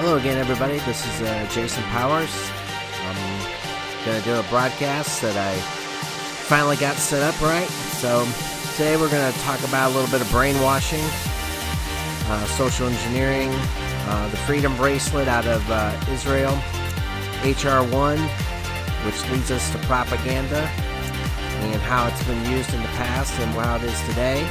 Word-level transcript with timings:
Hello 0.00 0.16
again, 0.16 0.38
everybody. 0.38 0.78
This 0.78 1.06
is 1.06 1.20
uh, 1.20 1.46
Jason 1.50 1.82
Powers. 1.92 2.32
I'm 3.02 4.06
going 4.06 4.18
to 4.18 4.24
do 4.24 4.34
a 4.34 4.42
broadcast 4.44 5.20
that 5.20 5.36
I 5.36 5.54
finally 6.48 6.76
got 6.76 6.96
set 6.96 7.22
up 7.22 7.38
right. 7.42 7.68
So 8.00 8.26
today 8.72 8.96
we're 8.96 9.10
going 9.10 9.30
to 9.30 9.38
talk 9.40 9.62
about 9.62 9.90
a 9.90 9.94
little 9.94 10.10
bit 10.10 10.22
of 10.22 10.30
brainwashing, 10.30 11.04
uh, 11.04 12.46
social 12.46 12.86
engineering, 12.86 13.50
uh, 14.08 14.30
the 14.30 14.38
Freedom 14.38 14.74
Bracelet 14.78 15.28
out 15.28 15.46
of 15.46 15.70
uh, 15.70 15.94
Israel, 16.08 16.56
HR 17.44 17.84
1, 17.92 18.18
which 19.04 19.30
leads 19.30 19.50
us 19.50 19.70
to 19.72 19.78
propaganda, 19.80 20.62
and 21.60 21.82
how 21.82 22.06
it's 22.06 22.24
been 22.24 22.42
used 22.50 22.72
in 22.72 22.80
the 22.80 22.88
past 22.96 23.38
and 23.38 23.50
how 23.52 23.76
it 23.76 23.82
is 23.82 24.00
today, 24.08 24.48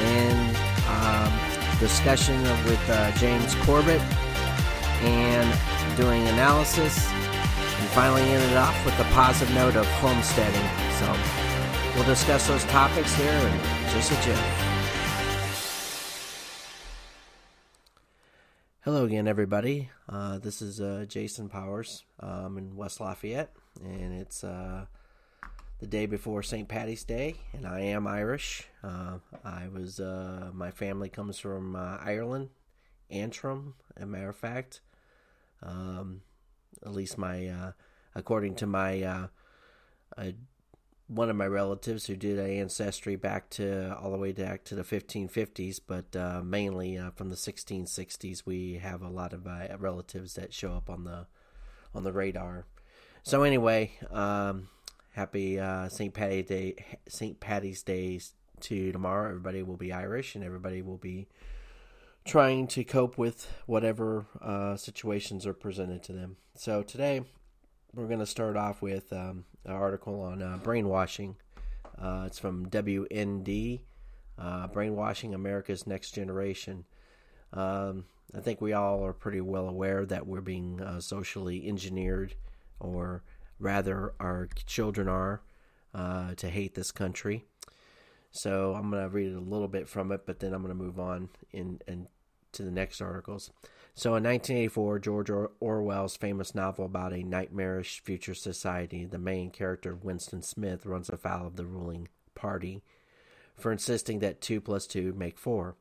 and 0.00 0.54
um, 0.86 1.78
discussion 1.80 2.42
with 2.66 2.90
uh, 2.90 3.10
James 3.12 3.54
Corbett 3.64 4.02
and 5.06 5.96
doing 5.96 6.26
analysis, 6.28 7.10
and 7.10 7.88
finally 7.90 8.22
ended 8.22 8.56
off 8.56 8.84
with 8.84 8.96
the 8.98 9.04
positive 9.04 9.54
note 9.54 9.76
of 9.76 9.86
homesteading. 10.00 10.68
So 10.98 11.16
we'll 11.94 12.04
discuss 12.04 12.46
those 12.48 12.64
topics 12.64 13.14
here 13.14 13.30
and 13.30 13.90
just 13.92 14.12
a 14.12 14.14
Jeff. 14.16 14.66
Hello 18.80 19.04
again, 19.04 19.26
everybody. 19.26 19.90
Uh, 20.08 20.38
this 20.38 20.62
is 20.62 20.80
uh, 20.80 21.06
Jason 21.08 21.48
Powers. 21.48 22.04
I'm 22.20 22.56
in 22.56 22.76
West 22.76 23.00
Lafayette, 23.00 23.52
and 23.82 24.12
it's 24.12 24.44
uh, 24.44 24.86
the 25.80 25.86
day 25.86 26.06
before 26.06 26.42
St. 26.42 26.68
Patty's 26.68 27.04
Day, 27.04 27.34
and 27.52 27.66
I 27.66 27.80
am 27.80 28.06
Irish. 28.06 28.64
Uh, 28.82 29.18
I 29.44 29.68
was 29.68 29.98
uh, 29.98 30.50
my 30.54 30.70
family 30.70 31.08
comes 31.08 31.38
from 31.38 31.74
uh, 31.74 31.98
Ireland, 32.00 32.50
Antrim, 33.10 33.74
a 33.96 34.06
matter 34.06 34.28
of 34.28 34.36
fact. 34.36 34.80
Um, 35.62 36.22
at 36.84 36.92
least 36.92 37.18
my, 37.18 37.46
uh, 37.46 37.72
according 38.14 38.56
to 38.56 38.66
my, 38.66 39.02
uh, 39.02 39.26
uh, 40.16 40.30
one 41.08 41.30
of 41.30 41.36
my 41.36 41.46
relatives 41.46 42.06
who 42.06 42.16
did 42.16 42.38
ancestry 42.38 43.16
back 43.16 43.48
to 43.50 43.96
all 43.96 44.10
the 44.10 44.18
way 44.18 44.32
back 44.32 44.64
to 44.64 44.74
the 44.74 44.82
1550s, 44.82 45.80
but 45.86 46.16
uh, 46.16 46.42
mainly 46.42 46.98
uh, 46.98 47.10
from 47.10 47.30
the 47.30 47.36
1660s, 47.36 48.42
we 48.44 48.74
have 48.74 49.02
a 49.02 49.08
lot 49.08 49.32
of 49.32 49.46
relatives 49.80 50.34
that 50.34 50.52
show 50.52 50.72
up 50.72 50.90
on 50.90 51.04
the 51.04 51.26
on 51.94 52.02
the 52.02 52.12
radar. 52.12 52.66
So 53.22 53.44
anyway, 53.44 53.92
um, 54.10 54.68
happy 55.12 55.58
St. 55.88 56.12
Patty 56.12 56.42
Day, 56.42 56.74
St. 57.08 57.38
Patty's 57.38 57.82
Day 57.82 58.20
to 58.60 58.92
tomorrow. 58.92 59.28
Everybody 59.28 59.62
will 59.62 59.76
be 59.76 59.92
Irish, 59.92 60.34
and 60.34 60.44
everybody 60.44 60.82
will 60.82 60.98
be 60.98 61.28
trying 62.26 62.66
to 62.66 62.82
cope 62.82 63.16
with 63.16 63.48
whatever 63.66 64.26
uh, 64.42 64.76
situations 64.76 65.46
are 65.46 65.54
presented 65.54 66.02
to 66.02 66.12
them. 66.12 66.36
So 66.56 66.82
today 66.82 67.22
we're 67.94 68.08
going 68.08 68.18
to 68.18 68.26
start 68.26 68.56
off 68.56 68.82
with 68.82 69.12
um, 69.12 69.44
an 69.64 69.72
article 69.72 70.20
on 70.20 70.42
uh, 70.42 70.58
brainwashing. 70.60 71.36
Uh, 71.96 72.24
it's 72.26 72.40
from 72.40 72.68
WND, 72.68 73.80
uh, 74.38 74.66
Brainwashing 74.66 75.34
America's 75.34 75.86
Next 75.86 76.10
Generation. 76.10 76.84
Um, 77.52 78.06
I 78.34 78.40
think 78.40 78.60
we 78.60 78.72
all 78.72 79.06
are 79.06 79.12
pretty 79.12 79.40
well 79.40 79.68
aware 79.68 80.04
that 80.04 80.26
we're 80.26 80.40
being 80.40 80.80
uh, 80.80 81.00
socially 81.00 81.66
engineered, 81.68 82.34
or 82.80 83.22
rather, 83.60 84.14
our 84.18 84.48
children 84.66 85.06
are, 85.06 85.42
uh, 85.94 86.34
to 86.34 86.50
hate 86.50 86.74
this 86.74 86.90
country. 86.90 87.44
So 88.32 88.74
I'm 88.74 88.90
going 88.90 89.02
to 89.02 89.08
read 89.08 89.32
a 89.32 89.40
little 89.40 89.68
bit 89.68 89.88
from 89.88 90.12
it, 90.12 90.26
but 90.26 90.40
then 90.40 90.52
I'm 90.52 90.60
going 90.60 90.76
to 90.76 90.84
move 90.84 90.98
on 91.00 91.30
in, 91.52 91.80
and 91.86 92.08
to 92.56 92.62
the 92.62 92.70
next 92.70 93.00
articles. 93.00 93.50
So 93.94 94.10
in 94.10 94.24
1984, 94.24 94.98
George 94.98 95.30
Orwell's 95.60 96.16
famous 96.16 96.54
novel 96.54 96.84
about 96.84 97.14
a 97.14 97.22
nightmarish 97.22 98.00
future 98.00 98.34
society, 98.34 99.06
the 99.06 99.18
main 99.18 99.50
character, 99.50 99.94
Winston 99.94 100.42
Smith, 100.42 100.84
runs 100.84 101.08
afoul 101.08 101.46
of 101.46 101.56
the 101.56 101.64
ruling 101.64 102.08
party 102.34 102.82
for 103.54 103.72
insisting 103.72 104.18
that 104.18 104.42
2 104.42 104.60
plus 104.60 104.86
2 104.86 105.14
make 105.14 105.38
4. 105.38 105.76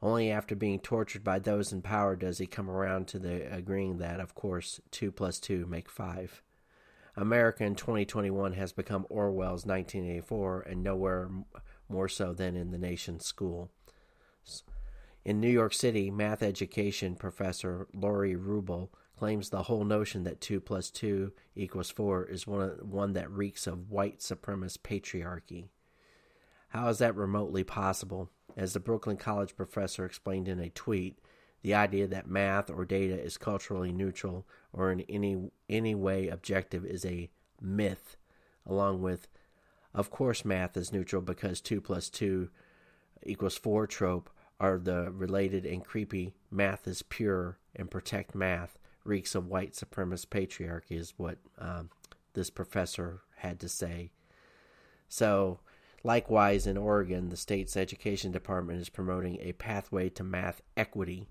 Only 0.00 0.30
after 0.30 0.54
being 0.54 0.78
tortured 0.78 1.24
by 1.24 1.38
those 1.38 1.72
in 1.72 1.82
power 1.82 2.14
does 2.16 2.38
he 2.38 2.46
come 2.46 2.70
around 2.70 3.08
to 3.08 3.18
the 3.18 3.52
agreeing 3.52 3.98
that, 3.98 4.20
of 4.20 4.34
course, 4.34 4.80
2 4.90 5.10
plus 5.10 5.40
2 5.40 5.66
make 5.66 5.88
5. 5.88 6.42
America 7.16 7.64
in 7.64 7.74
2021 7.74 8.52
has 8.52 8.72
become 8.72 9.06
Orwell's 9.08 9.66
1984 9.66 10.60
and 10.60 10.84
nowhere 10.84 11.30
more 11.88 12.08
so 12.08 12.32
than 12.32 12.56
in 12.56 12.70
the 12.70 12.78
nation's 12.78 13.24
school. 13.24 13.70
In 15.28 15.40
New 15.40 15.50
York 15.50 15.74
City, 15.74 16.10
math 16.10 16.42
education 16.42 17.14
professor 17.14 17.86
Laurie 17.92 18.34
Rubel 18.34 18.88
claims 19.18 19.50
the 19.50 19.64
whole 19.64 19.84
notion 19.84 20.24
that 20.24 20.40
2 20.40 20.58
plus 20.58 20.88
2 20.88 21.32
equals 21.54 21.90
4 21.90 22.24
is 22.24 22.46
one, 22.46 22.78
one 22.80 23.12
that 23.12 23.30
reeks 23.30 23.66
of 23.66 23.90
white 23.90 24.20
supremacist 24.20 24.78
patriarchy. 24.78 25.66
How 26.70 26.88
is 26.88 26.96
that 26.96 27.14
remotely 27.14 27.62
possible? 27.62 28.30
As 28.56 28.72
the 28.72 28.80
Brooklyn 28.80 29.18
College 29.18 29.54
professor 29.54 30.06
explained 30.06 30.48
in 30.48 30.60
a 30.60 30.70
tweet, 30.70 31.18
the 31.60 31.74
idea 31.74 32.06
that 32.06 32.26
math 32.26 32.70
or 32.70 32.86
data 32.86 33.22
is 33.22 33.36
culturally 33.36 33.92
neutral 33.92 34.46
or 34.72 34.90
in 34.90 35.02
any 35.10 35.50
any 35.68 35.94
way 35.94 36.28
objective 36.28 36.86
is 36.86 37.04
a 37.04 37.28
myth, 37.60 38.16
along 38.64 39.02
with, 39.02 39.28
of 39.92 40.10
course, 40.10 40.46
math 40.46 40.74
is 40.78 40.90
neutral 40.90 41.20
because 41.20 41.60
2 41.60 41.82
plus 41.82 42.08
2 42.08 42.48
equals 43.26 43.58
4 43.58 43.86
trope 43.86 44.30
are 44.60 44.78
the 44.78 45.10
related 45.10 45.64
and 45.64 45.84
creepy 45.84 46.34
math 46.50 46.86
is 46.86 47.02
pure 47.02 47.58
and 47.76 47.90
protect 47.90 48.34
math 48.34 48.78
reeks 49.04 49.34
of 49.34 49.48
white 49.48 49.72
supremacist 49.72 50.26
patriarchy 50.26 50.98
is 50.98 51.14
what 51.16 51.38
um, 51.58 51.90
this 52.34 52.50
professor 52.50 53.22
had 53.36 53.58
to 53.60 53.68
say. 53.68 54.10
So, 55.08 55.60
likewise, 56.04 56.66
in 56.66 56.76
Oregon, 56.76 57.30
the 57.30 57.36
state's 57.36 57.76
education 57.76 58.30
department 58.30 58.80
is 58.80 58.88
promoting 58.88 59.38
a 59.40 59.52
pathway 59.52 60.10
to 60.10 60.22
math 60.22 60.60
equity. 60.76 61.28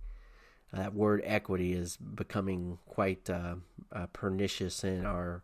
Uh, 0.74 0.78
that 0.78 0.94
word 0.96 1.22
equity 1.24 1.74
is 1.74 1.98
becoming 1.98 2.80
quite 2.86 3.30
uh, 3.30 3.56
uh, 3.92 4.08
pernicious 4.08 4.84
in 4.84 5.06
our 5.06 5.44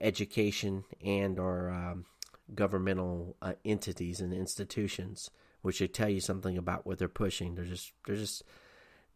education 0.00 0.84
and 1.04 1.38
our 1.38 1.70
um, 1.70 2.06
governmental 2.54 3.36
uh, 3.42 3.52
entities 3.64 4.20
and 4.20 4.32
institutions 4.32 5.30
which 5.68 5.76
should 5.76 5.92
tell 5.92 6.08
you 6.08 6.18
something 6.18 6.56
about 6.56 6.86
what 6.86 6.98
they're 6.98 7.10
pushing. 7.10 7.54
They're 7.54 7.66
just 7.66 7.92
they're 8.06 8.16
just 8.16 8.42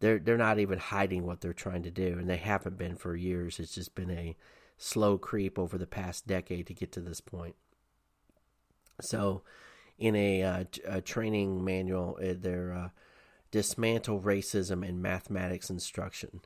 they're 0.01 0.19
they're 0.19 0.37
not 0.37 0.59
even 0.59 0.77
hiding 0.77 1.25
what 1.25 1.41
they're 1.41 1.51
trying 1.51 1.81
to 1.81 1.89
do, 1.89 2.19
and 2.19 2.29
they 2.29 2.37
haven't 2.37 2.77
been 2.77 2.95
for 2.95 3.15
years. 3.15 3.59
It's 3.59 3.73
just 3.73 3.95
been 3.95 4.11
a 4.11 4.37
slow 4.77 5.17
creep 5.17 5.57
over 5.57 5.79
the 5.79 5.87
past 5.87 6.27
decade 6.27 6.67
to 6.67 6.75
get 6.75 6.91
to 6.91 6.99
this 6.99 7.21
point. 7.21 7.55
So, 9.01 9.41
in 9.97 10.15
a, 10.15 10.43
uh, 10.43 10.63
a 10.85 11.01
training 11.01 11.65
manual, 11.65 12.19
uh, 12.21 12.35
they're 12.37 12.71
uh, 12.71 12.89
dismantle 13.49 14.21
racism 14.21 14.87
in 14.87 15.01
mathematics 15.01 15.71
instruction. 15.71 16.41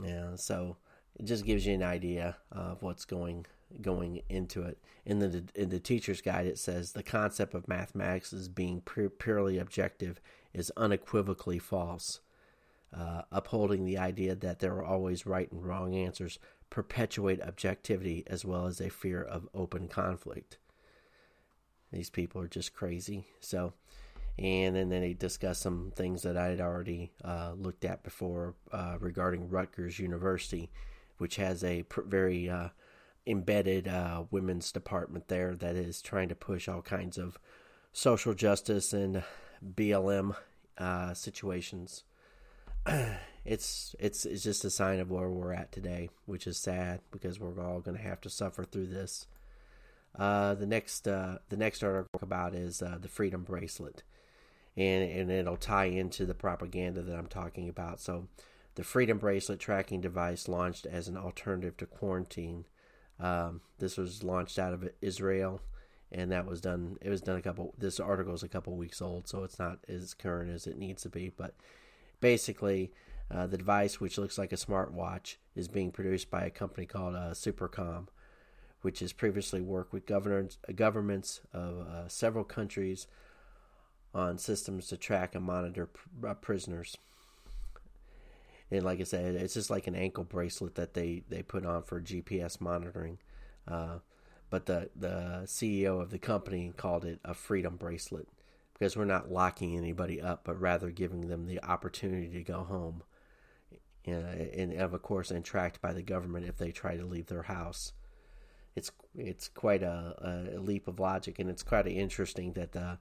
Yeah, 0.00 0.36
so 0.36 0.76
it 1.18 1.24
just 1.24 1.44
gives 1.44 1.66
you 1.66 1.74
an 1.74 1.82
idea 1.82 2.36
of 2.52 2.84
what's 2.84 3.04
going 3.04 3.46
going 3.80 4.22
into 4.28 4.62
it. 4.62 4.78
In 5.04 5.18
the 5.18 5.44
in 5.54 5.70
the 5.70 5.80
teacher's 5.80 6.20
guide, 6.20 6.46
it 6.46 6.58
says 6.58 6.92
the 6.92 7.02
concept 7.02 7.54
of 7.54 7.68
mathematics 7.68 8.32
as 8.32 8.48
being 8.48 8.82
purely 9.18 9.58
objective 9.58 10.20
is 10.52 10.72
unequivocally 10.76 11.58
false. 11.58 12.20
Uh, 12.94 13.22
upholding 13.32 13.86
the 13.86 13.96
idea 13.96 14.34
that 14.34 14.58
there 14.58 14.74
are 14.74 14.84
always 14.84 15.24
right 15.24 15.50
and 15.50 15.64
wrong 15.64 15.94
answers 15.94 16.38
perpetuate 16.68 17.40
objectivity 17.42 18.22
as 18.26 18.44
well 18.44 18.66
as 18.66 18.80
a 18.80 18.90
fear 18.90 19.22
of 19.22 19.48
open 19.54 19.88
conflict. 19.88 20.58
These 21.92 22.10
people 22.10 22.40
are 22.40 22.48
just 22.48 22.74
crazy. 22.74 23.26
So, 23.40 23.74
and 24.38 24.74
then 24.74 24.88
they 24.88 25.12
discuss 25.12 25.58
some 25.58 25.92
things 25.94 26.22
that 26.22 26.36
I 26.36 26.46
had 26.46 26.60
already 26.60 27.12
uh, 27.22 27.52
looked 27.56 27.84
at 27.84 28.02
before 28.02 28.54
uh, 28.72 28.96
regarding 29.00 29.50
Rutgers 29.50 29.98
University, 29.98 30.70
which 31.18 31.36
has 31.36 31.62
a 31.62 31.82
pr- 31.84 32.02
very 32.02 32.48
uh, 32.48 32.68
embedded 33.26 33.88
uh, 33.88 34.24
women's 34.30 34.72
department 34.72 35.28
there 35.28 35.54
that 35.54 35.76
is 35.76 36.02
trying 36.02 36.28
to 36.28 36.34
push 36.34 36.68
all 36.68 36.82
kinds 36.82 37.18
of 37.18 37.38
social 37.92 38.34
justice 38.34 38.92
and 38.92 39.22
BLM 39.64 40.34
uh, 40.78 41.14
situations. 41.14 42.04
it's 43.44 43.94
it's 44.00 44.24
it's 44.24 44.42
just 44.42 44.64
a 44.64 44.70
sign 44.70 44.98
of 44.98 45.10
where 45.10 45.28
we're 45.28 45.52
at 45.52 45.70
today, 45.70 46.10
which 46.26 46.46
is 46.46 46.58
sad 46.58 47.00
because 47.10 47.38
we're 47.38 47.64
all 47.64 47.80
going 47.80 47.96
to 47.96 48.02
have 48.02 48.20
to 48.22 48.30
suffer 48.30 48.64
through 48.64 48.86
this. 48.86 49.26
Uh, 50.18 50.54
the 50.54 50.66
next 50.66 51.06
uh, 51.06 51.38
the 51.48 51.56
next 51.56 51.82
article 51.82 52.20
about 52.22 52.54
is 52.54 52.82
uh, 52.82 52.98
the 53.00 53.08
Freedom 53.08 53.44
Bracelet, 53.44 54.02
and 54.76 55.08
and 55.10 55.30
it'll 55.30 55.56
tie 55.56 55.86
into 55.86 56.26
the 56.26 56.34
propaganda 56.34 57.02
that 57.02 57.16
I'm 57.16 57.28
talking 57.28 57.68
about. 57.68 58.00
So, 58.00 58.26
the 58.74 58.84
Freedom 58.84 59.18
Bracelet 59.18 59.60
tracking 59.60 60.00
device 60.00 60.48
launched 60.48 60.86
as 60.86 61.08
an 61.08 61.16
alternative 61.16 61.76
to 61.78 61.86
quarantine 61.86 62.64
um, 63.20 63.60
this 63.78 63.96
was 63.96 64.22
launched 64.22 64.58
out 64.58 64.72
of 64.72 64.88
Israel, 65.00 65.60
and 66.10 66.30
that 66.32 66.46
was 66.46 66.60
done. 66.60 66.98
It 67.00 67.10
was 67.10 67.20
done 67.20 67.38
a 67.38 67.42
couple. 67.42 67.74
This 67.78 68.00
article 68.00 68.34
is 68.34 68.42
a 68.42 68.48
couple 68.48 68.76
weeks 68.76 69.00
old, 69.00 69.28
so 69.28 69.44
it's 69.44 69.58
not 69.58 69.78
as 69.88 70.14
current 70.14 70.50
as 70.50 70.66
it 70.66 70.78
needs 70.78 71.02
to 71.02 71.08
be. 71.08 71.30
But 71.36 71.54
basically, 72.20 72.92
Uh, 73.30 73.46
the 73.46 73.56
device, 73.56 73.98
which 73.98 74.18
looks 74.18 74.36
like 74.36 74.52
a 74.52 74.56
smartwatch, 74.56 75.36
is 75.54 75.66
being 75.68 75.90
produced 75.90 76.28
by 76.30 76.44
a 76.44 76.50
company 76.50 76.86
called 76.86 77.14
uh, 77.14 77.32
Supercom, 77.32 78.08
which 78.82 79.00
has 79.00 79.14
previously 79.14 79.62
worked 79.62 79.92
with 79.94 80.04
governors, 80.04 80.58
governments 80.74 81.40
of 81.52 81.72
uh, 81.80 82.08
several 82.08 82.44
countries 82.44 83.06
on 84.12 84.36
systems 84.36 84.88
to 84.88 84.98
track 84.98 85.34
and 85.34 85.44
monitor 85.44 85.86
pr- 85.86 86.28
uh, 86.28 86.34
prisoners. 86.34 86.98
And 88.72 88.84
like 88.84 89.00
I 89.00 89.04
said, 89.04 89.34
it's 89.34 89.54
just 89.54 89.70
like 89.70 89.86
an 89.86 89.94
ankle 89.94 90.24
bracelet 90.24 90.76
that 90.76 90.94
they, 90.94 91.24
they 91.28 91.42
put 91.42 91.66
on 91.66 91.82
for 91.82 92.00
GPS 92.00 92.60
monitoring. 92.60 93.18
Uh, 93.68 93.98
but 94.48 94.66
the, 94.66 94.90
the 94.96 95.42
CEO 95.44 96.00
of 96.00 96.10
the 96.10 96.18
company 96.18 96.72
called 96.76 97.04
it 97.04 97.20
a 97.24 97.34
freedom 97.34 97.76
bracelet 97.76 98.28
because 98.72 98.96
we're 98.96 99.04
not 99.04 99.30
locking 99.30 99.76
anybody 99.76 100.20
up, 100.20 100.42
but 100.44 100.60
rather 100.60 100.90
giving 100.90 101.28
them 101.28 101.46
the 101.46 101.62
opportunity 101.62 102.30
to 102.30 102.42
go 102.42 102.64
home. 102.64 103.02
and 104.06 104.72
of 104.72 105.00
course, 105.02 105.30
and 105.30 105.44
tracked 105.44 105.80
by 105.82 105.92
the 105.92 106.02
government 106.02 106.46
if 106.46 106.56
they 106.56 106.72
try 106.72 106.96
to 106.96 107.04
leave 107.04 107.26
their 107.26 107.42
house. 107.42 107.92
It's 108.74 108.90
it's 109.14 109.48
quite 109.48 109.82
a, 109.82 110.54
a 110.56 110.58
leap 110.58 110.88
of 110.88 110.98
logic, 110.98 111.38
and 111.38 111.50
it's 111.50 111.62
quite 111.62 111.86
interesting 111.86 112.54
that 112.54 112.72
the, 112.72 112.98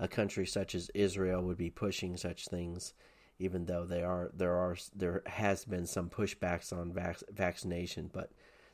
a 0.00 0.08
country 0.08 0.46
such 0.46 0.74
as 0.74 0.90
Israel 0.94 1.42
would 1.42 1.56
be 1.56 1.70
pushing 1.70 2.16
such 2.16 2.48
things, 2.48 2.92
even 3.38 3.66
though 3.66 3.84
they 3.84 4.02
are 4.02 4.30
there 4.34 4.54
are 4.54 4.76
there 4.94 5.22
has 5.26 5.64
been 5.64 5.86
some 5.86 6.08
pushbacks 6.08 6.72
on 6.72 6.92
vac- 6.92 7.22
vaccination. 7.32 8.10
But 8.12 8.30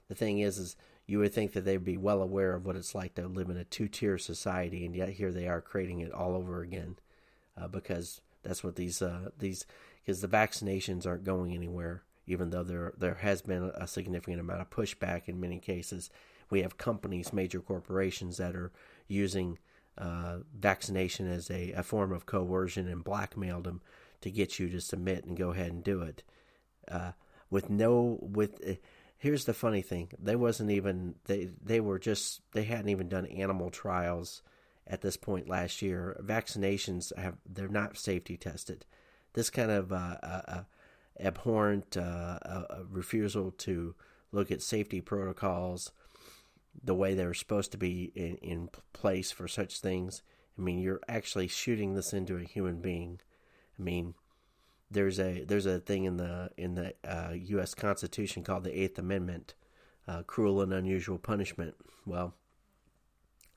the 0.08 0.14
thing 0.14 0.40
is, 0.40 0.58
is 0.58 0.76
you 1.06 1.18
would 1.18 1.32
think 1.32 1.52
that 1.52 1.64
they'd 1.64 1.84
be 1.84 1.96
well 1.96 2.22
aware 2.22 2.54
of 2.54 2.66
what 2.66 2.76
it's 2.76 2.94
like 2.94 3.14
to 3.14 3.26
live 3.26 3.48
in 3.48 3.56
a 3.56 3.64
two-tier 3.64 4.18
society, 4.18 4.84
and 4.84 4.94
yet 4.94 5.08
here 5.10 5.32
they 5.32 5.48
are 5.48 5.60
creating 5.60 6.00
it 6.00 6.12
all 6.12 6.34
over 6.34 6.60
again, 6.60 6.96
uh, 7.56 7.68
because 7.68 8.20
that's 8.42 8.62
what 8.62 8.76
these 8.76 9.00
uh, 9.00 9.30
these 9.38 9.66
because 10.04 10.20
the 10.20 10.28
vaccinations 10.28 11.06
aren't 11.06 11.24
going 11.24 11.54
anywhere, 11.54 12.02
even 12.26 12.50
though 12.50 12.62
there 12.62 12.92
there 12.96 13.14
has 13.14 13.42
been 13.42 13.70
a 13.74 13.86
significant 13.86 14.40
amount 14.40 14.60
of 14.60 14.70
pushback 14.70 15.22
in 15.26 15.40
many 15.40 15.58
cases. 15.58 16.10
We 16.50 16.62
have 16.62 16.78
companies, 16.78 17.32
major 17.32 17.60
corporations 17.60 18.38
that 18.38 18.56
are 18.56 18.72
using 19.06 19.58
uh, 19.98 20.38
vaccination 20.58 21.30
as 21.30 21.50
a, 21.50 21.72
a 21.72 21.82
form 21.82 22.10
of 22.12 22.24
coercion 22.24 22.88
and 22.88 23.04
blackmailed 23.04 23.64
them 23.64 23.82
to 24.20 24.30
get 24.30 24.58
you 24.58 24.68
to 24.70 24.80
submit 24.80 25.24
and 25.24 25.36
go 25.36 25.50
ahead 25.50 25.72
and 25.72 25.84
do 25.84 26.02
it. 26.02 26.22
Uh, 26.90 27.12
with 27.50 27.70
no 27.70 28.18
with 28.20 28.60
uh, 28.66 28.74
here's 29.18 29.44
the 29.44 29.54
funny 29.54 29.82
thing. 29.82 30.10
They 30.18 30.36
wasn't 30.36 30.70
even 30.70 31.16
they 31.24 31.50
they 31.62 31.80
were 31.80 31.98
just 31.98 32.40
they 32.52 32.64
hadn't 32.64 32.88
even 32.88 33.08
done 33.08 33.26
animal 33.26 33.70
trials 33.70 34.42
at 34.86 35.02
this 35.02 35.16
point 35.16 35.48
last 35.48 35.82
year. 35.82 36.18
Vaccinations 36.24 37.16
have 37.16 37.36
they're 37.46 37.68
not 37.68 37.98
safety 37.98 38.36
tested. 38.36 38.86
This 39.34 39.50
kind 39.50 39.70
of 39.70 39.92
uh, 39.92 40.16
uh, 40.22 40.42
uh 40.48 40.62
abhorrent 41.20 41.96
uh, 41.96 42.38
refusal 42.88 43.50
to 43.50 43.94
look 44.30 44.50
at 44.50 44.62
safety 44.62 45.00
protocols 45.00 45.90
the 46.84 46.94
way 46.94 47.14
they're 47.14 47.34
supposed 47.34 47.72
to 47.72 47.78
be 47.78 48.12
in, 48.14 48.36
in 48.36 48.68
place 48.92 49.32
for 49.32 49.48
such 49.48 49.80
things. 49.80 50.22
I 50.56 50.62
mean 50.62 50.78
you're 50.78 51.00
actually 51.08 51.48
shooting 51.48 51.94
this 51.94 52.12
into 52.12 52.36
a 52.36 52.44
human 52.44 52.80
being 52.80 53.20
i 53.78 53.82
mean 53.82 54.14
there's 54.90 55.18
a 55.20 55.44
there's 55.44 55.66
a 55.66 55.80
thing 55.80 56.04
in 56.04 56.16
the 56.16 56.50
in 56.56 56.74
the 56.74 56.94
uh, 57.04 57.32
U.S. 57.32 57.74
Constitution 57.74 58.42
called 58.42 58.64
the 58.64 58.80
Eighth 58.80 58.98
Amendment, 58.98 59.54
uh, 60.06 60.22
cruel 60.22 60.60
and 60.60 60.72
unusual 60.72 61.18
punishment. 61.18 61.74
Well, 62.06 62.34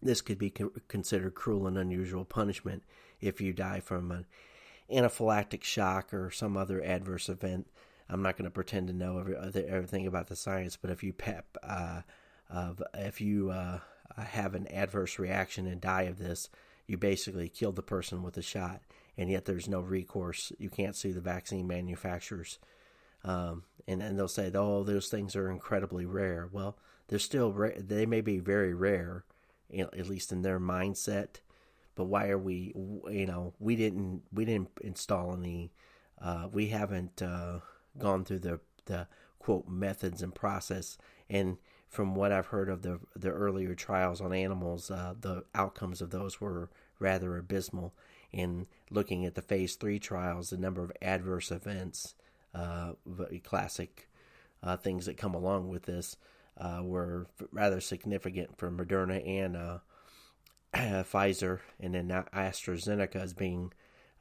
this 0.02 0.22
could 0.22 0.38
be 0.38 0.50
co- 0.50 0.74
considered 0.88 1.36
cruel 1.36 1.68
and 1.68 1.78
unusual 1.78 2.26
punishment 2.26 2.84
if 3.20 3.40
you 3.40 3.54
die 3.54 3.80
from 3.80 4.12
an 4.12 4.26
anaphylactic 4.92 5.64
shock 5.64 6.14
or 6.14 6.32
some 6.32 6.58
other 6.58 6.84
adverse 6.84 7.30
event. 7.30 7.68
I'm 8.10 8.22
not 8.22 8.36
going 8.36 8.46
to 8.46 8.52
pretend 8.52 8.88
to 8.88 8.94
know 8.94 9.20
every, 9.20 9.38
everything 9.38 10.06
about 10.06 10.28
the 10.28 10.36
science, 10.36 10.76
but 10.76 10.92
if 10.92 11.02
you 11.02 11.14
pep, 11.14 11.46
uh, 11.64 12.02
if 12.96 13.22
you 13.22 13.52
uh, 13.52 13.80
have 14.18 14.54
an 14.54 14.68
adverse 14.68 15.18
reaction 15.18 15.66
and 15.66 15.80
die 15.80 16.04
of 16.04 16.20
this, 16.20 16.50
you 16.88 16.98
basically 16.98 17.48
killed 17.48 17.78
the 17.78 17.82
person 17.82 18.22
with 18.22 18.36
a 18.36 18.42
shot 18.42 18.82
and 19.18 19.30
yet 19.30 19.46
there's 19.46 19.68
no 19.68 19.80
recourse. 19.80 20.52
You 20.58 20.70
can't 20.70 20.96
sue 20.96 21.14
the 21.14 21.22
vaccine 21.22 21.68
manufacturers. 21.68 22.60
Um, 23.24 23.64
and, 23.88 24.02
and 24.02 24.18
they'll 24.18 24.28
say, 24.28 24.52
oh, 24.54 24.84
those 24.84 25.08
things 25.08 25.36
are 25.36 25.50
incredibly 25.50 26.06
rare. 26.06 26.50
Well, 26.52 26.78
they're 27.08 27.20
still, 27.20 27.52
ra- 27.54 27.70
they 27.78 28.06
may 28.06 28.22
be 28.22 28.40
very 28.40 28.74
rare, 28.74 29.26
at 29.74 30.08
least 30.08 30.32
in 30.32 30.42
their 30.42 30.60
mindset. 30.60 31.42
But 31.96 32.06
why 32.06 32.30
are 32.30 32.38
we, 32.38 32.74
you 33.10 33.26
know, 33.26 33.54
we 33.60 33.76
didn't, 33.76 34.24
we 34.32 34.46
didn't 34.46 34.70
install 34.82 35.34
any, 35.34 35.72
uh, 36.22 36.48
we 36.52 36.68
haven't 36.68 37.22
uh, 37.22 37.60
gone 37.98 38.24
through 38.24 38.40
the, 38.40 38.60
the 38.86 39.08
quote 39.40 39.68
methods 39.68 40.22
and 40.22 40.34
process. 40.34 40.98
And 41.30 41.58
from 41.88 42.16
what 42.16 42.32
I've 42.32 42.48
heard 42.48 42.70
of 42.70 42.84
the 42.84 43.00
the 43.16 43.30
earlier 43.30 43.76
trials 43.76 44.22
on 44.22 44.34
animals, 44.34 44.90
uh, 44.90 45.14
the 45.20 45.44
outcomes 45.54 46.02
of 46.02 46.10
those 46.10 46.40
were 46.40 46.70
rather 47.00 47.38
abysmal 47.38 47.94
in 48.32 48.68
looking 48.90 49.26
at 49.26 49.36
the 49.36 49.42
phase 49.42 49.76
three 49.76 50.00
trials, 50.00 50.50
the 50.50 50.58
number 50.58 50.84
of 50.84 50.92
adverse 51.02 51.52
events, 51.52 52.16
uh, 52.54 52.94
classic 53.44 54.10
uh, 54.64 54.78
things 54.78 55.06
that 55.06 55.18
come 55.18 55.34
along 55.34 55.70
with 55.70 55.84
this, 55.84 56.18
uh, 56.58 56.82
were 56.84 57.28
rather 57.52 57.82
significant 57.82 58.58
for 58.58 58.72
Moderna 58.72 59.26
and 59.28 59.58
uh, 59.58 59.78
Pfizer, 60.74 61.60
and 61.80 61.96
then 61.96 62.10
AstraZeneca 62.10 63.24
is 63.24 63.34
being, 63.34 63.74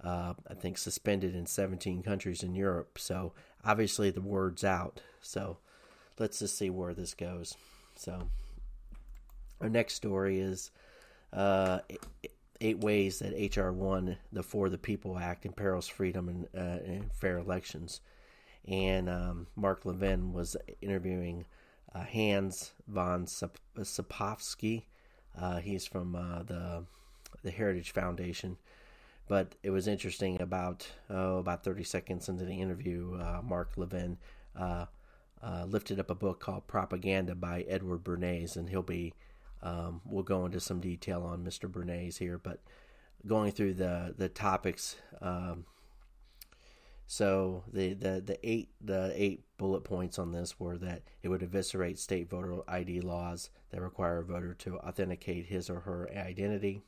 uh, 0.03 0.35
I 0.49 0.55
think, 0.55 0.79
suspended 0.79 1.35
in 1.35 1.47
17 1.47 2.03
countries 2.03 2.43
in 2.43 2.55
Europe. 2.55 2.99
So 2.99 3.33
obviously 3.65 4.11
the 4.11 4.21
word's 4.21 4.65
out. 4.65 5.01
So 5.21 5.59
let's 6.19 6.39
just 6.39 6.57
see 6.57 6.71
where 6.71 6.95
this 6.95 7.15
goes. 7.15 7.57
So 7.97 8.29
our 9.61 9.69
next 9.69 9.95
story 9.95 10.41
is 10.41 10.71
uh, 11.33 11.81
eight 12.61 12.79
ways 12.79 13.21
that 13.21 13.57
HR 13.57 13.71
one, 13.71 14.19
the 14.33 14.43
For 14.43 14.69
the 14.69 14.79
People 14.79 15.19
Act, 15.19 15.47
imperils 15.47 15.89
freedom 15.89 16.29
and, 16.29 16.47
uh, 16.55 16.83
and 16.85 17.13
fair 17.13 17.39
elections. 17.39 18.01
And 18.67 19.09
um, 19.09 19.47
Mark 19.57 19.85
Levin 19.85 20.33
was 20.33 20.57
interviewing 20.83 21.47
uh, 21.95 22.05
Hans 22.05 22.73
von 22.87 23.27
Spakovsky. 23.27 24.85
Uh, 25.39 25.59
he's 25.59 25.87
from 25.87 26.15
uh, 26.15 26.43
the 26.43 26.85
the 27.43 27.51
Heritage 27.51 27.93
Foundation. 27.93 28.59
But 29.27 29.55
it 29.63 29.71
was 29.71 29.87
interesting 29.87 30.41
about 30.43 30.89
oh, 31.09 31.39
about 31.39 31.65
30 31.65 31.85
seconds 31.85 32.29
into 32.29 32.45
the 32.45 32.61
interview, 32.61 33.19
uh, 33.21 33.41
Mark 33.43 33.73
Levin 33.77 34.19
uh, 34.57 34.87
lifted 35.67 35.99
up 35.99 36.11
a 36.11 36.15
book 36.15 36.41
called 36.41 36.67
Propaganda 36.67 37.35
by 37.35 37.63
Edward 37.63 38.05
Bernays, 38.05 38.57
and 38.57 38.69
he'll 38.69 38.83
be 38.83 39.15
um, 39.63 40.01
we'll 40.05 40.23
go 40.23 40.45
into 40.47 40.61
some 40.61 40.81
detail 40.81 41.23
on 41.23 41.45
Mr. 41.45 41.71
Bernays 41.71 42.19
here, 42.19 42.39
but 42.39 42.61
going 43.27 43.53
through 43.53 43.75
the 43.75 44.15
the 44.17 44.29
topics. 44.29 44.97
Um, 45.21 45.65
so 47.07 47.65
the, 47.73 47.95
the 47.95 48.21
the 48.21 48.39
eight 48.49 48.71
the 48.81 49.13
eight 49.15 49.45
bullet 49.59 49.83
points 49.83 50.19
on 50.19 50.33
this 50.33 50.59
were 50.59 50.79
that 50.79 51.03
it 51.23 51.29
would 51.29 51.43
eviscerate 51.43 51.99
state 51.99 52.31
voter 52.31 52.59
ID 52.69 53.01
laws 53.01 53.51
that 53.71 53.83
require 53.83 54.19
a 54.19 54.25
voter 54.25 54.55
to 54.55 54.79
authenticate 54.79 55.47
his 55.47 55.69
or 55.69 55.81
her 55.81 56.09
identity. 56.15 56.83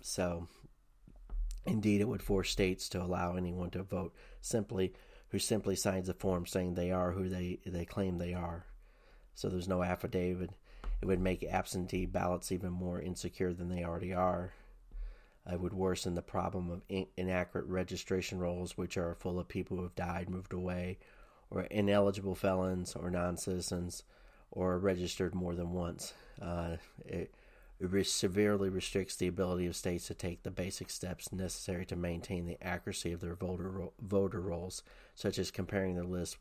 So, 0.00 0.46
indeed, 1.66 2.00
it 2.00 2.08
would 2.08 2.22
force 2.22 2.50
states 2.50 2.88
to 2.90 3.02
allow 3.02 3.36
anyone 3.36 3.70
to 3.70 3.82
vote 3.82 4.14
simply 4.40 4.94
who 5.30 5.38
simply 5.38 5.76
signs 5.76 6.08
a 6.08 6.14
form 6.14 6.46
saying 6.46 6.74
they 6.74 6.90
are 6.90 7.12
who 7.12 7.28
they 7.28 7.58
they 7.66 7.84
claim 7.84 8.18
they 8.18 8.34
are. 8.34 8.66
So 9.34 9.48
there's 9.48 9.68
no 9.68 9.82
affidavit 9.82 10.50
it 11.00 11.06
would 11.06 11.20
make 11.20 11.44
absentee 11.44 12.06
ballots 12.06 12.50
even 12.50 12.72
more 12.72 13.00
insecure 13.00 13.52
than 13.52 13.68
they 13.68 13.84
already 13.84 14.12
are. 14.12 14.52
It 15.50 15.60
would 15.60 15.74
worsen 15.74 16.14
the 16.14 16.22
problem 16.22 16.70
of 16.70 16.82
in- 16.88 17.06
inaccurate 17.16 17.66
registration 17.66 18.38
rolls, 18.38 18.76
which 18.76 18.96
are 18.96 19.14
full 19.14 19.38
of 19.38 19.48
people 19.48 19.76
who 19.76 19.84
have 19.84 19.94
died, 19.94 20.28
moved 20.28 20.52
away, 20.52 20.98
or 21.50 21.62
ineligible 21.62 22.34
felons 22.34 22.96
or 22.96 23.10
non 23.10 23.36
citizens, 23.36 24.02
or 24.50 24.78
registered 24.78 25.34
more 25.34 25.54
than 25.54 25.72
once. 25.72 26.14
Uh, 26.40 26.76
it, 27.04 27.32
it 27.78 27.90
re- 27.90 28.02
severely 28.02 28.68
restricts 28.68 29.16
the 29.16 29.28
ability 29.28 29.66
of 29.66 29.76
states 29.76 30.06
to 30.08 30.14
take 30.14 30.42
the 30.42 30.50
basic 30.50 30.90
steps 30.90 31.32
necessary 31.32 31.84
to 31.86 31.94
maintain 31.94 32.46
the 32.46 32.58
accuracy 32.60 33.12
of 33.12 33.20
their 33.20 33.34
voter 33.34 33.70
ro- 33.70 33.92
voter 34.00 34.40
rolls, 34.40 34.82
such 35.14 35.38
as 35.38 35.50
comparing 35.50 35.94
their 35.94 36.04
list 36.04 36.38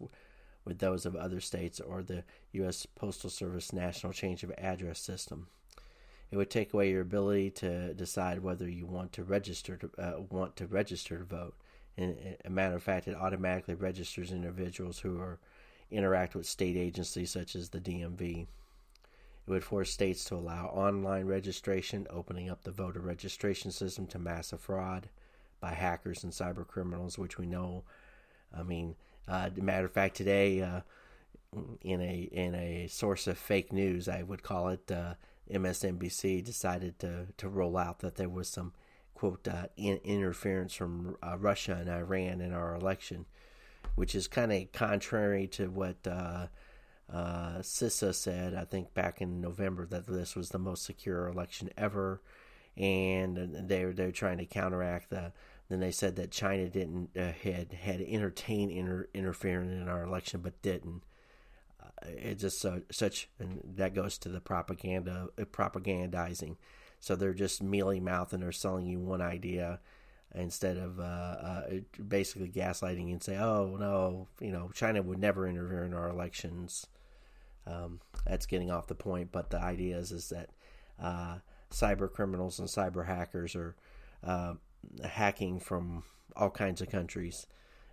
with 0.66 0.80
those 0.80 1.06
of 1.06 1.16
other 1.16 1.40
states 1.40 1.80
or 1.80 2.02
the 2.02 2.24
U.S. 2.54 2.86
Postal 2.86 3.30
Service 3.30 3.72
National 3.72 4.12
Change 4.12 4.44
of 4.44 4.52
Address 4.58 5.00
System. 5.00 5.48
It 6.32 6.38
would 6.38 6.50
take 6.50 6.74
away 6.74 6.90
your 6.90 7.02
ability 7.02 7.52
to 7.52 7.94
decide 7.94 8.42
whether 8.42 8.68
you 8.68 8.86
want 8.88 9.14
to 9.14 9.24
register 9.24 9.78
to 9.78 9.90
uh, 9.98 10.22
want 10.30 10.56
to 10.58 10.66
register 10.66 11.20
to 11.20 11.24
vote. 11.24 11.56
And 11.98 12.36
a 12.44 12.50
matter 12.50 12.76
of 12.76 12.84
fact, 12.84 13.08
it 13.08 13.16
automatically 13.16 13.76
registers 13.76 14.32
individuals 14.32 15.00
who 15.00 15.20
are 15.20 15.40
interact 15.92 16.36
with 16.36 16.46
state 16.46 16.76
agencies 16.76 17.32
such 17.32 17.56
as 17.56 17.70
the 17.70 17.80
DMV. 17.80 18.42
It 18.42 19.52
would 19.52 19.64
force 19.64 19.92
states 19.92 20.26
to 20.26 20.36
allow 20.36 20.66
online 20.66 21.26
registration, 21.26 22.08
opening 22.10 22.50
up 22.50 22.64
the 22.64 22.72
voter 22.72 23.00
registration 23.00 23.72
system 23.72 24.08
to 24.08 24.20
massive 24.20 24.60
fraud 24.60 25.10
by 25.60 25.74
hackers 25.74 26.24
and 26.24 26.34
cyber 26.34 26.68
criminals, 26.68 27.18
which 27.18 27.38
we 27.38 27.46
know 27.46 27.84
I 28.54 28.64
mean, 28.64 28.96
uh, 29.28 29.50
matter 29.56 29.86
of 29.86 29.92
fact, 29.92 30.16
today 30.16 30.62
uh, 30.62 30.82
in 31.82 32.02
a 32.02 32.30
in 32.32 32.56
a 32.56 32.88
source 32.88 33.28
of 33.28 33.38
fake 33.38 33.72
news, 33.72 34.08
I 34.08 34.24
would 34.24 34.44
call 34.44 34.70
it, 34.70 34.92
uh, 34.92 35.16
MSNBC 35.52 36.44
decided 36.44 37.00
to 37.00 37.28
to 37.38 37.50
roll 37.50 37.78
out 37.78 38.00
that 38.00 38.16
there 38.16 38.30
was 38.30 38.48
some 38.48 38.74
quote 39.14 39.48
uh, 39.48 39.68
in, 39.78 40.00
interference 40.04 40.74
from 40.74 41.18
uh, 41.24 41.38
Russia 41.38 41.78
and 41.80 41.90
Iran 41.90 42.42
in 42.42 42.54
our 42.54 42.76
election, 42.76 43.26
which 43.96 44.14
is 44.14 44.28
kind 44.28 44.52
of 44.52 44.72
contrary 44.72 45.48
to 45.48 45.68
what 45.68 45.96
uh, 46.06 46.48
uh, 47.12 47.58
CISA 47.60 48.14
said. 48.14 48.54
I 48.54 48.66
think 48.66 48.94
back 48.94 49.22
in 49.22 49.42
November 49.42 49.86
that 49.88 50.08
this 50.08 50.36
was 50.36 50.50
the 50.50 50.60
most 50.60 50.84
secure 50.84 51.28
election 51.28 51.70
ever, 51.78 52.22
and 52.78 53.68
they're 53.68 53.94
they're 53.94 54.12
trying 54.12 54.38
to 54.38 54.46
counteract 54.46 55.10
the. 55.10 55.32
Then 55.70 55.80
they 55.80 55.92
said 55.92 56.16
that 56.18 56.32
China 56.32 56.70
didn't 56.70 57.10
uh, 57.18 57.32
had 57.44 57.74
had 57.74 58.02
entertained 58.02 58.72
inter, 58.72 59.08
interfering 59.14 59.72
in 59.72 59.88
our 59.88 60.04
election, 60.04 60.42
but 60.42 60.62
didn't 60.62 61.02
it's 62.08 62.42
just 62.42 62.60
so, 62.60 62.82
such, 62.92 63.30
and 63.40 63.62
that 63.76 63.94
goes 63.94 64.18
to 64.20 64.30
the 64.30 64.40
propaganda, 64.40 65.30
uh, 65.40 65.44
propagandizing. 65.44 66.58
So 67.00 67.16
they're 67.16 67.34
just 67.34 67.62
mealy 67.62 68.00
mouthed 68.00 68.34
and 68.34 68.42
they're 68.42 68.52
selling 68.52 68.86
you 68.86 69.00
one 69.00 69.22
idea 69.22 69.80
instead 70.34 70.78
of 70.78 71.00
uh, 71.00 71.04
uh, 71.04 71.64
basically 72.08 72.50
gaslighting 72.50 73.12
and 73.12 73.22
say, 73.22 73.38
"Oh 73.38 73.78
no, 73.80 74.28
you 74.40 74.52
know, 74.52 74.72
China 74.74 75.02
would 75.02 75.20
never 75.20 75.48
interfere 75.48 75.84
in 75.84 75.94
our 75.94 76.10
elections." 76.10 76.88
Um, 77.68 78.00
that's 78.26 78.46
getting 78.46 78.72
off 78.72 78.88
the 78.88 78.96
point. 78.96 79.32
But 79.32 79.50
the 79.50 79.62
idea 79.62 79.98
is 79.98 80.12
is 80.12 80.30
that 80.30 80.50
uh, 81.00 81.38
cyber 81.72 82.12
criminals 82.12 82.60
and 82.60 82.68
cyber 82.68 83.06
hackers 83.06 83.56
are 83.56 83.76
uh, 84.24 84.56
hacking 85.04 85.60
from 85.60 86.04
all 86.36 86.50
kinds 86.50 86.82
of 86.82 86.90
countries. 86.90 87.48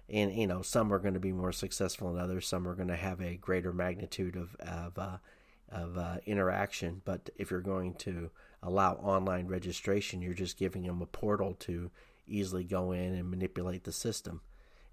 And 0.09 0.35
you 0.35 0.47
know 0.47 0.63
some 0.63 0.93
are 0.93 0.99
going 0.99 1.15
to 1.15 1.21
be 1.21 1.33
more 1.33 1.53
successful 1.53 2.13
than 2.13 2.23
others. 2.23 2.47
Some 2.47 2.67
are 2.69 2.75
going 2.75 2.89
to 2.89 2.97
have 2.97 3.21
a 3.21 3.37
greater 3.37 3.73
magnitude 3.73 4.37
of 4.37 4.55
of, 4.57 4.99
uh, 4.99 5.19
of 5.71 5.97
uh, 5.97 6.17
interaction. 6.27 7.03
But 7.05 7.31
if 7.37 7.51
you're 7.51 7.61
going 7.61 7.95
to 7.95 8.31
allow 8.63 8.95
online 8.95 9.49
registration 9.49 10.23
you're 10.23 10.35
just 10.35 10.57
giving 10.57 10.85
them 10.85 11.03
a 11.03 11.07
portal 11.07 11.55
to 11.59 11.91
easily 12.29 12.65
go 12.65 12.93
in 12.93 13.15
and 13.15 13.29
manipulate 13.31 13.85
the 13.85 13.93
system. 13.93 14.41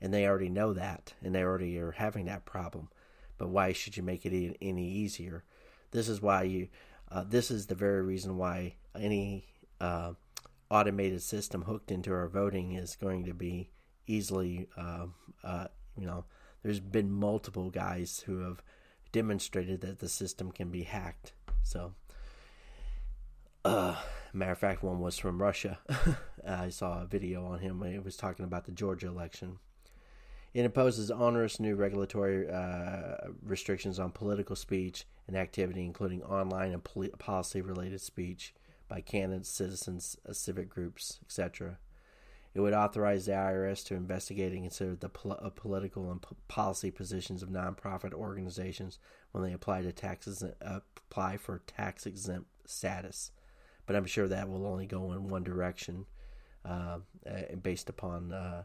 And 0.01 0.13
they 0.13 0.25
already 0.25 0.49
know 0.49 0.73
that 0.73 1.13
and 1.21 1.35
they 1.35 1.43
already 1.43 1.77
are 1.77 1.91
having 1.91 2.25
that 2.25 2.45
problem. 2.45 2.89
But 3.37 3.49
why 3.49 3.73
should 3.73 3.95
you 3.95 4.03
make 4.03 4.25
it 4.25 4.57
any 4.61 4.89
easier? 4.89 5.43
This 5.91 6.09
is 6.09 6.21
why 6.21 6.43
you 6.43 6.67
uh, 7.11 7.23
this 7.27 7.49
is 7.49 7.65
the 7.65 7.75
very 7.75 8.03
reason 8.03 8.37
why 8.37 8.75
any 8.95 9.45
uh, 9.81 10.13
automated 10.69 11.21
system 11.21 11.63
hooked 11.63 11.91
into 11.91 12.11
our 12.11 12.27
voting 12.27 12.73
is 12.73 12.95
going 12.95 13.25
to 13.25 13.33
be 13.33 13.69
easily, 14.07 14.67
uh, 14.77 15.05
uh, 15.43 15.67
you 15.97 16.05
know, 16.05 16.25
there's 16.63 16.79
been 16.79 17.11
multiple 17.11 17.69
guys 17.69 18.23
who 18.25 18.39
have 18.39 18.61
demonstrated 19.11 19.81
that 19.81 19.99
the 19.99 20.09
system 20.09 20.51
can 20.51 20.69
be 20.69 20.83
hacked. 20.83 21.33
So, 21.63 21.93
uh, 23.65 23.95
matter 24.33 24.51
of 24.51 24.57
fact, 24.57 24.83
one 24.83 24.99
was 24.99 25.17
from 25.17 25.41
Russia. 25.41 25.79
I 26.47 26.69
saw 26.69 27.01
a 27.01 27.05
video 27.05 27.45
on 27.45 27.59
him. 27.59 27.83
He 27.83 27.99
was 27.99 28.17
talking 28.17 28.45
about 28.45 28.65
the 28.65 28.71
Georgia 28.71 29.07
election. 29.07 29.59
It 30.53 30.65
imposes 30.65 31.11
onerous 31.11 31.59
new 31.59 31.75
regulatory 31.75 32.49
uh, 32.49 33.29
restrictions 33.43 33.99
on 33.99 34.11
political 34.11 34.55
speech 34.55 35.05
and 35.27 35.37
activity, 35.37 35.85
including 35.85 36.23
online 36.23 36.71
and 36.71 37.19
policy 37.19 37.61
related 37.61 38.01
speech 38.01 38.53
by 38.89 38.99
candidates, 38.99 39.49
citizens, 39.49 40.17
uh, 40.27 40.33
civic 40.33 40.69
groups, 40.69 41.19
etc. 41.23 41.77
It 42.53 42.59
would 42.61 42.73
authorize 42.73 43.27
the 43.27 43.33
IRS 43.33 43.85
to 43.85 43.95
investigate 43.95 44.51
and 44.51 44.63
consider 44.63 44.95
the 44.95 45.07
pol- 45.07 45.39
uh, 45.39 45.51
political 45.51 46.11
and 46.11 46.21
p- 46.21 46.35
policy 46.47 46.89
positions 46.89 47.43
of 47.43 47.49
nonprofit 47.49 48.13
organizations 48.13 48.97
when 49.31 49.43
they 49.43 49.53
apply 49.53 49.83
to 49.83 49.91
taxes 49.91 50.43
uh, 50.43 50.79
apply 50.97 51.37
for 51.37 51.61
tax 51.67 52.07
exempt 52.07 52.49
status. 52.65 53.31
But 53.85 53.95
I'm 53.95 54.07
sure 54.07 54.27
that 54.27 54.49
will 54.49 54.65
only 54.65 54.87
go 54.87 55.13
in 55.13 55.29
one 55.29 55.43
direction, 55.43 56.05
uh, 56.65 56.99
uh 57.25 57.55
based 57.61 57.89
upon 57.89 58.33
uh, 58.33 58.63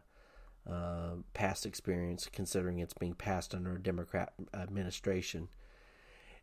uh, 0.69 1.15
past 1.33 1.67
experience, 1.67 2.27
considering 2.31 2.79
it's 2.79 2.93
being 2.93 3.13
passed 3.13 3.53
under 3.53 3.75
a 3.75 3.81
Democrat 3.81 4.33
administration 4.53 5.49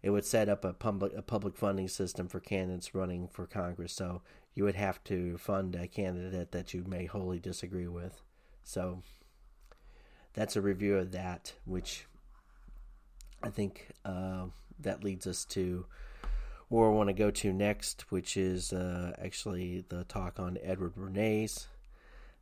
it 0.03 0.11
would 0.11 0.25
set 0.25 0.49
up 0.49 0.65
a 0.65 0.73
public 0.73 1.13
a 1.17 1.23
public 1.23 1.57
funding 1.57 1.89
system 1.89 2.29
for 2.29 2.41
candidates 2.41 2.95
running 2.95 3.29
for 3.29 3.47
Congress. 3.47 3.93
So 3.93 4.23
you 4.55 4.65
would 4.65 4.75
have 4.75 5.03
to 5.05 5.39
fund 5.39 5.75
a 5.75 5.87
candidate 5.87 6.53
that 6.53 6.75
you 6.75 6.85
may 6.87 7.07
wholly 7.07 7.39
disagree 7.39 7.89
with. 7.89 8.21
So 8.65 9.03
that's 10.35 10.57
a 10.57 10.63
review 10.63 10.97
of 10.97 11.13
that, 11.13 11.55
which 11.65 12.07
I 13.43 13.51
think 13.51 13.89
uh, 14.05 14.47
that 14.81 15.05
leads 15.05 15.27
us 15.27 15.45
to 15.47 15.87
where 16.69 16.89
I 16.89 16.91
want 16.91 17.09
to 17.09 17.15
go 17.15 17.31
to 17.31 17.53
next, 17.53 18.11
which 18.11 18.37
is 18.37 18.73
uh, 18.73 19.13
actually 19.23 19.85
the 19.89 20.05
talk 20.05 20.41
on 20.41 20.59
Edward 20.63 20.95
Bernays. 20.95 21.67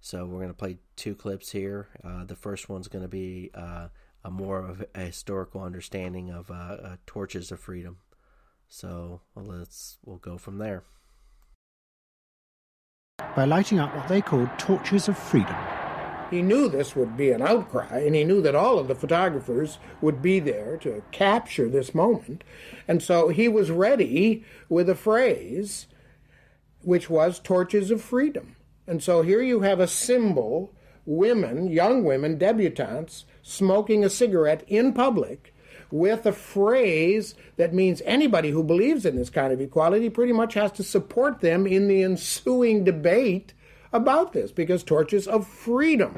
So 0.01 0.25
we're 0.25 0.39
going 0.39 0.49
to 0.49 0.55
play 0.55 0.79
two 0.97 1.15
clips 1.15 1.51
here. 1.51 1.89
Uh, 2.03 2.25
the 2.25 2.37
first 2.37 2.69
one's 2.69 2.89
going 2.89 3.03
to 3.03 3.09
be 3.09 3.51
uh, 3.55 3.89
a 4.25 4.31
more 4.31 4.59
of 4.59 4.85
a 4.95 5.01
historical 5.01 5.63
understanding 5.63 6.31
of 6.31 6.51
uh, 6.51 6.55
uh, 6.55 6.97
torches 7.07 7.51
of 7.51 7.61
freedom. 7.61 7.99
So 8.69 9.23
well, 9.35 9.47
let's 9.47 9.99
we'll 10.05 10.19
go 10.19 10.39
from 10.39 10.59
there. 10.59 10.85
By 13.35 13.45
lighting 13.45 13.79
up 13.79 13.95
what 13.95 14.09
they 14.09 14.21
called 14.21 14.51
torches 14.59 15.09
of 15.09 15.19
freedom. 15.19 15.57
He 16.31 16.43
knew 16.43 16.69
this 16.69 16.95
would 16.95 17.17
be 17.17 17.33
an 17.33 17.43
outcry, 17.43 17.99
and 17.99 18.15
he 18.15 18.23
knew 18.23 18.41
that 18.43 18.55
all 18.55 18.79
of 18.79 18.87
the 18.87 18.95
photographers 18.95 19.79
would 20.01 20.23
be 20.23 20.39
there 20.39 20.77
to 20.79 21.03
capture 21.11 21.69
this 21.69 21.93
moment. 21.93 22.45
And 22.87 23.03
so 23.03 23.29
he 23.29 23.49
was 23.49 23.73
ready 23.73 24.45
with 24.69 24.89
a 24.89 24.95
phrase 24.95 25.89
which 26.83 27.11
was 27.11 27.41
torches 27.41 27.91
of 27.91 28.01
freedom. 28.01 28.55
And 28.87 29.03
so 29.03 29.23
here 29.23 29.43
you 29.43 29.61
have 29.61 29.81
a 29.81 29.89
symbol 29.89 30.73
women, 31.05 31.69
young 31.69 32.05
women, 32.05 32.39
debutantes, 32.39 33.25
smoking 33.43 34.05
a 34.05 34.11
cigarette 34.11 34.65
in 34.67 34.93
public 34.93 35.55
with 35.91 36.25
a 36.27 36.33
phrase 36.33 37.35
that 37.57 37.75
means 37.75 38.01
anybody 38.05 38.51
who 38.51 38.63
believes 38.63 39.05
in 39.05 39.17
this 39.17 39.31
kind 39.31 39.53
of 39.53 39.61
equality 39.61 40.09
pretty 40.09 40.33
much 40.33 40.55
has 40.55 40.71
to 40.73 40.83
support 40.83 41.41
them 41.41 41.67
in 41.67 41.89
the 41.89 42.03
ensuing 42.03 42.85
debate 42.85 43.53
about 43.93 44.33
this 44.33 44.53
because 44.53 44.85
torches 44.85 45.27
of 45.27 45.47
freedom. 45.47 46.17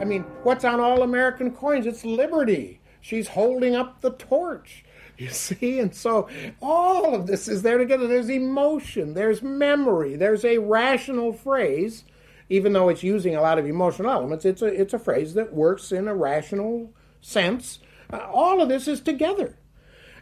I 0.00 0.04
mean, 0.04 0.22
what's 0.42 0.64
on 0.64 0.80
all 0.80 1.02
American 1.02 1.50
coins? 1.52 1.86
It's 1.86 2.04
liberty. 2.04 2.80
She's 3.00 3.28
holding 3.28 3.74
up 3.74 4.00
the 4.00 4.10
torch. 4.12 4.84
You 5.18 5.30
see? 5.30 5.78
And 5.80 5.94
so 5.94 6.28
all 6.60 7.14
of 7.14 7.26
this 7.26 7.48
is 7.48 7.62
there 7.62 7.78
together. 7.78 8.06
There's 8.06 8.28
emotion, 8.28 9.14
there's 9.14 9.40
memory, 9.40 10.14
there's 10.14 10.44
a 10.44 10.58
rational 10.58 11.32
phrase 11.32 12.04
even 12.48 12.72
though 12.72 12.88
it's 12.88 13.02
using 13.02 13.34
a 13.34 13.40
lot 13.40 13.58
of 13.58 13.66
emotional 13.66 14.10
elements, 14.10 14.44
it's 14.44 14.62
a 14.62 14.66
it's 14.66 14.94
a 14.94 14.98
phrase 14.98 15.34
that 15.34 15.52
works 15.52 15.92
in 15.92 16.08
a 16.08 16.14
rational 16.14 16.92
sense. 17.20 17.80
Uh, 18.12 18.18
all 18.32 18.60
of 18.60 18.68
this 18.68 18.86
is 18.86 19.00
together, 19.00 19.56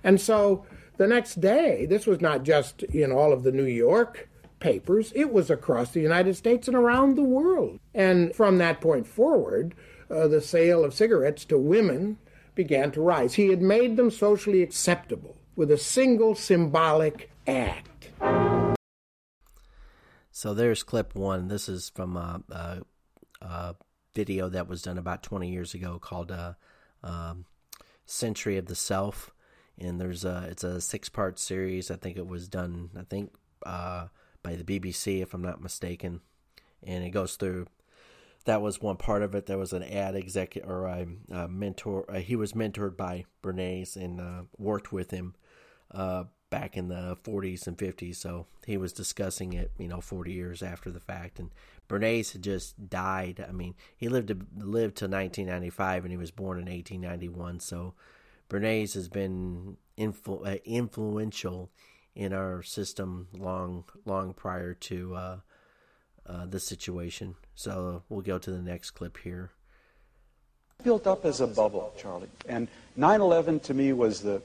and 0.03 0.21
so 0.21 0.65
the 0.97 1.07
next 1.07 1.41
day, 1.41 1.87
this 1.87 2.07
was 2.07 2.21
not 2.21 2.45
just 2.45 2.83
in 2.85 3.13
all 3.13 3.33
of 3.33 3.43
the 3.43 3.53
New 3.53 3.65
York 3.65 4.29
papers; 4.61 5.13
it 5.15 5.33
was 5.33 5.51
across 5.51 5.91
the 5.91 6.01
United 6.01 6.35
States 6.37 6.69
and 6.69 6.77
around 6.77 7.17
the 7.17 7.23
world. 7.23 7.79
And 7.95 8.35
from 8.35 8.59
that 8.59 8.81
point 8.81 9.07
forward, 9.07 9.75
uh, 10.11 10.29
the 10.29 10.41
sale 10.41 10.85
of 10.85 10.95
cigarettes 10.95 11.45
to 11.47 11.59
women 11.59 12.19
began 12.55 12.91
to 12.93 13.01
rise. 13.01 13.35
He 13.35 13.49
had 13.49 13.61
made 13.61 13.97
them 13.97 14.11
socially 14.11 14.63
acceptable 14.63 15.37
with 15.57 15.71
a 15.71 15.79
single 15.79 16.35
symbolic 16.35 17.31
act. 17.47 18.11
So 20.45 20.53
there's 20.53 20.83
clip 20.83 21.15
one. 21.15 21.49
This 21.49 21.71
is 21.71 21.89
from 21.89 22.19
a, 22.19 22.43
a, 22.51 22.83
a 23.41 23.77
video 24.13 24.51
that 24.51 24.69
was 24.69 24.83
done 24.83 24.99
about 24.99 25.23
20 25.23 25.51
years 25.51 25.73
ago 25.73 25.99
called 25.99 26.31
uh, 26.31 26.53
um, 27.03 27.47
"Century 28.05 28.59
of 28.59 28.67
the 28.67 28.75
Self," 28.75 29.33
and 29.79 29.99
there's 29.99 30.23
a 30.23 30.47
it's 30.51 30.63
a 30.63 30.83
six 30.83 31.09
part 31.09 31.39
series. 31.39 31.91
I 31.91 31.97
think 31.97 32.19
it 32.19 32.27
was 32.27 32.47
done. 32.47 32.91
I 32.95 33.05
think 33.05 33.33
uh, 33.65 34.09
by 34.43 34.57
the 34.57 34.65
BBC, 34.65 35.23
if 35.23 35.33
I'm 35.33 35.41
not 35.41 35.63
mistaken, 35.63 36.21
and 36.83 37.03
it 37.03 37.09
goes 37.09 37.37
through. 37.37 37.67
That 38.45 38.61
was 38.61 38.83
one 38.83 38.99
part 38.99 39.23
of 39.23 39.35
it. 39.35 39.47
There 39.47 39.57
was 39.57 39.73
an 39.73 39.83
ad 39.83 40.15
executive 40.15 40.69
or 40.69 40.85
a, 40.85 41.07
a 41.31 41.49
mentor. 41.49 42.05
Uh, 42.07 42.19
he 42.19 42.37
was 42.37 42.53
mentored 42.53 42.99
by 42.99 43.25
Bernays 43.43 43.97
and 43.97 44.21
uh, 44.21 44.43
worked 44.59 44.93
with 44.93 45.11
him 45.11 45.37
uh, 45.91 46.25
back 46.55 46.77
in 46.77 46.87
the 46.87 47.17
40s 47.25 47.67
and 47.67 47.77
50s. 47.77 48.15
So 48.15 48.47
he 48.65 48.77
was 48.77 48.93
discussing 48.93 49.55
it, 49.55 49.73
you 49.77 49.89
know, 49.89 50.01
40 50.01 50.33
years 50.33 50.63
after 50.63 50.89
the 50.89 51.01
fact. 51.01 51.41
And 51.41 51.51
Bernays 51.89 52.33
had 52.33 52.43
just 52.43 52.89
died. 52.89 53.45
I 53.47 53.51
mean, 53.51 53.75
he 53.97 54.09
lived 54.09 54.29
to 54.29 54.35
lived 54.57 54.97
to 54.99 55.07
1995, 55.09 56.05
and 56.05 56.13
he 56.13 56.17
was 56.17 56.31
born 56.31 56.59
in 56.59 56.67
1891. 56.67 57.59
So 57.59 57.95
Bernays 58.49 58.95
has 58.95 59.09
been 59.09 59.79
influ- 59.99 60.47
uh, 60.47 60.59
influential 60.65 61.71
in 62.15 62.33
our 62.33 62.63
system 62.63 63.27
long, 63.37 63.83
long 64.05 64.33
prior 64.33 64.75
to 64.75 65.17
uh, 65.17 65.37
uh, 66.25 66.47
the 66.47 66.61
situation. 66.61 67.35
So 67.57 68.05
we'll 68.09 68.21
go 68.21 68.39
to 68.39 68.51
the 68.53 68.63
next 68.63 68.93
clip 68.93 69.19
here. 69.19 69.51
Built 70.85 71.09
up 71.09 71.25
as 71.25 71.41
a 71.41 71.49
bubble, 71.49 71.93
Charlie. 71.99 72.29
And 72.49 72.69
9 72.95 73.21
11 73.21 73.59
to 73.61 73.75
me 73.75 73.93
was 73.93 74.21
the, 74.21 74.41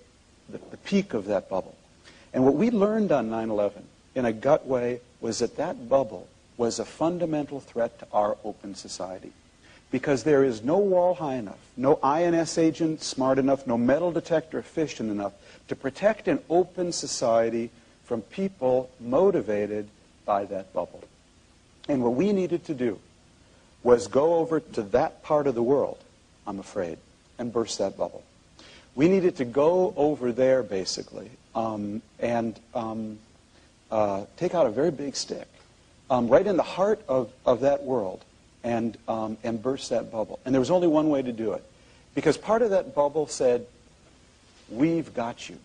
the, 0.50 0.58
the 0.72 0.78
peak 0.78 1.14
of 1.14 1.26
that 1.26 1.48
bubble. 1.50 1.76
And 2.34 2.46
what 2.46 2.56
we 2.56 2.70
learned 2.72 3.12
on 3.12 3.30
9 3.30 3.50
11 3.50 3.84
in 4.16 4.26
a 4.26 4.34
gut 4.34 4.68
way 4.68 5.02
was 5.22 5.40
that 5.40 5.58
that 5.58 5.90
bubble 5.90 6.28
was 6.58 6.80
a 6.80 6.86
fundamental 6.86 7.60
threat 7.60 7.98
to 8.00 8.08
our 8.12 8.38
open 8.44 8.76
society. 8.76 9.32
Because 9.92 10.24
there 10.24 10.44
is 10.44 10.62
no 10.62 10.78
wall 10.78 11.16
high 11.16 11.36
enough, 11.36 11.58
no 11.76 12.00
INS 12.04 12.58
agent 12.58 13.02
smart 13.02 13.40
enough, 13.40 13.66
no 13.66 13.78
metal 13.78 14.12
detector 14.12 14.60
efficient 14.60 15.10
enough 15.10 15.34
to 15.68 15.76
protect 15.76 16.28
an 16.28 16.40
open 16.50 16.92
society 16.92 17.72
from 18.06 18.22
people 18.22 18.90
motivated 19.00 19.88
by 20.26 20.46
that 20.46 20.72
bubble. 20.74 21.04
And 21.88 22.04
what 22.04 22.14
we 22.14 22.34
needed 22.34 22.66
to 22.66 22.76
do 22.76 23.00
was 23.82 24.08
go 24.08 24.36
over 24.36 24.60
to 24.60 24.84
that 24.84 25.24
part 25.24 25.48
of 25.48 25.56
the 25.56 25.64
world, 25.64 25.98
I'm 26.46 26.60
afraid, 26.60 27.00
and 27.40 27.52
burst 27.52 27.80
that 27.80 27.98
bubble. 27.98 28.24
We 28.94 29.08
needed 29.08 29.38
to 29.38 29.46
go 29.46 29.94
over 29.96 30.32
there, 30.32 30.62
basically, 30.62 31.32
um, 31.60 32.02
and 32.20 32.58
um, 32.74 33.20
uh, 33.92 34.26
take 34.38 34.56
out 34.56 34.66
a 34.66 34.70
very 34.70 34.92
big 34.92 35.16
stick, 35.16 35.48
um, 36.10 36.30
right 36.30 36.46
in 36.48 36.56
the 36.56 36.64
heart 36.64 37.02
of, 37.08 37.32
of 37.46 37.62
that 37.62 37.84
world, 37.84 38.24
and, 38.64 38.98
um, 39.08 39.38
and 39.44 39.62
burst 39.62 39.90
that 39.90 40.12
bubble. 40.12 40.40
And 40.46 40.56
there 40.56 40.60
was 40.60 40.72
only 40.72 40.88
one 40.88 41.10
way 41.10 41.22
to 41.22 41.34
do 41.34 41.54
it. 41.54 41.64
Because 42.16 42.38
part 42.38 42.62
of 42.62 42.72
that 42.72 42.96
bubble 42.96 43.28
said, 43.28 43.66
We've 44.70 45.12
got 45.16 45.50
you. 45.50 45.58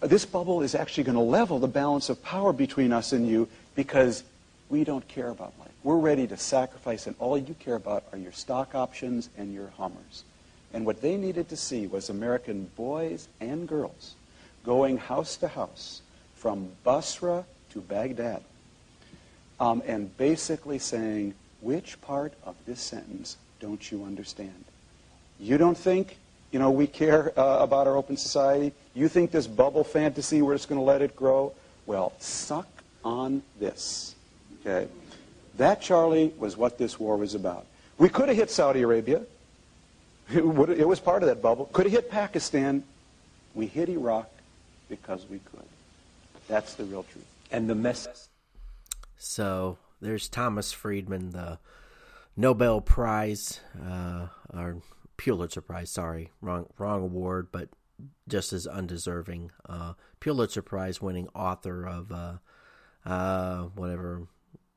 This 0.00 0.24
bubble 0.24 0.62
is 0.62 0.74
actually 0.74 1.04
going 1.04 1.16
to 1.16 1.22
level 1.22 1.58
the 1.58 1.68
balance 1.68 2.08
of 2.08 2.22
power 2.22 2.54
between 2.54 2.90
us 2.90 3.12
and 3.12 3.28
you 3.28 3.48
because 3.74 4.24
we 4.70 4.82
don't 4.82 5.06
care 5.08 5.28
about 5.28 5.52
life. 5.58 5.70
We're 5.82 5.98
ready 5.98 6.26
to 6.26 6.38
sacrifice, 6.38 7.06
and 7.06 7.14
all 7.18 7.36
you 7.36 7.54
care 7.60 7.74
about 7.74 8.04
are 8.12 8.18
your 8.18 8.32
stock 8.32 8.74
options 8.74 9.28
and 9.36 9.52
your 9.52 9.68
Hummers. 9.76 10.24
And 10.72 10.86
what 10.86 11.02
they 11.02 11.16
needed 11.16 11.50
to 11.50 11.56
see 11.56 11.86
was 11.86 12.08
American 12.08 12.70
boys 12.76 13.28
and 13.40 13.68
girls 13.68 14.14
going 14.66 14.98
house 14.98 15.36
to 15.36 15.48
house 15.48 16.02
from 16.34 16.68
Basra 16.84 17.44
to 17.70 17.80
Baghdad 17.80 18.42
um, 19.60 19.80
and 19.86 20.14
basically 20.18 20.78
saying, 20.78 21.34
which 21.60 21.98
part 22.02 22.34
of 22.44 22.56
this 22.66 22.80
sentence 22.80 23.36
don't 23.60 23.90
you 23.90 24.04
understand? 24.04 24.64
You 25.38 25.56
don't 25.56 25.78
think, 25.78 26.18
you 26.50 26.58
know, 26.58 26.70
we 26.70 26.86
care 26.88 27.32
uh, 27.38 27.58
about 27.60 27.86
our 27.86 27.96
open 27.96 28.16
society? 28.16 28.72
You 28.92 29.08
think 29.08 29.30
this 29.30 29.46
bubble 29.46 29.84
fantasy, 29.84 30.42
we're 30.42 30.54
just 30.54 30.68
going 30.68 30.80
to 30.80 30.84
let 30.84 31.00
it 31.00 31.14
grow? 31.14 31.52
Well, 31.86 32.12
suck 32.18 32.68
on 33.04 33.42
this. 33.60 34.16
Okay? 34.60 34.88
That, 35.58 35.80
Charlie, 35.80 36.34
was 36.38 36.56
what 36.56 36.76
this 36.76 36.98
war 36.98 37.16
was 37.16 37.34
about. 37.34 37.66
We 37.98 38.08
could 38.08 38.28
have 38.28 38.36
hit 38.36 38.50
Saudi 38.50 38.82
Arabia. 38.82 39.22
It, 40.34 40.44
would, 40.44 40.70
it 40.70 40.86
was 40.86 40.98
part 40.98 41.22
of 41.22 41.28
that 41.28 41.40
bubble. 41.40 41.66
Could 41.72 41.86
have 41.86 41.92
hit 41.92 42.10
Pakistan. 42.10 42.82
We 43.54 43.66
hit 43.66 43.88
Iraq 43.88 44.28
because 44.88 45.26
we 45.28 45.38
could. 45.38 45.66
That's 46.48 46.74
the 46.74 46.84
real 46.84 47.04
truth. 47.04 47.26
And 47.50 47.68
the 47.68 47.74
mess. 47.74 48.28
So 49.16 49.78
there's 50.00 50.28
Thomas 50.28 50.72
Friedman, 50.72 51.30
the 51.30 51.58
Nobel 52.36 52.80
Prize, 52.80 53.60
uh, 53.84 54.28
or 54.52 54.82
Pulitzer 55.16 55.60
Prize. 55.60 55.90
Sorry, 55.90 56.30
wrong 56.40 56.66
wrong 56.78 57.02
award, 57.02 57.48
but 57.50 57.68
just 58.28 58.52
as 58.52 58.66
undeserving. 58.66 59.50
Uh, 59.68 59.94
Pulitzer 60.20 60.62
Prize 60.62 61.00
winning 61.00 61.28
author 61.34 61.86
of 61.86 62.12
uh, 62.12 62.34
uh, 63.04 63.62
whatever 63.74 64.28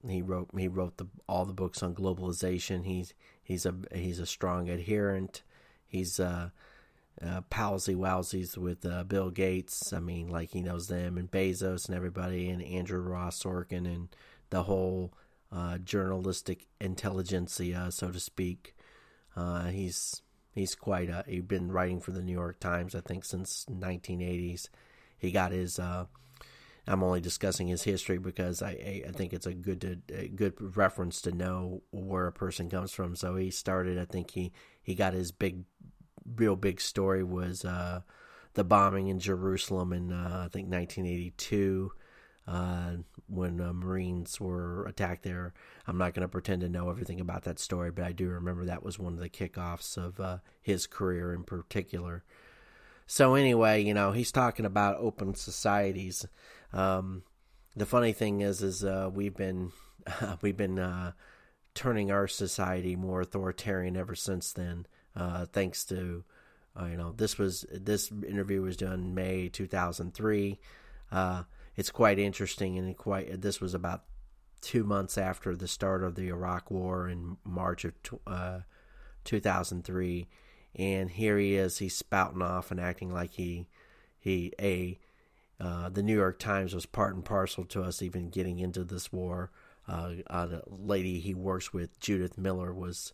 he 0.07 0.21
wrote. 0.21 0.49
He 0.57 0.67
wrote 0.67 0.97
the 0.97 1.07
all 1.27 1.45
the 1.45 1.53
books 1.53 1.83
on 1.83 1.95
globalization. 1.95 2.85
He's 2.85 3.13
he's 3.43 3.65
a 3.65 3.75
he's 3.93 4.19
a 4.19 4.25
strong 4.25 4.69
adherent. 4.69 5.43
He's 5.85 6.19
uh, 7.25 7.41
palsy 7.49 7.95
wowsies 7.95 8.57
with 8.57 8.85
uh, 8.85 9.03
Bill 9.03 9.29
Gates. 9.29 9.91
I 9.93 9.99
mean, 9.99 10.29
like 10.29 10.51
he 10.51 10.61
knows 10.61 10.87
them 10.87 11.17
and 11.17 11.29
Bezos 11.29 11.87
and 11.87 11.95
everybody 11.95 12.49
and 12.49 12.61
Andrew 12.61 13.01
Ross 13.01 13.43
Sorkin 13.43 13.85
and 13.85 14.09
the 14.49 14.63
whole 14.63 15.13
uh, 15.51 15.77
journalistic 15.79 16.67
intelligentsia, 16.79 17.91
so 17.91 18.11
to 18.11 18.19
speak. 18.19 18.75
Uh, 19.35 19.65
he's 19.65 20.21
he's 20.51 20.75
quite 20.75 21.09
a, 21.09 21.23
he's 21.27 21.43
been 21.43 21.71
writing 21.71 21.99
for 21.99 22.11
the 22.11 22.21
New 22.21 22.33
York 22.33 22.59
Times, 22.59 22.95
I 22.95 23.01
think, 23.01 23.25
since 23.25 23.65
1980s. 23.69 24.69
He 25.17 25.31
got 25.31 25.51
his. 25.51 25.79
Uh, 25.79 26.05
I'm 26.87 27.03
only 27.03 27.21
discussing 27.21 27.67
his 27.67 27.83
history 27.83 28.17
because 28.17 28.61
I 28.61 29.03
I 29.07 29.11
think 29.11 29.33
it's 29.33 29.45
a 29.45 29.53
good 29.53 29.81
to, 29.81 29.97
a 30.13 30.27
good 30.27 30.77
reference 30.77 31.21
to 31.23 31.31
know 31.31 31.83
where 31.91 32.27
a 32.27 32.31
person 32.31 32.69
comes 32.69 32.93
from. 32.93 33.15
So 33.15 33.35
he 33.35 33.51
started. 33.51 33.99
I 33.99 34.05
think 34.05 34.31
he 34.31 34.51
he 34.81 34.95
got 34.95 35.13
his 35.13 35.31
big, 35.31 35.63
real 36.35 36.55
big 36.55 36.81
story 36.81 37.23
was 37.23 37.65
uh, 37.65 38.01
the 38.53 38.63
bombing 38.63 39.07
in 39.07 39.19
Jerusalem 39.19 39.93
in 39.93 40.11
uh, 40.11 40.43
I 40.45 40.49
think 40.49 40.71
1982 40.71 41.91
uh, 42.47 42.91
when 43.27 43.61
uh, 43.61 43.73
Marines 43.73 44.39
were 44.39 44.85
attacked 44.87 45.23
there. 45.23 45.53
I'm 45.85 45.97
not 45.97 46.13
going 46.13 46.23
to 46.23 46.31
pretend 46.31 46.61
to 46.61 46.69
know 46.69 46.89
everything 46.89 47.19
about 47.19 47.43
that 47.43 47.59
story, 47.59 47.91
but 47.91 48.05
I 48.05 48.11
do 48.11 48.27
remember 48.27 48.65
that 48.65 48.83
was 48.83 48.97
one 48.97 49.13
of 49.13 49.19
the 49.19 49.29
kickoffs 49.29 49.97
of 49.97 50.19
uh, 50.19 50.37
his 50.61 50.87
career 50.87 51.33
in 51.33 51.43
particular. 51.43 52.23
So 53.05 53.35
anyway, 53.35 53.83
you 53.83 53.93
know, 53.93 54.11
he's 54.11 54.31
talking 54.31 54.65
about 54.65 54.97
open 54.97 55.35
societies. 55.35 56.25
Um, 56.73 57.23
the 57.75 57.85
funny 57.85 58.13
thing 58.13 58.41
is, 58.41 58.63
is 58.63 58.83
uh, 58.83 59.09
we've 59.13 59.35
been 59.35 59.71
we've 60.41 60.57
been 60.57 61.13
turning 61.75 62.11
our 62.11 62.27
society 62.27 62.95
more 62.95 63.21
authoritarian 63.21 63.95
ever 63.95 64.15
since 64.15 64.51
then, 64.51 64.85
uh, 65.15 65.45
thanks 65.45 65.85
to 65.85 66.23
you 66.81 66.95
know 66.95 67.11
this 67.11 67.37
was 67.37 67.65
this 67.71 68.09
interview 68.25 68.61
was 68.61 68.77
done 68.77 69.13
May 69.13 69.49
2003 69.49 70.59
it's 71.75 71.91
quite 71.91 72.19
interesting 72.19 72.77
and 72.77 72.97
quite 72.97 73.41
this 73.41 73.61
was 73.61 73.73
about 73.73 74.03
two 74.61 74.83
months 74.83 75.17
after 75.17 75.55
the 75.55 75.67
start 75.67 76.03
of 76.03 76.15
the 76.15 76.27
Iraq 76.27 76.69
War 76.69 77.07
in 77.07 77.37
March 77.43 77.85
of 77.85 77.93
uh, 78.27 78.59
2003, 79.23 80.27
and 80.75 81.09
here 81.09 81.37
he 81.37 81.55
is, 81.55 81.77
he's 81.77 81.95
spouting 81.95 82.41
off 82.41 82.71
and 82.71 82.79
acting 82.79 83.13
like 83.13 83.31
he 83.31 83.67
he 84.19 84.51
a 84.59 84.99
uh, 85.59 85.89
the 85.89 86.03
New 86.03 86.15
York 86.15 86.39
Times 86.39 86.73
was 86.73 86.85
part 86.85 87.15
and 87.15 87.23
parcel 87.23 87.65
to 87.65 87.81
us 87.81 88.01
even 88.01 88.29
getting 88.29 88.59
into 88.59 88.83
this 88.83 89.11
war. 89.11 89.51
Uh, 89.87 90.15
uh 90.27 90.45
the 90.45 90.61
lady 90.67 91.19
he 91.19 91.33
works 91.33 91.73
with, 91.73 91.99
Judith 91.99 92.37
Miller, 92.37 92.73
was 92.73 93.13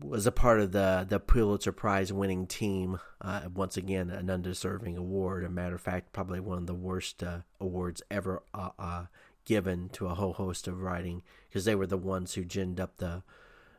was 0.00 0.26
a 0.26 0.32
part 0.32 0.60
of 0.60 0.72
the 0.72 1.06
the 1.08 1.20
Pulitzer 1.20 1.72
Prize 1.72 2.12
winning 2.12 2.46
team. 2.46 2.98
Uh, 3.20 3.42
once 3.54 3.76
again, 3.76 4.10
an 4.10 4.30
undeserving 4.30 4.96
award. 4.96 5.44
A 5.44 5.48
matter 5.48 5.76
of 5.76 5.80
fact, 5.80 6.12
probably 6.12 6.40
one 6.40 6.58
of 6.58 6.66
the 6.66 6.74
worst 6.74 7.22
uh, 7.22 7.40
awards 7.60 8.02
ever 8.10 8.42
uh, 8.52 8.70
uh 8.78 9.04
given 9.44 9.88
to 9.90 10.08
a 10.08 10.14
whole 10.14 10.32
host 10.32 10.66
of 10.66 10.82
writing 10.82 11.22
because 11.48 11.64
they 11.64 11.74
were 11.74 11.86
the 11.86 11.96
ones 11.96 12.34
who 12.34 12.44
ginned 12.44 12.80
up 12.80 12.96
the 12.98 13.22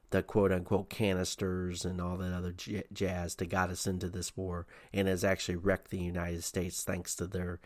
the 0.10 0.24
quote 0.24 0.52
unquote 0.52 0.90
canisters 0.90 1.84
and 1.84 2.00
all 2.00 2.18
that 2.18 2.34
other 2.34 2.54
j- 2.54 2.86
jazz 2.94 3.36
that 3.36 3.50
got 3.50 3.70
us 3.70 3.86
into 3.86 4.08
this 4.08 4.36
war 4.38 4.66
and 4.94 5.08
has 5.08 5.24
actually 5.26 5.58
wrecked 5.58 5.92
the 5.92 6.00
United 6.00 6.44
States 6.44 6.84
thanks 6.84 7.14
to 7.16 7.28
their 7.28 7.60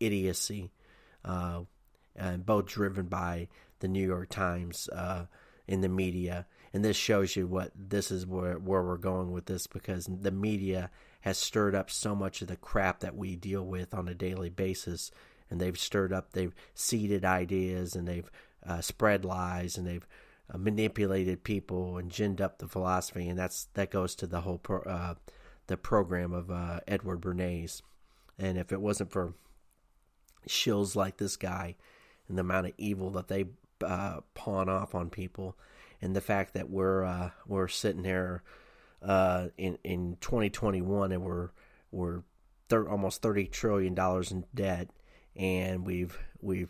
idiocy, 0.00 0.72
uh, 1.24 1.60
and 2.16 2.44
both 2.44 2.66
driven 2.66 3.06
by 3.06 3.48
the 3.78 3.88
New 3.88 4.04
York 4.04 4.28
Times 4.28 4.88
uh, 4.88 5.26
in 5.68 5.80
the 5.80 5.88
media 5.88 6.46
and 6.74 6.84
this 6.84 6.96
shows 6.96 7.36
you 7.36 7.46
what 7.46 7.70
this 7.76 8.10
is 8.10 8.26
where 8.26 8.58
where 8.58 8.82
we're 8.82 8.96
going 8.96 9.30
with 9.30 9.46
this 9.46 9.68
because 9.68 10.06
the 10.06 10.32
media 10.32 10.90
has 11.20 11.38
stirred 11.38 11.72
up 11.72 11.88
so 11.88 12.16
much 12.16 12.42
of 12.42 12.48
the 12.48 12.56
crap 12.56 12.98
that 12.98 13.16
we 13.16 13.36
deal 13.36 13.64
with 13.64 13.94
on 13.94 14.08
a 14.08 14.14
daily 14.14 14.50
basis. 14.50 15.12
And 15.48 15.60
they've 15.60 15.78
stirred 15.78 16.12
up 16.12 16.32
they've 16.32 16.54
seeded 16.74 17.24
ideas 17.24 17.94
and 17.94 18.08
they've 18.08 18.28
uh, 18.66 18.80
spread 18.80 19.24
lies 19.24 19.78
and 19.78 19.86
they've 19.86 20.06
uh, 20.52 20.58
manipulated 20.58 21.44
people 21.44 21.96
and 21.96 22.10
ginned 22.10 22.40
up 22.40 22.58
the 22.58 22.66
philosophy. 22.66 23.28
And 23.28 23.38
that's 23.38 23.68
that 23.74 23.92
goes 23.92 24.16
to 24.16 24.26
the 24.26 24.40
whole 24.40 24.58
pro, 24.58 24.80
uh, 24.80 25.14
the 25.68 25.76
program 25.76 26.32
of 26.32 26.50
uh, 26.50 26.80
Edward 26.88 27.20
Bernays. 27.20 27.82
And 28.36 28.58
if 28.58 28.72
it 28.72 28.80
wasn't 28.80 29.12
for 29.12 29.34
shills 30.48 30.96
like 30.96 31.18
this 31.18 31.36
guy 31.36 31.76
and 32.28 32.36
the 32.36 32.40
amount 32.40 32.66
of 32.66 32.72
evil 32.78 33.10
that 33.10 33.28
they 33.28 33.44
uh, 33.80 34.22
pawn 34.34 34.68
off 34.68 34.92
on 34.92 35.08
people 35.08 35.56
and 36.04 36.14
the 36.14 36.20
fact 36.20 36.52
that 36.52 36.68
we're 36.68 37.02
uh, 37.02 37.30
we're 37.46 37.66
sitting 37.66 38.04
here 38.04 38.42
uh, 39.02 39.48
in 39.56 39.78
in 39.82 40.18
2021 40.20 41.12
and 41.12 41.24
we're 41.24 41.48
we're 41.90 42.22
thir- 42.68 42.88
almost 42.88 43.22
30 43.22 43.46
trillion 43.46 43.94
dollars 43.94 44.30
in 44.30 44.44
debt, 44.54 44.90
and 45.34 45.86
we've 45.86 46.18
we've 46.42 46.68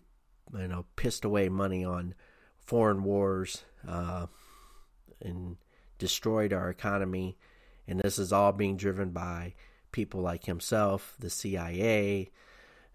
you 0.56 0.68
know 0.68 0.86
pissed 0.94 1.24
away 1.24 1.48
money 1.48 1.84
on 1.84 2.14
foreign 2.58 3.02
wars 3.02 3.64
uh, 3.86 4.26
and 5.20 5.56
destroyed 5.98 6.52
our 6.52 6.70
economy, 6.70 7.36
and 7.88 7.98
this 7.98 8.20
is 8.20 8.32
all 8.32 8.52
being 8.52 8.76
driven 8.76 9.10
by 9.10 9.54
people 9.90 10.20
like 10.20 10.44
himself, 10.44 11.16
the 11.18 11.30
CIA, 11.30 12.30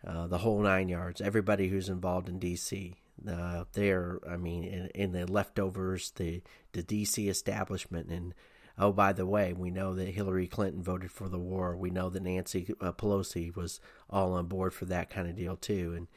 uh, 0.08 0.28
the 0.28 0.38
whole 0.38 0.62
nine 0.62 0.88
yards, 0.88 1.20
everybody 1.20 1.68
who's 1.68 1.90
involved 1.90 2.30
in 2.30 2.40
DC. 2.40 2.96
Uh, 3.28 3.66
they're, 3.74 4.20
I 4.30 4.38
mean, 4.38 4.64
in, 4.64 4.88
in, 4.96 5.12
the 5.12 5.26
leftovers, 5.32 6.12
the 6.12 6.42
the 6.74 6.84
DC 6.84 7.28
establishment, 7.30 8.10
and 8.10 8.34
oh, 8.78 8.92
by 8.92 9.14
the 9.14 9.26
way, 9.26 9.54
we 9.54 9.72
know 9.72 9.94
that 9.96 10.10
Hillary 10.10 10.48
Clinton 10.48 10.82
voted 10.82 11.12
for 11.12 11.28
the 11.28 11.40
war. 11.40 11.76
We 11.76 11.90
know 11.90 12.10
that 12.10 12.24
Nancy 12.24 12.74
uh, 12.80 12.92
Pelosi 12.92 13.56
was 13.56 13.80
all 14.10 14.34
on 14.34 14.46
board 14.48 14.74
for 14.74 14.86
that 14.86 15.10
kind 15.10 15.28
of 15.28 15.36
deal 15.36 15.56
too, 15.56 15.94
and 15.96 16.08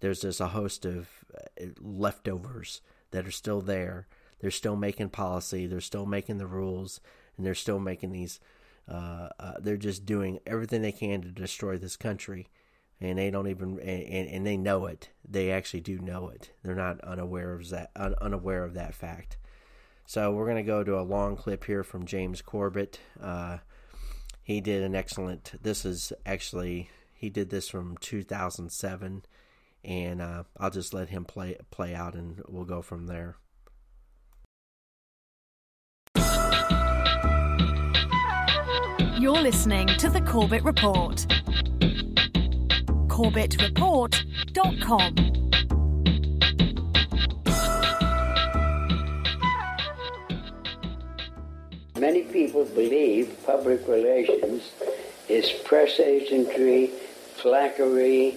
there's 0.00 0.20
just 0.20 0.40
a 0.40 0.48
host 0.48 0.84
of 0.84 1.08
uh, 1.34 1.66
leftovers 1.80 2.80
that 3.10 3.26
are 3.26 3.32
still 3.32 3.60
there. 3.60 4.06
They're 4.40 4.50
still 4.50 4.76
making 4.76 5.10
policy. 5.10 5.66
They're 5.66 5.80
still 5.80 6.06
making 6.06 6.38
the 6.38 6.46
rules, 6.46 7.00
and 7.36 7.46
they're 7.46 7.54
still 7.54 7.80
making 7.80 8.12
these. 8.12 8.40
Uh, 8.86 9.30
uh, 9.40 9.54
they're 9.60 9.78
just 9.78 10.04
doing 10.04 10.40
everything 10.46 10.82
they 10.82 10.92
can 10.92 11.22
to 11.22 11.28
destroy 11.28 11.78
this 11.78 11.96
country 11.96 12.48
and 13.00 13.18
they 13.18 13.30
don't 13.30 13.48
even 13.48 13.78
and, 13.80 14.28
and 14.28 14.46
they 14.46 14.56
know 14.56 14.86
it. 14.86 15.10
They 15.28 15.50
actually 15.50 15.80
do 15.80 15.98
know 15.98 16.28
it. 16.28 16.52
They're 16.62 16.74
not 16.74 17.00
unaware 17.00 17.54
of 17.54 17.68
that 17.70 17.90
un, 17.96 18.14
unaware 18.20 18.64
of 18.64 18.74
that 18.74 18.94
fact. 18.94 19.36
So 20.06 20.30
we're 20.32 20.44
going 20.44 20.56
to 20.56 20.62
go 20.62 20.84
to 20.84 20.98
a 20.98 21.02
long 21.02 21.36
clip 21.36 21.64
here 21.64 21.82
from 21.82 22.04
James 22.04 22.42
Corbett. 22.42 23.00
Uh, 23.20 23.58
he 24.42 24.60
did 24.60 24.82
an 24.82 24.94
excellent. 24.94 25.52
This 25.62 25.84
is 25.84 26.12
actually 26.26 26.90
he 27.14 27.30
did 27.30 27.48
this 27.48 27.68
from 27.68 27.96
2007, 28.00 29.24
and 29.82 30.22
uh, 30.22 30.42
I'll 30.58 30.70
just 30.70 30.92
let 30.92 31.08
him 31.08 31.24
play 31.24 31.56
play 31.70 31.94
out, 31.94 32.14
and 32.14 32.42
we'll 32.48 32.64
go 32.64 32.82
from 32.82 33.06
there. 33.06 33.36
You're 39.18 39.40
listening 39.40 39.86
to 39.86 40.10
the 40.10 40.20
Corbett 40.20 40.64
Report 40.64 41.26
corbettreport.com. 43.14 45.14
Many 51.96 52.22
people 52.22 52.64
believe 52.64 53.36
public 53.46 53.86
relations 53.86 54.72
is 55.28 55.48
press 55.64 55.98
agentry, 55.98 56.90
flackery, 57.36 58.34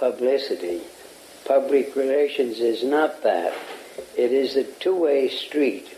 publicity. 0.00 0.80
Public 1.44 1.94
relations 1.94 2.60
is 2.60 2.82
not 2.82 3.22
that. 3.22 3.52
It 4.16 4.32
is 4.32 4.56
a 4.56 4.64
two-way 4.64 5.28
street, 5.28 5.94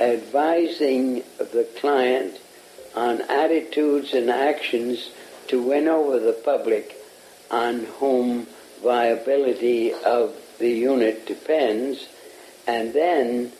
advising 0.00 1.22
the 1.36 1.68
client 1.78 2.38
on 2.96 3.20
attitudes 3.30 4.14
and 4.14 4.30
actions 4.30 5.10
to 5.48 5.60
win 5.60 5.86
over 5.86 6.18
the 6.18 6.32
public 6.32 6.96
on 7.52 7.80
whom 8.00 8.46
viability 8.82 9.92
of 9.92 10.34
the 10.58 10.70
unit 10.70 11.26
depends, 11.26 12.08
and 12.66 12.94
then 12.94 13.52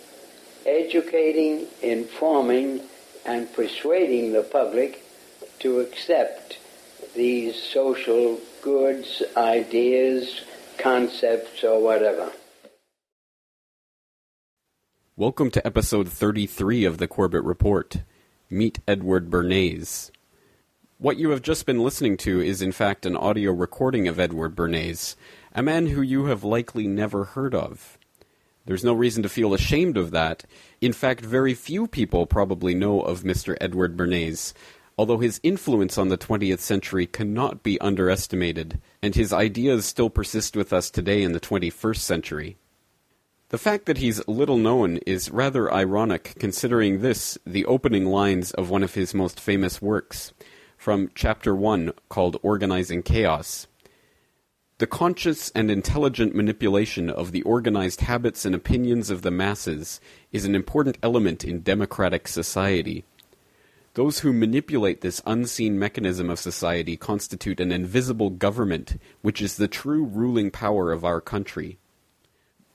educating, 0.65 1.67
informing, 1.83 2.81
and 3.27 3.53
persuading 3.53 4.33
the 4.33 4.43
public 4.43 5.05
to 5.59 5.81
accept 5.81 6.59
these 7.15 7.63
social 7.63 8.41
goods, 8.63 9.23
ideas, 9.37 10.41
concepts, 10.79 11.63
or 11.63 11.83
whatever. 11.83 12.33
Welcome 15.17 15.51
to 15.51 15.67
episode 15.67 16.09
33 16.09 16.87
of 16.87 16.97
the 16.97 17.07
Corbett 17.07 17.45
Report. 17.45 17.99
Meet 18.49 18.79
Edward 18.89 19.31
Bernays. 19.31 20.11
What 21.03 21.17
you 21.17 21.31
have 21.31 21.43
just 21.43 21.67
been 21.67 21.83
listening 21.83 22.17
to 22.19 22.41
is 22.41 22.63
in 22.63 22.71
fact 22.71 23.07
an 23.07 23.17
audio 23.17 23.51
recording 23.51 24.07
of 24.07 24.21
Edward 24.21 24.55
Bernays, 24.55 25.17
a 25.53 25.61
man 25.61 25.89
who 25.89 26.01
you 26.01 26.27
have 26.27 26.45
likely 26.45 26.87
never 26.87 27.25
heard 27.25 27.57
of. 27.57 27.99
There's 28.67 28.85
no 28.85 28.93
reason 28.93 29.25
to 29.25 29.29
feel 29.29 29.53
ashamed 29.53 29.97
of 29.97 30.13
that. 30.13 30.45
In 30.81 30.93
fact, 30.93 31.21
very 31.21 31.55
few 31.55 31.89
people 31.89 32.25
probably 32.27 32.73
know 32.73 33.01
of 33.01 33.25
Mr. 33.25 33.57
Edward 33.61 33.97
Bernays, 33.97 34.53
although 34.97 35.19
his 35.19 35.41
influence 35.43 35.99
on 35.99 36.07
the 36.07 36.17
20th 36.17 36.61
century 36.61 37.09
cannot 37.09 37.65
be 37.65 37.81
underestimated, 37.81 38.81
and 39.03 39.17
his 39.17 39.33
ideas 39.33 39.85
still 39.85 40.09
persist 40.09 40.55
with 40.55 40.73
us 40.73 40.89
today 40.89 41.25
in 41.25 41.33
the 41.33 41.41
21st 41.41 41.97
century. 41.99 42.59
The 43.49 43.59
fact 43.59 43.87
that 43.87 43.99
he's 43.99 44.27
little 44.29 44.57
known 44.57 44.99
is 44.99 45.33
rather 45.33 45.75
ironic 45.75 46.37
considering 46.39 47.01
this, 47.01 47.39
the 47.45 47.67
opening 47.67 48.07
lines 48.07 48.53
of 48.53 48.71
one 48.71 48.85
of 48.85 48.95
his 48.95 49.13
most 49.13 49.41
famous 49.41 49.83
works 49.83 50.33
from 50.83 51.09
Chapter 51.15 51.55
1 51.55 51.93
called 52.09 52.39
Organizing 52.43 53.05
Chaos. 53.05 53.69
The 54.79 54.87
conscious 54.89 55.49
and 55.51 55.71
intelligent 55.71 56.35
manipulation 56.35 57.09
of 57.09 57.31
the 57.31 57.43
organized 57.43 58.01
habits 58.01 58.45
and 58.45 58.53
opinions 58.53 59.09
of 59.09 59.23
the 59.23 59.31
masses 59.31 60.01
is 60.33 60.45
an 60.45 60.57
important 60.57 60.99
element 61.01 61.45
in 61.45 61.63
democratic 61.63 62.27
society. 62.27 63.05
Those 63.95 64.19
who 64.19 64.33
manipulate 64.33 65.03
this 65.03 65.23
unseen 65.25 65.79
mechanism 65.79 66.29
of 66.29 66.41
society 66.41 66.97
constitute 66.97 67.61
an 67.61 67.71
invisible 67.71 68.31
government, 68.31 69.01
which 69.21 69.41
is 69.41 69.59
the 69.59 69.69
true 69.69 70.05
ruling 70.05 70.51
power 70.51 70.91
of 70.91 71.05
our 71.05 71.21
country. 71.21 71.79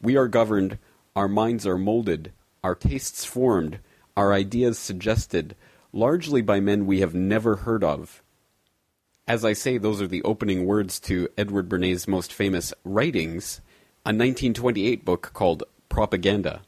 We 0.02 0.16
are 0.16 0.30
governed, 0.30 0.78
our 1.14 1.28
minds 1.28 1.68
are 1.68 1.78
molded, 1.78 2.32
our 2.64 2.74
tastes 2.74 3.26
formed, 3.26 3.80
our 4.16 4.32
ideas 4.32 4.80
suggested, 4.80 5.58
largely 5.92 6.42
by 6.42 6.60
men 6.60 6.86
we 6.86 7.00
have 7.00 7.14
never 7.14 7.58
heard 7.58 7.84
of. 7.84 8.22
As 9.28 9.44
I 9.44 9.54
say, 9.54 9.78
those 9.78 10.02
are 10.02 10.08
the 10.08 10.24
opening 10.24 10.66
words 10.66 11.00
to 11.02 11.28
Edward 11.38 11.68
Bernays' 11.68 12.08
most 12.08 12.32
famous 12.32 12.74
writings, 12.84 13.62
a 14.06 14.10
1928 14.10 15.04
book 15.04 15.32
called 15.34 15.64
Propaganda. 15.90 16.62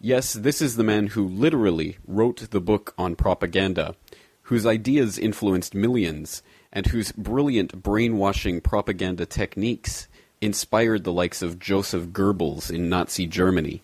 Yes, 0.00 0.32
this 0.32 0.60
is 0.60 0.76
the 0.76 0.82
man 0.82 1.08
who 1.08 1.26
literally 1.26 1.98
wrote 2.06 2.50
the 2.50 2.60
book 2.60 2.92
on 2.98 3.16
propaganda, 3.16 3.94
whose 4.42 4.66
ideas 4.66 5.16
influenced 5.16 5.74
millions, 5.74 6.42
and 6.72 6.86
whose 6.86 7.12
brilliant 7.12 7.82
brainwashing 7.82 8.60
propaganda 8.60 9.24
techniques 9.24 10.08
inspired 10.40 11.04
the 11.04 11.12
likes 11.12 11.40
of 11.40 11.58
Joseph 11.58 12.08
Goebbels 12.08 12.70
in 12.70 12.88
Nazi 12.88 13.26
Germany. 13.26 13.80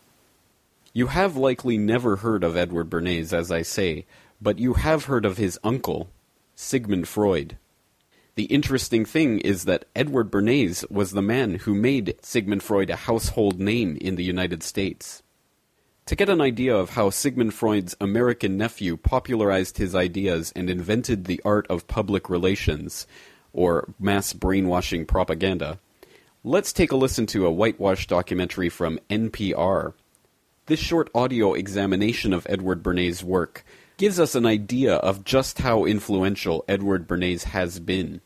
You 0.93 1.07
have 1.07 1.37
likely 1.37 1.79
never 1.79 2.17
heard 2.17 2.43
of 2.43 2.57
Edward 2.57 2.91
Bernays, 2.91 3.33
as 3.33 3.53
I 3.53 3.63
say, 3.63 4.07
but 4.43 4.59
you 4.59 4.75
have 4.75 5.05
heard 5.05 5.25
of 5.25 5.37
his 5.37 5.57
uncle, 5.63 6.11
Sigmund 6.57 7.07
Freud. 7.07 7.59
The 8.35 8.45
interesting 8.47 9.05
thing 9.05 9.39
is 9.39 9.67
that 9.67 9.85
Edward 9.95 10.33
Bernays 10.33 10.89
was 10.91 11.13
the 11.13 11.23
man 11.23 11.57
who 11.57 11.75
made 11.75 12.17
Sigmund 12.23 12.65
Freud 12.65 12.91
a 12.91 12.97
household 12.97 13.61
name 13.61 13.99
in 14.01 14.17
the 14.17 14.25
United 14.25 14.65
States. 14.65 15.23
To 16.07 16.17
get 16.17 16.29
an 16.29 16.41
idea 16.41 16.75
of 16.75 16.91
how 16.91 17.11
Sigmund 17.11 17.55
Freud's 17.55 17.97
American 18.01 18.57
nephew 18.57 18.97
popularized 18.97 19.79
his 19.79 19.95
ideas 19.95 20.53
and 20.57 20.69
invented 20.69 21.27
the 21.27 21.41
art 21.45 21.69
of 21.69 21.87
public 21.87 22.29
relations, 22.29 23.07
or 23.53 23.95
mass 24.01 24.33
brainwashing 24.33 25.07
propaganda, 25.07 25.79
let's 26.43 26.73
take 26.73 26.91
a 26.91 26.97
listen 26.97 27.27
to 27.27 27.47
a 27.47 27.53
whitewash 27.53 28.09
documentary 28.09 28.69
from 28.69 28.99
NPR 29.09 29.93
this 30.71 30.79
short 30.79 31.11
audio 31.17 31.53
examination 31.53 32.33
of 32.33 32.47
Edward 32.49 32.81
Bernays' 32.81 33.25
work 33.25 33.65
gives 33.97 34.21
us 34.21 34.37
an 34.37 34.47
idea 34.47 34.95
of 34.95 35.25
just 35.25 35.59
how 35.59 35.85
influential 35.85 36.65
Edward 36.69 37.09
Bernays 37.09 37.43
has 37.43 37.81
been. 37.81 38.21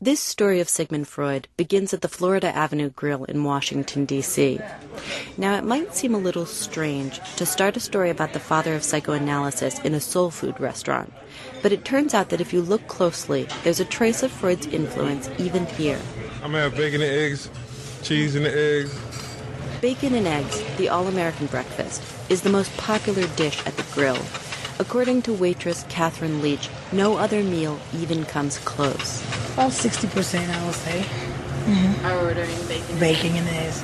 This 0.00 0.20
story 0.20 0.60
of 0.60 0.68
Sigmund 0.68 1.08
Freud 1.08 1.48
begins 1.56 1.92
at 1.92 2.00
the 2.00 2.06
Florida 2.06 2.46
Avenue 2.46 2.90
Grill 2.90 3.24
in 3.24 3.42
Washington, 3.42 4.04
D.C. 4.04 4.60
Now, 5.36 5.56
it 5.56 5.64
might 5.64 5.96
seem 5.96 6.14
a 6.14 6.18
little 6.18 6.46
strange 6.46 7.18
to 7.34 7.44
start 7.44 7.76
a 7.76 7.80
story 7.80 8.08
about 8.08 8.32
the 8.32 8.38
father 8.38 8.76
of 8.76 8.84
psychoanalysis 8.84 9.80
in 9.80 9.94
a 9.94 10.00
soul 10.00 10.30
food 10.30 10.60
restaurant, 10.60 11.12
but 11.60 11.72
it 11.72 11.84
turns 11.84 12.14
out 12.14 12.28
that 12.28 12.40
if 12.40 12.52
you 12.52 12.62
look 12.62 12.86
closely, 12.86 13.48
there's 13.64 13.80
a 13.80 13.84
trace 13.84 14.22
of 14.22 14.30
Freud's 14.30 14.68
influence 14.68 15.28
even 15.38 15.66
here. 15.66 16.00
I'm 16.36 16.52
gonna 16.52 16.60
have 16.60 16.76
bacon 16.76 17.02
and 17.02 17.10
eggs, 17.10 17.50
cheese 18.04 18.36
and 18.36 18.46
eggs, 18.46 18.96
Bacon 19.80 20.14
and 20.14 20.26
eggs, 20.26 20.62
the 20.76 20.90
all 20.90 21.06
American 21.06 21.46
breakfast, 21.46 22.02
is 22.28 22.42
the 22.42 22.50
most 22.50 22.76
popular 22.76 23.26
dish 23.28 23.64
at 23.66 23.74
the 23.78 23.86
grill. 23.94 24.18
According 24.78 25.22
to 25.22 25.32
waitress 25.32 25.86
Catherine 25.88 26.42
Leach, 26.42 26.68
no 26.92 27.16
other 27.16 27.42
meal 27.42 27.80
even 27.94 28.26
comes 28.26 28.58
close. 28.58 29.22
About 29.54 29.70
60%, 29.70 30.50
I 30.50 30.66
would 30.66 30.74
say. 30.74 31.00
Mm-hmm. 31.00 32.04
Are 32.04 32.18
ordering 32.18 32.66
bacon? 32.68 32.98
Bacon 32.98 33.36
and 33.36 33.48
eggs. 33.48 33.82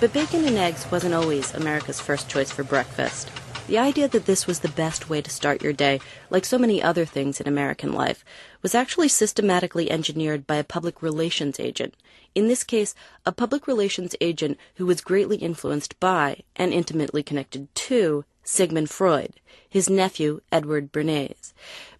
But 0.00 0.14
bacon 0.14 0.46
and 0.46 0.56
eggs 0.56 0.90
wasn't 0.90 1.12
always 1.12 1.52
America's 1.52 2.00
first 2.00 2.30
choice 2.30 2.50
for 2.50 2.64
breakfast. 2.64 3.30
The 3.66 3.76
idea 3.76 4.08
that 4.08 4.24
this 4.24 4.46
was 4.46 4.60
the 4.60 4.68
best 4.68 5.10
way 5.10 5.20
to 5.20 5.30
start 5.30 5.62
your 5.62 5.74
day, 5.74 6.00
like 6.30 6.46
so 6.46 6.56
many 6.56 6.82
other 6.82 7.04
things 7.04 7.42
in 7.42 7.46
American 7.46 7.92
life, 7.92 8.24
was 8.62 8.74
actually 8.74 9.08
systematically 9.08 9.90
engineered 9.90 10.46
by 10.46 10.56
a 10.56 10.64
public 10.64 11.02
relations 11.02 11.60
agent 11.60 11.94
in 12.34 12.48
this 12.48 12.64
case, 12.64 12.94
a 13.26 13.32
public 13.32 13.66
relations 13.66 14.14
agent 14.20 14.58
who 14.76 14.86
was 14.86 15.00
greatly 15.00 15.36
influenced 15.36 15.98
by 16.00 16.42
and 16.56 16.72
intimately 16.72 17.22
connected 17.22 17.72
to 17.74 18.24
Sigmund 18.44 18.90
Freud, 18.90 19.34
his 19.68 19.90
nephew 19.90 20.40
Edward 20.50 20.92
Bernays. 20.92 21.52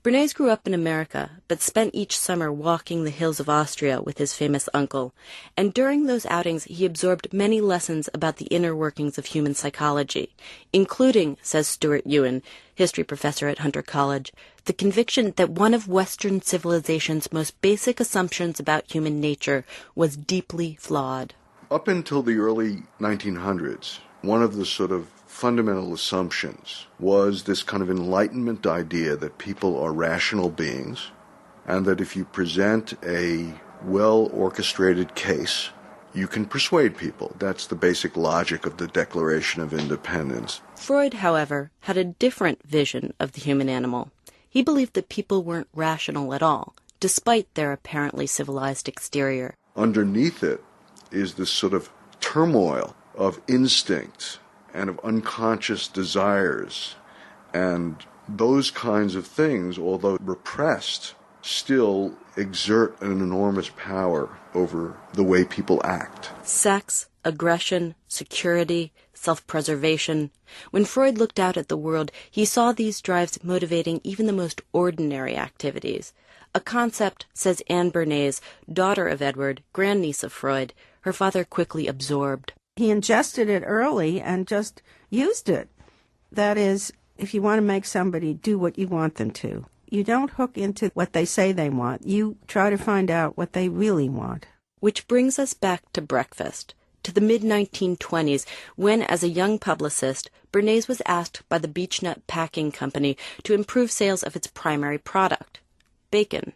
Bernays 0.03 0.35
grew 0.35 0.49
up 0.49 0.67
in 0.67 0.73
America, 0.73 1.31
but 1.47 1.61
spent 1.61 1.95
each 1.95 2.17
summer 2.17 2.51
walking 2.51 3.05
the 3.05 3.11
hills 3.11 3.39
of 3.39 3.51
Austria 3.51 4.01
with 4.01 4.17
his 4.17 4.33
famous 4.33 4.67
uncle. 4.73 5.13
And 5.59 5.75
during 5.75 6.07
those 6.07 6.25
outings, 6.25 6.65
he 6.65 6.87
absorbed 6.87 7.35
many 7.35 7.61
lessons 7.61 8.09
about 8.15 8.39
the 8.39 8.47
inner 8.47 8.75
workings 8.75 9.19
of 9.19 9.27
human 9.27 9.55
psychology, 9.55 10.35
including, 10.73 11.37
says 11.43 11.69
Stuart 11.69 12.07
Ewen, 12.07 12.43
history 12.75 13.05
professor 13.05 13.47
at 13.49 13.59
Hunter 13.59 13.83
College, 13.83 14.33
the 14.65 14.73
conviction 14.73 15.35
that 15.37 15.51
one 15.51 15.75
of 15.75 15.87
Western 15.87 16.41
civilization's 16.41 17.31
most 17.31 17.61
basic 17.61 18.01
assumptions 18.01 18.59
about 18.59 18.91
human 18.91 19.21
nature 19.21 19.67
was 19.95 20.17
deeply 20.17 20.79
flawed. 20.81 21.35
Up 21.71 21.89
until 21.89 22.23
the 22.23 22.39
early 22.39 22.85
1900s, 23.01 23.99
one 24.23 24.43
of 24.43 24.57
the 24.57 24.65
sort 24.65 24.93
of 24.93 25.09
fundamental 25.31 25.95
assumptions 25.95 26.87
was 26.99 27.45
this 27.45 27.63
kind 27.63 27.83
of 27.83 27.89
enlightenment 27.89 28.67
idea 28.67 29.17
that 29.17 29.39
people 29.39 29.81
are 29.81 29.93
rational 29.93 30.51
beings 30.51 31.13
and 31.67 31.87
that 31.87 32.01
if 32.01 32.17
you 32.17 32.25
present 32.25 32.93
a 33.05 33.55
well 33.85 34.29
orchestrated 34.35 35.15
case, 35.15 35.71
you 36.13 36.27
can 36.27 36.45
persuade 36.45 36.97
people. 36.97 37.35
That's 37.39 37.69
the 37.69 37.77
basic 37.77 38.17
logic 38.17 38.67
of 38.67 38.77
the 38.77 38.89
Declaration 38.89 39.63
of 39.63 39.73
Independence. 39.73 40.61
Freud, 40.75 41.15
however, 41.15 41.71
had 41.83 41.97
a 41.97 42.05
different 42.05 42.67
vision 42.67 43.15
of 43.21 43.33
the 43.33 43.41
human 43.41 43.69
animal. 43.69 44.11
He 44.49 44.63
believed 44.63 44.95
that 44.95 45.09
people 45.09 45.45
weren't 45.45 45.69
rational 45.73 46.35
at 46.35 46.43
all, 46.43 46.75
despite 46.99 47.55
their 47.55 47.73
apparently 47.73 48.27
civilized 48.27 48.89
exterior. 48.89 49.55
Underneath 49.77 50.43
it 50.43 50.63
is 51.13 51.35
this 51.35 51.51
sort 51.51 51.73
of 51.73 51.89
turmoil 52.21 52.97
of 53.15 53.41
instincts 53.47 54.39
and 54.75 54.89
of 54.91 55.01
unconscious 55.05 55.89
desires. 55.89 56.95
And 57.53 57.97
those 58.29 58.71
kinds 58.71 59.15
of 59.15 59.27
things, 59.27 59.79
although 59.79 60.19
repressed, 60.21 61.15
still 61.43 62.15
exert 62.37 63.01
an 63.01 63.13
enormous 63.13 63.71
power 63.77 64.29
over 64.55 64.97
the 65.15 65.25
way 65.25 65.45
people 65.45 65.81
act. 65.85 66.31
Sex, 66.47 67.09
aggression, 67.25 67.95
security, 68.09 68.93
self 69.15 69.47
preservation. 69.47 70.31
When 70.71 70.85
Freud 70.85 71.19
looked 71.19 71.41
out 71.41 71.57
at 71.57 71.69
the 71.69 71.77
world, 71.77 72.11
he 72.31 72.45
saw 72.45 72.73
these 72.73 73.01
drives 73.01 73.43
motivating 73.43 74.01
even 74.05 74.27
the 74.27 74.33
most 74.33 74.63
ordinary 74.73 75.37
activities. 75.37 76.13
A 76.55 76.61
concept, 76.61 77.27
says 77.33 77.63
Anne 77.69 77.91
Bernays, 77.91 78.41
daughter 78.71 79.07
of 79.07 79.23
Edward, 79.23 79.63
grandniece 79.73 80.25
of 80.25 80.33
Freud, 80.33 80.75
her 81.03 81.13
father 81.13 81.45
quickly 81.45 81.87
absorbed 81.87 82.53
he 82.81 82.91
ingested 82.91 83.51
it 83.51 83.63
early 83.67 84.23
and 84.23 84.47
just 84.47 84.81
used 85.11 85.51
it. 85.51 85.69
That 86.33 86.57
is, 86.57 86.91
if 87.19 87.35
you 87.35 87.43
want 87.43 87.59
to 87.59 87.67
make 87.67 87.85
somebody 87.85 88.33
do 88.33 88.59
what 88.59 88.79
you 88.79 88.89
want 88.89 89.17
them 89.17 89.33
to, 89.33 89.67
you 89.91 90.03
don't 90.03 90.31
hook 90.31 90.57
into 90.57 90.91
what 90.95 91.13
they 91.13 91.27
say 91.27 91.53
they 91.53 91.69
want. 91.69 92.07
You 92.07 92.39
try 92.47 92.71
to 92.71 92.79
find 92.79 93.11
out 93.11 93.37
what 93.37 93.53
they 93.53 93.69
really 93.69 94.09
want. 94.09 94.47
Which 94.79 95.07
brings 95.07 95.39
us 95.39 95.53
back 95.53 95.93
to 95.93 96.01
breakfast, 96.01 96.73
to 97.03 97.13
the 97.13 97.21
mid 97.21 97.43
1920s, 97.43 98.47
when, 98.77 99.03
as 99.03 99.23
a 99.23 99.29
young 99.29 99.59
publicist, 99.59 100.31
Bernays 100.51 100.89
was 100.89 101.03
asked 101.05 101.43
by 101.51 101.59
the 101.59 101.69
Beechnut 101.69 102.27
Packing 102.27 102.73
Company 102.73 103.15
to 103.43 103.53
improve 103.53 103.91
sales 103.91 104.23
of 104.23 104.37
its 104.37 104.47
primary 104.47 104.97
product, 104.97 105.61
bacon. 106.11 106.55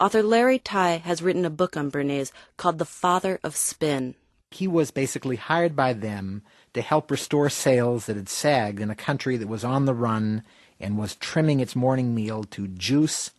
Author 0.00 0.24
Larry 0.24 0.58
Tye 0.58 0.96
has 0.96 1.22
written 1.22 1.44
a 1.44 1.50
book 1.50 1.76
on 1.76 1.92
Bernays 1.92 2.32
called 2.56 2.80
The 2.80 2.84
Father 2.84 3.38
of 3.44 3.54
Spin. 3.54 4.16
He 4.50 4.66
was 4.66 4.90
basically 4.90 5.36
hired 5.36 5.76
by 5.76 5.92
them 5.92 6.42
to 6.74 6.82
help 6.82 7.10
restore 7.10 7.48
sales 7.48 8.06
that 8.06 8.16
had 8.16 8.28
sagged 8.28 8.80
in 8.80 8.90
a 8.90 8.96
country 8.96 9.36
that 9.36 9.48
was 9.48 9.64
on 9.64 9.84
the 9.84 9.94
run 9.94 10.42
and 10.80 10.98
was 10.98 11.14
trimming 11.14 11.60
its 11.60 11.76
morning 11.76 12.14
meal 12.14 12.44
to 12.44 12.68
juice, 12.68 13.30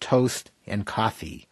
toast, 0.00 0.50
and 0.66 0.84
coffee. 0.86 1.48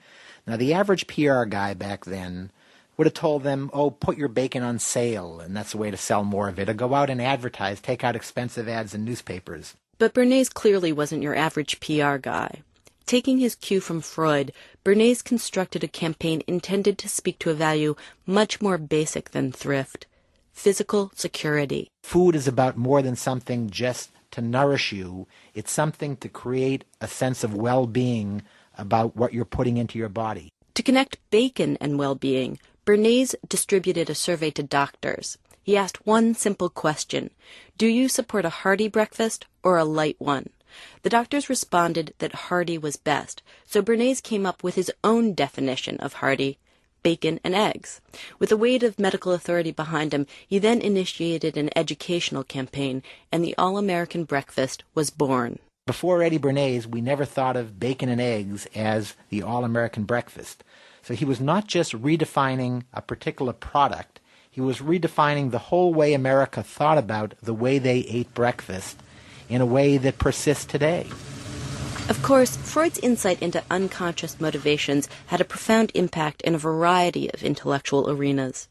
Now, 0.46 0.57
the 0.57 0.74
average 0.74 1.07
PR 1.07 1.44
guy 1.44 1.74
back 1.74 2.05
then 2.05 2.50
would 2.96 3.07
have 3.07 3.14
told 3.14 3.42
them, 3.42 3.70
oh, 3.72 3.90
put 3.90 4.16
your 4.16 4.29
bacon 4.29 4.62
on 4.62 4.79
sale, 4.79 5.40
and 5.40 5.57
that's 5.57 5.74
a 5.74 5.79
way 5.79 5.90
to 5.90 5.96
sell 5.96 6.24
more 6.24 6.48
of 6.48 6.59
it, 6.59 6.68
or 6.68 6.74
go 6.74 6.94
out 6.94 7.11
and 7.11 7.20
advertise, 7.20 7.81
take 7.81 8.05
out 8.05 8.16
expensive 8.16 8.68
ads 8.68 8.94
in 8.94 9.05
newspapers. 9.05 9.74
But 9.98 10.14
Bernays 10.14 10.52
clearly 10.52 10.92
wasn't 10.92 11.22
your 11.22 11.35
average 11.35 11.81
PR 11.81 12.16
guy. 12.16 12.62
Taking 13.07 13.38
his 13.38 13.55
cue 13.55 13.81
from 13.81 14.00
Freud, 14.00 14.52
Bernays 14.87 15.20
constructed 15.20 15.83
a 15.83 15.88
campaign 15.88 16.44
intended 16.46 16.96
to 16.96 17.09
speak 17.09 17.40
to 17.40 17.51
a 17.51 17.55
value 17.55 17.96
much 18.25 18.61
more 18.61 18.79
basic 18.79 19.33
than 19.33 19.51
thrift 19.51 20.07
physical 20.53 21.11
security. 21.12 21.90
Food 22.05 22.37
is 22.37 22.46
about 22.46 22.77
more 22.77 23.03
than 23.03 23.16
something 23.16 23.68
just 23.68 24.11
to 24.31 24.40
nourish 24.40 24.92
you, 24.92 25.27
it's 25.55 25.72
something 25.72 26.16
to 26.18 26.29
create 26.29 26.85
a 27.01 27.09
sense 27.09 27.42
of 27.42 27.53
well 27.53 27.88
being 27.88 28.42
about 28.79 29.16
what 29.16 29.33
you're 29.35 29.44
putting 29.44 29.77
into 29.77 29.99
your 29.99 30.09
body. 30.09 30.51
To 30.75 30.85
connect 30.85 31.18
bacon 31.33 31.77
and 31.81 31.99
well 31.99 32.14
being, 32.14 32.61
Bernays 32.85 33.35
distributed 33.49 34.09
a 34.09 34.14
survey 34.14 34.53
to 34.53 34.62
doctors. 34.62 35.37
He 35.64 35.77
asked 35.77 36.07
one 36.07 36.37
simple 36.37 36.70
question 36.70 37.31
Do 37.77 37.88
you 37.88 38.09
support 38.09 38.44
a 38.44 38.61
hearty 38.62 38.87
breakfast 38.87 39.46
or 39.64 39.79
a 39.79 39.85
light 39.85 40.14
one? 40.20 40.51
The 41.02 41.10
doctors 41.10 41.48
responded 41.48 42.14
that 42.18 42.48
hearty 42.48 42.78
was 42.78 42.96
best, 42.96 43.42
so 43.64 43.82
Bernays 43.82 44.22
came 44.22 44.46
up 44.46 44.62
with 44.62 44.74
his 44.74 44.92
own 45.04 45.34
definition 45.34 45.98
of 45.98 46.14
hearty 46.14 46.58
bacon 47.02 47.38
and 47.44 47.54
eggs. 47.54 48.00
With 48.40 48.48
the 48.48 48.56
weight 48.56 48.82
of 48.82 48.98
medical 48.98 49.30
authority 49.30 49.70
behind 49.70 50.12
him, 50.12 50.26
he 50.44 50.58
then 50.58 50.80
initiated 50.80 51.56
an 51.56 51.70
educational 51.76 52.42
campaign, 52.42 53.00
and 53.30 53.44
the 53.44 53.54
All 53.56 53.78
American 53.78 54.24
Breakfast 54.24 54.82
was 54.92 55.10
born. 55.10 55.60
Before 55.86 56.20
Eddie 56.20 56.40
Bernays, 56.40 56.84
we 56.84 57.00
never 57.00 57.24
thought 57.24 57.56
of 57.56 57.78
bacon 57.78 58.08
and 58.08 58.20
eggs 58.20 58.66
as 58.74 59.14
the 59.28 59.40
All 59.40 59.64
American 59.64 60.02
Breakfast. 60.02 60.64
So 61.02 61.14
he 61.14 61.24
was 61.24 61.40
not 61.40 61.68
just 61.68 61.92
redefining 61.92 62.82
a 62.92 63.00
particular 63.00 63.52
product, 63.52 64.18
he 64.50 64.60
was 64.60 64.78
redefining 64.78 65.50
the 65.50 65.58
whole 65.58 65.94
way 65.94 66.12
America 66.12 66.62
thought 66.62 66.98
about 66.98 67.34
the 67.42 67.54
way 67.54 67.78
they 67.78 67.98
ate 67.98 68.32
breakfast 68.34 68.96
in 69.48 69.61
a 69.61 69.66
way 69.66 69.98
that 69.98 70.18
persists 70.18 70.64
today. 70.64 71.06
Of 72.09 72.22
course, 72.22 72.56
Freud's 72.56 72.98
insight 72.98 73.42
into 73.42 73.64
unconscious 73.68 74.40
motivations 74.40 75.09
had 75.26 75.40
a 75.40 75.44
profound 75.44 75.90
impact 75.92 76.40
in 76.42 76.54
a 76.54 76.59
variety 76.59 77.28
of 77.32 77.42
intellectual 77.42 78.09
arenas. 78.09 78.68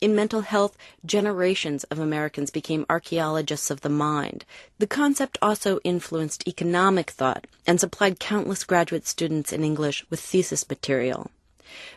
In 0.00 0.14
mental 0.14 0.40
health, 0.40 0.74
generations 1.04 1.84
of 1.84 1.98
Americans 1.98 2.50
became 2.50 2.86
archaeologists 2.88 3.70
of 3.70 3.82
the 3.82 3.90
mind. 3.90 4.46
The 4.78 4.86
concept 4.86 5.36
also 5.42 5.80
influenced 5.84 6.48
economic 6.48 7.10
thought 7.10 7.46
and 7.66 7.78
supplied 7.78 8.20
countless 8.20 8.64
graduate 8.64 9.06
students 9.06 9.52
in 9.52 9.64
English 9.64 10.06
with 10.08 10.20
thesis 10.20 10.66
material. 10.66 11.30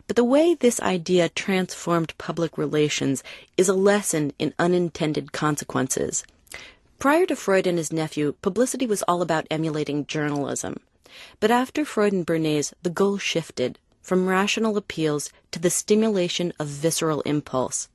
But 0.08 0.17
the 0.17 0.26
way 0.26 0.56
this 0.56 0.82
idea 0.82 1.30
transformed 1.30 2.17
public 2.17 2.58
relations 2.58 3.24
is 3.56 3.70
a 3.70 3.74
lesson 3.74 4.34
in 4.38 4.54
unintended 4.60 5.32
consequences. 5.32 6.26
Prior 7.02 7.26
to 7.26 7.36
Freud 7.36 7.66
and 7.66 7.80
his 7.80 7.92
nephew, 7.92 8.36
publicity 8.44 8.86
was 8.86 9.02
all 9.08 9.24
about 9.24 9.48
emulating 9.50 10.06
journalism. 10.06 10.78
But 11.40 11.50
after 11.50 11.84
Freud 11.84 12.14
and 12.14 12.24
Bernays, 12.24 12.76
the 12.84 12.92
goal 12.92 13.18
shifted 13.18 13.80
from 14.04 14.28
rational 14.28 14.78
appeals 14.78 15.32
to 15.50 15.58
the 15.58 15.72
stimulation 15.72 16.54
of 16.60 16.68
visceral 16.68 17.22
impulse. 17.22 17.90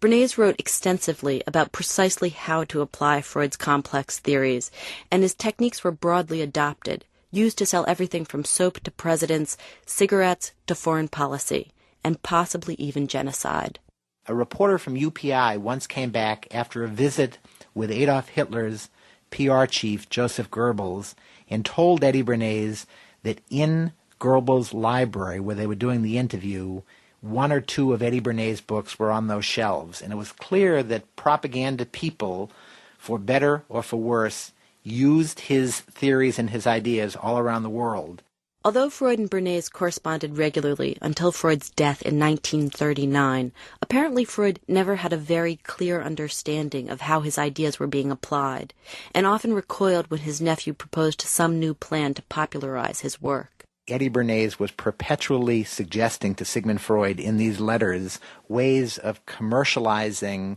Bernays 0.00 0.38
wrote 0.38 0.60
extensively 0.60 1.42
about 1.44 1.72
precisely 1.72 2.28
how 2.28 2.62
to 2.62 2.82
apply 2.82 3.20
Freud's 3.20 3.56
complex 3.56 4.20
theories, 4.20 4.70
and 5.10 5.24
his 5.24 5.34
techniques 5.34 5.82
were 5.82 5.90
broadly 5.90 6.40
adopted, 6.40 7.04
used 7.32 7.58
to 7.58 7.66
sell 7.66 7.84
everything 7.88 8.24
from 8.24 8.44
soap 8.44 8.78
to 8.84 8.92
presidents, 8.92 9.56
cigarettes 9.86 10.52
to 10.68 10.76
foreign 10.76 11.08
policy, 11.08 11.72
and 12.04 12.22
possibly 12.22 12.76
even 12.76 13.08
genocide. 13.08 13.80
A 14.28 14.34
reporter 14.36 14.78
from 14.78 14.94
UPI 14.94 15.58
once 15.58 15.88
came 15.88 16.10
back 16.10 16.46
after 16.52 16.84
a 16.84 16.88
visit 16.88 17.38
with 17.74 17.90
Adolf 17.90 18.28
Hitler's 18.28 18.88
PR 19.30 19.64
chief, 19.66 20.08
Joseph 20.08 20.50
Goebbels, 20.50 21.14
and 21.48 21.64
told 21.64 22.04
Eddie 22.04 22.22
Bernays 22.22 22.86
that 23.22 23.40
in 23.50 23.92
Goebbels' 24.20 24.72
library, 24.72 25.40
where 25.40 25.56
they 25.56 25.66
were 25.66 25.74
doing 25.74 26.02
the 26.02 26.18
interview, 26.18 26.82
one 27.20 27.52
or 27.52 27.60
two 27.60 27.92
of 27.92 28.02
Eddie 28.02 28.20
Bernays' 28.20 28.64
books 28.64 28.98
were 28.98 29.10
on 29.10 29.26
those 29.26 29.44
shelves. 29.44 30.02
And 30.02 30.12
it 30.12 30.16
was 30.16 30.32
clear 30.32 30.82
that 30.82 31.16
propaganda 31.16 31.86
people, 31.86 32.50
for 32.98 33.18
better 33.18 33.64
or 33.68 33.82
for 33.82 33.96
worse, 33.96 34.52
used 34.82 35.40
his 35.40 35.80
theories 35.80 36.38
and 36.38 36.50
his 36.50 36.66
ideas 36.66 37.16
all 37.16 37.38
around 37.38 37.62
the 37.62 37.70
world. 37.70 38.22
Although 38.64 38.90
Freud 38.90 39.18
and 39.18 39.28
Bernays 39.28 39.68
corresponded 39.68 40.38
regularly 40.38 40.96
until 41.02 41.32
Freud's 41.32 41.70
death 41.70 42.00
in 42.02 42.20
1939, 42.20 43.50
apparently 43.80 44.24
Freud 44.24 44.60
never 44.68 44.96
had 44.96 45.12
a 45.12 45.16
very 45.16 45.56
clear 45.56 46.00
understanding 46.00 46.88
of 46.88 47.00
how 47.00 47.22
his 47.22 47.38
ideas 47.38 47.80
were 47.80 47.88
being 47.88 48.12
applied, 48.12 48.72
and 49.12 49.26
often 49.26 49.52
recoiled 49.52 50.08
when 50.12 50.20
his 50.20 50.40
nephew 50.40 50.72
proposed 50.72 51.22
some 51.22 51.58
new 51.58 51.74
plan 51.74 52.14
to 52.14 52.22
popularize 52.22 53.00
his 53.00 53.20
work. 53.20 53.64
Eddie 53.88 54.08
Bernays 54.08 54.60
was 54.60 54.70
perpetually 54.70 55.64
suggesting 55.64 56.36
to 56.36 56.44
Sigmund 56.44 56.80
Freud 56.80 57.18
in 57.18 57.38
these 57.38 57.58
letters 57.58 58.20
ways 58.48 58.96
of 58.96 59.26
commercializing 59.26 60.56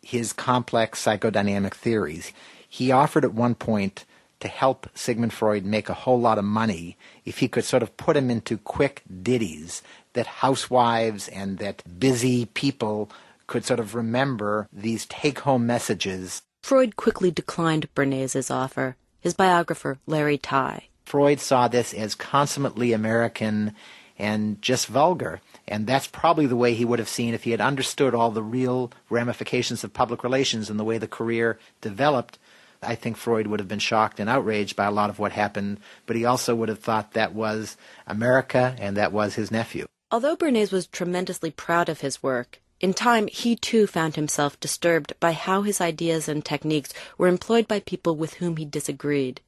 his 0.00 0.32
complex 0.32 1.04
psychodynamic 1.04 1.74
theories. 1.74 2.32
He 2.68 2.92
offered 2.92 3.24
at 3.24 3.34
one 3.34 3.56
point 3.56 4.04
to 4.42 4.48
help 4.48 4.88
Sigmund 4.94 5.32
Freud 5.32 5.64
make 5.64 5.88
a 5.88 5.94
whole 5.94 6.20
lot 6.20 6.38
of 6.38 6.44
money 6.44 6.96
if 7.24 7.38
he 7.38 7.48
could 7.48 7.64
sort 7.64 7.82
of 7.82 7.96
put 7.96 8.16
him 8.16 8.30
into 8.30 8.58
quick 8.58 9.02
ditties 9.22 9.82
that 10.12 10.26
housewives 10.26 11.28
and 11.28 11.58
that 11.58 11.82
busy 11.98 12.46
people 12.46 13.10
could 13.46 13.64
sort 13.64 13.80
of 13.80 13.94
remember 13.94 14.68
these 14.72 15.06
take 15.06 15.40
home 15.40 15.66
messages. 15.66 16.42
Freud 16.62 16.96
quickly 16.96 17.30
declined 17.30 17.92
Bernays' 17.94 18.50
offer. 18.50 18.96
His 19.20 19.34
biographer, 19.34 19.98
Larry 20.06 20.38
Tye. 20.38 20.88
Freud 21.04 21.40
saw 21.40 21.68
this 21.68 21.94
as 21.94 22.14
consummately 22.14 22.92
American 22.92 23.74
and 24.18 24.60
just 24.62 24.86
vulgar. 24.86 25.40
And 25.68 25.86
that's 25.86 26.06
probably 26.06 26.46
the 26.46 26.56
way 26.56 26.74
he 26.74 26.84
would 26.84 26.98
have 26.98 27.08
seen 27.08 27.34
if 27.34 27.44
he 27.44 27.50
had 27.52 27.60
understood 27.60 28.14
all 28.14 28.30
the 28.30 28.42
real 28.42 28.92
ramifications 29.10 29.84
of 29.84 29.92
public 29.92 30.22
relations 30.24 30.70
and 30.70 30.78
the 30.78 30.84
way 30.84 30.98
the 30.98 31.08
career 31.08 31.58
developed. 31.80 32.38
I 32.82 32.94
think 32.94 33.16
Freud 33.16 33.46
would 33.46 33.60
have 33.60 33.68
been 33.68 33.78
shocked 33.78 34.18
and 34.18 34.28
outraged 34.28 34.76
by 34.76 34.86
a 34.86 34.90
lot 34.90 35.10
of 35.10 35.18
what 35.18 35.32
happened, 35.32 35.78
but 36.06 36.16
he 36.16 36.24
also 36.24 36.54
would 36.54 36.68
have 36.68 36.80
thought 36.80 37.12
that 37.12 37.34
was 37.34 37.76
America 38.06 38.74
and 38.78 38.96
that 38.96 39.12
was 39.12 39.34
his 39.34 39.50
nephew. 39.50 39.86
Although 40.10 40.36
Bernays 40.36 40.72
was 40.72 40.86
tremendously 40.86 41.50
proud 41.50 41.88
of 41.88 42.00
his 42.00 42.22
work, 42.22 42.60
in 42.80 42.92
time 42.92 43.28
he 43.28 43.54
too 43.56 43.86
found 43.86 44.16
himself 44.16 44.58
disturbed 44.58 45.14
by 45.20 45.32
how 45.32 45.62
his 45.62 45.80
ideas 45.80 46.28
and 46.28 46.44
techniques 46.44 46.92
were 47.16 47.28
employed 47.28 47.68
by 47.68 47.80
people 47.80 48.16
with 48.16 48.34
whom 48.34 48.56
he 48.56 48.64
disagreed. 48.64 49.40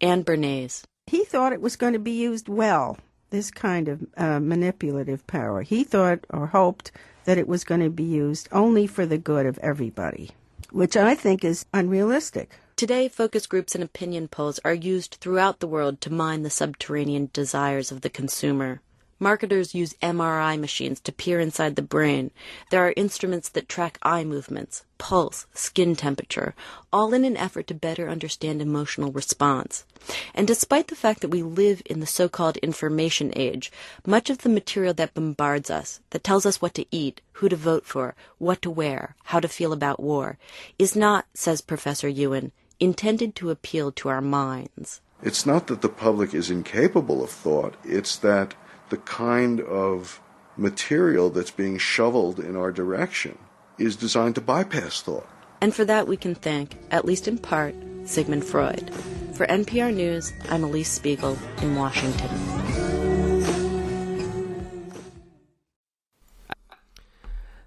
Anne 0.00 0.24
Bernays. 0.24 0.82
He 1.06 1.24
thought 1.24 1.52
it 1.52 1.60
was 1.60 1.76
going 1.76 1.92
to 1.92 1.98
be 1.98 2.12
used 2.12 2.48
well, 2.48 2.98
this 3.30 3.50
kind 3.50 3.88
of 3.88 4.06
uh, 4.16 4.40
manipulative 4.40 5.26
power. 5.26 5.62
He 5.62 5.84
thought 5.84 6.20
or 6.30 6.46
hoped 6.46 6.90
that 7.24 7.38
it 7.38 7.46
was 7.46 7.64
going 7.64 7.82
to 7.82 7.90
be 7.90 8.04
used 8.04 8.48
only 8.52 8.86
for 8.86 9.04
the 9.04 9.18
good 9.18 9.44
of 9.44 9.58
everybody, 9.58 10.30
which 10.70 10.96
I 10.96 11.14
think 11.14 11.44
is 11.44 11.66
unrealistic. 11.74 12.50
Today, 12.78 13.08
focus 13.08 13.48
groups 13.48 13.74
and 13.74 13.82
opinion 13.82 14.28
polls 14.28 14.60
are 14.64 14.72
used 14.72 15.16
throughout 15.20 15.58
the 15.58 15.66
world 15.66 16.00
to 16.00 16.12
mine 16.12 16.44
the 16.44 16.48
subterranean 16.48 17.28
desires 17.32 17.90
of 17.90 18.02
the 18.02 18.08
consumer. 18.08 18.80
Marketers 19.18 19.74
use 19.74 19.94
MRI 20.00 20.56
machines 20.56 21.00
to 21.00 21.10
peer 21.10 21.40
inside 21.40 21.74
the 21.74 21.82
brain. 21.82 22.30
There 22.70 22.86
are 22.86 22.94
instruments 22.96 23.48
that 23.48 23.68
track 23.68 23.98
eye 24.04 24.22
movements, 24.22 24.84
pulse, 24.96 25.46
skin 25.52 25.96
temperature, 25.96 26.54
all 26.92 27.12
in 27.12 27.24
an 27.24 27.36
effort 27.36 27.66
to 27.66 27.74
better 27.74 28.08
understand 28.08 28.62
emotional 28.62 29.10
response. 29.10 29.84
And 30.32 30.46
despite 30.46 30.86
the 30.86 30.94
fact 30.94 31.20
that 31.22 31.30
we 31.30 31.42
live 31.42 31.82
in 31.84 31.98
the 31.98 32.06
so-called 32.06 32.58
information 32.58 33.32
age, 33.34 33.72
much 34.06 34.30
of 34.30 34.38
the 34.38 34.48
material 34.48 34.94
that 34.94 35.14
bombards 35.14 35.68
us, 35.68 35.98
that 36.10 36.22
tells 36.22 36.46
us 36.46 36.62
what 36.62 36.74
to 36.74 36.86
eat, 36.92 37.22
who 37.32 37.48
to 37.48 37.56
vote 37.56 37.86
for, 37.86 38.14
what 38.38 38.62
to 38.62 38.70
wear, 38.70 39.16
how 39.24 39.40
to 39.40 39.48
feel 39.48 39.72
about 39.72 39.98
war, 39.98 40.38
is 40.78 40.94
not, 40.94 41.26
says 41.34 41.60
Professor 41.60 42.06
Ewen, 42.06 42.52
intended 42.80 43.34
to 43.36 43.50
appeal 43.50 43.92
to 43.92 44.08
our 44.08 44.20
minds. 44.20 45.00
It's 45.22 45.44
not 45.44 45.66
that 45.66 45.82
the 45.82 45.88
public 45.88 46.32
is 46.32 46.50
incapable 46.50 47.22
of 47.22 47.30
thought, 47.30 47.74
it's 47.84 48.16
that 48.16 48.54
the 48.90 48.98
kind 48.98 49.60
of 49.60 50.20
material 50.56 51.30
that's 51.30 51.50
being 51.50 51.78
shoveled 51.78 52.38
in 52.38 52.56
our 52.56 52.72
direction 52.72 53.38
is 53.78 53.96
designed 53.96 54.34
to 54.36 54.40
bypass 54.40 55.00
thought. 55.02 55.28
And 55.60 55.74
for 55.74 55.84
that, 55.84 56.06
we 56.06 56.16
can 56.16 56.34
thank, 56.34 56.76
at 56.90 57.04
least 57.04 57.26
in 57.26 57.38
part, 57.38 57.74
Sigmund 58.04 58.44
Freud. 58.44 58.92
For 59.34 59.46
NPR 59.46 59.94
News, 59.94 60.32
I'm 60.48 60.64
Elise 60.64 60.90
Spiegel 60.90 61.36
in 61.62 61.74
Washington. 61.76 62.28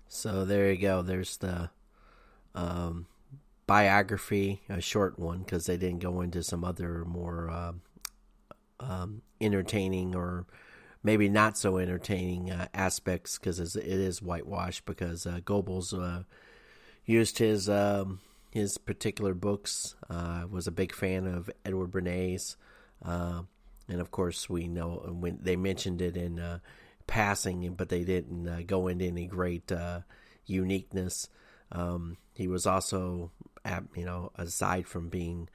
So 0.08 0.46
there 0.46 0.72
you 0.72 0.78
go. 0.78 1.02
There's 1.02 1.38
the 1.38 1.70
um, 2.56 3.08
biography, 3.72 4.62
a 4.68 4.82
short 4.82 5.18
one, 5.18 5.40
because 5.40 5.66
they 5.66 5.78
didn't 5.78 6.00
go 6.00 6.20
into 6.20 6.44
some 6.44 6.62
other 6.62 7.06
more 7.06 7.50
uh, 7.50 7.72
um, 8.82 9.22
entertaining 9.40 10.14
or 10.14 10.46
maybe 11.04 11.30
not 11.30 11.58
so 11.58 11.78
entertaining 11.78 12.52
uh, 12.52 12.68
aspects 12.74 13.40
because 13.40 13.62
it 13.62 13.86
is 13.86 14.22
whitewashed 14.22 14.84
because 14.84 15.26
uh, 15.26 15.40
Goebbels 15.46 15.98
uh, 15.98 16.24
used 17.06 17.38
his 17.38 17.70
um, 17.70 18.20
his 18.50 18.78
particular 18.78 19.34
books. 19.34 19.96
Uh, 20.10 20.44
was 20.52 20.68
a 20.68 20.72
big 20.72 20.94
fan 20.94 21.26
of 21.26 21.50
Edward 21.64 21.92
Bernays, 21.92 22.58
uh, 23.06 23.44
and 23.88 24.02
of 24.02 24.12
course 24.12 24.50
we 24.50 24.68
know 24.68 25.16
when 25.18 25.40
they 25.42 25.56
mentioned 25.56 26.02
it 26.02 26.18
in 26.18 26.60
passing, 27.08 27.74
but 27.76 27.88
they 27.88 28.04
didn't 28.04 28.68
go 28.68 28.90
into 28.90 29.06
any 29.06 29.28
great 29.28 29.72
uniqueness. 30.46 31.30
Um, 31.72 32.18
he 32.34 32.48
was 32.48 32.66
also, 32.66 33.32
you 33.96 34.06
know, 34.06 34.32
aside 34.36 34.88
from 34.88 35.10
being 35.10 35.50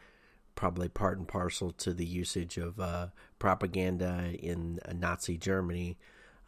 probably 0.56 0.88
part 0.88 1.18
and 1.18 1.28
parcel 1.28 1.70
to 1.70 1.92
the 1.92 2.04
usage 2.04 2.56
of 2.56 2.80
uh, 2.80 3.08
propaganda 3.38 4.32
in 4.40 4.80
uh, 4.84 4.92
Nazi 4.94 5.36
Germany. 5.36 5.98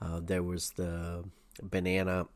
Uh, 0.01 0.19
there 0.21 0.43
was 0.43 0.71
the 0.71 1.25
banana, 1.63 2.27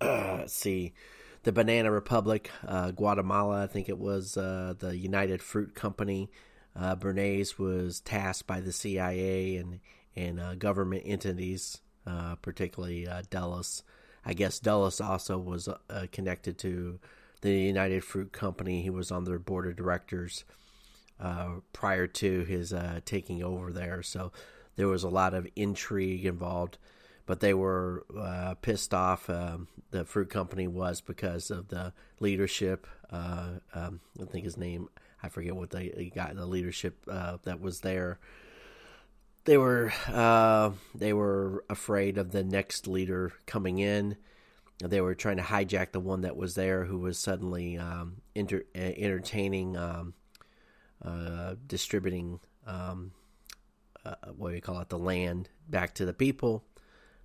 see, 0.46 0.94
the 1.42 1.52
Banana 1.52 1.90
Republic, 1.90 2.50
uh, 2.66 2.90
Guatemala, 2.92 3.64
I 3.64 3.66
think 3.66 3.88
it 3.88 3.98
was 3.98 4.36
uh, 4.36 4.74
the 4.78 4.96
United 4.96 5.42
Fruit 5.42 5.74
Company. 5.74 6.30
Bernays 6.76 7.58
was 7.58 8.00
tasked 8.00 8.46
by 8.46 8.60
the 8.60 8.72
CIA 8.72 9.56
and 9.56 9.80
and 10.14 10.58
government 10.58 11.04
entities, 11.06 11.80
particularly 12.42 13.08
Dulles. 13.30 13.82
I 14.26 14.34
guess 14.34 14.58
Dulles 14.58 15.00
also 15.00 15.38
was 15.38 15.70
connected 16.12 16.58
to 16.58 16.98
the 17.46 17.60
United 17.60 18.02
Fruit 18.02 18.32
Company. 18.32 18.82
He 18.82 18.90
was 18.90 19.12
on 19.12 19.24
their 19.24 19.38
board 19.38 19.68
of 19.68 19.76
directors 19.76 20.44
uh, 21.20 21.60
prior 21.72 22.08
to 22.08 22.42
his 22.42 22.72
uh, 22.72 23.00
taking 23.04 23.42
over 23.42 23.72
there. 23.72 24.02
So 24.02 24.32
there 24.74 24.88
was 24.88 25.04
a 25.04 25.08
lot 25.08 25.32
of 25.32 25.46
intrigue 25.54 26.26
involved, 26.26 26.76
but 27.24 27.38
they 27.38 27.54
were 27.54 28.04
uh, 28.18 28.54
pissed 28.60 28.92
off. 28.92 29.30
Um, 29.30 29.68
the 29.92 30.04
fruit 30.04 30.28
company 30.28 30.66
was 30.66 31.00
because 31.00 31.52
of 31.52 31.68
the 31.68 31.92
leadership. 32.18 32.88
Uh, 33.10 33.60
um, 33.72 34.00
I 34.20 34.24
think 34.24 34.44
his 34.44 34.56
name, 34.56 34.88
I 35.22 35.28
forget 35.28 35.54
what 35.54 35.70
they 35.70 36.10
got. 36.12 36.34
The 36.34 36.46
leadership 36.46 36.98
uh, 37.08 37.38
that 37.44 37.60
was 37.60 37.80
there. 37.80 38.18
They 39.44 39.56
were 39.56 39.92
uh, 40.08 40.72
they 40.96 41.12
were 41.12 41.64
afraid 41.70 42.18
of 42.18 42.32
the 42.32 42.42
next 42.42 42.88
leader 42.88 43.32
coming 43.46 43.78
in. 43.78 44.16
They 44.82 45.00
were 45.00 45.14
trying 45.14 45.38
to 45.38 45.42
hijack 45.42 45.92
the 45.92 46.00
one 46.00 46.20
that 46.20 46.36
was 46.36 46.54
there, 46.54 46.84
who 46.84 46.98
was 46.98 47.18
suddenly 47.18 47.78
um, 47.78 48.16
inter- 48.34 48.64
entertaining 48.74 49.76
um, 49.76 50.14
uh, 51.02 51.54
distributing 51.66 52.40
um, 52.66 53.12
uh, 54.06 54.14
what 54.36 54.50
do 54.50 54.54
you 54.54 54.60
call 54.60 54.80
it 54.80 54.88
the 54.88 54.98
land 54.98 55.48
back 55.68 55.94
to 55.94 56.04
the 56.04 56.12
people. 56.12 56.64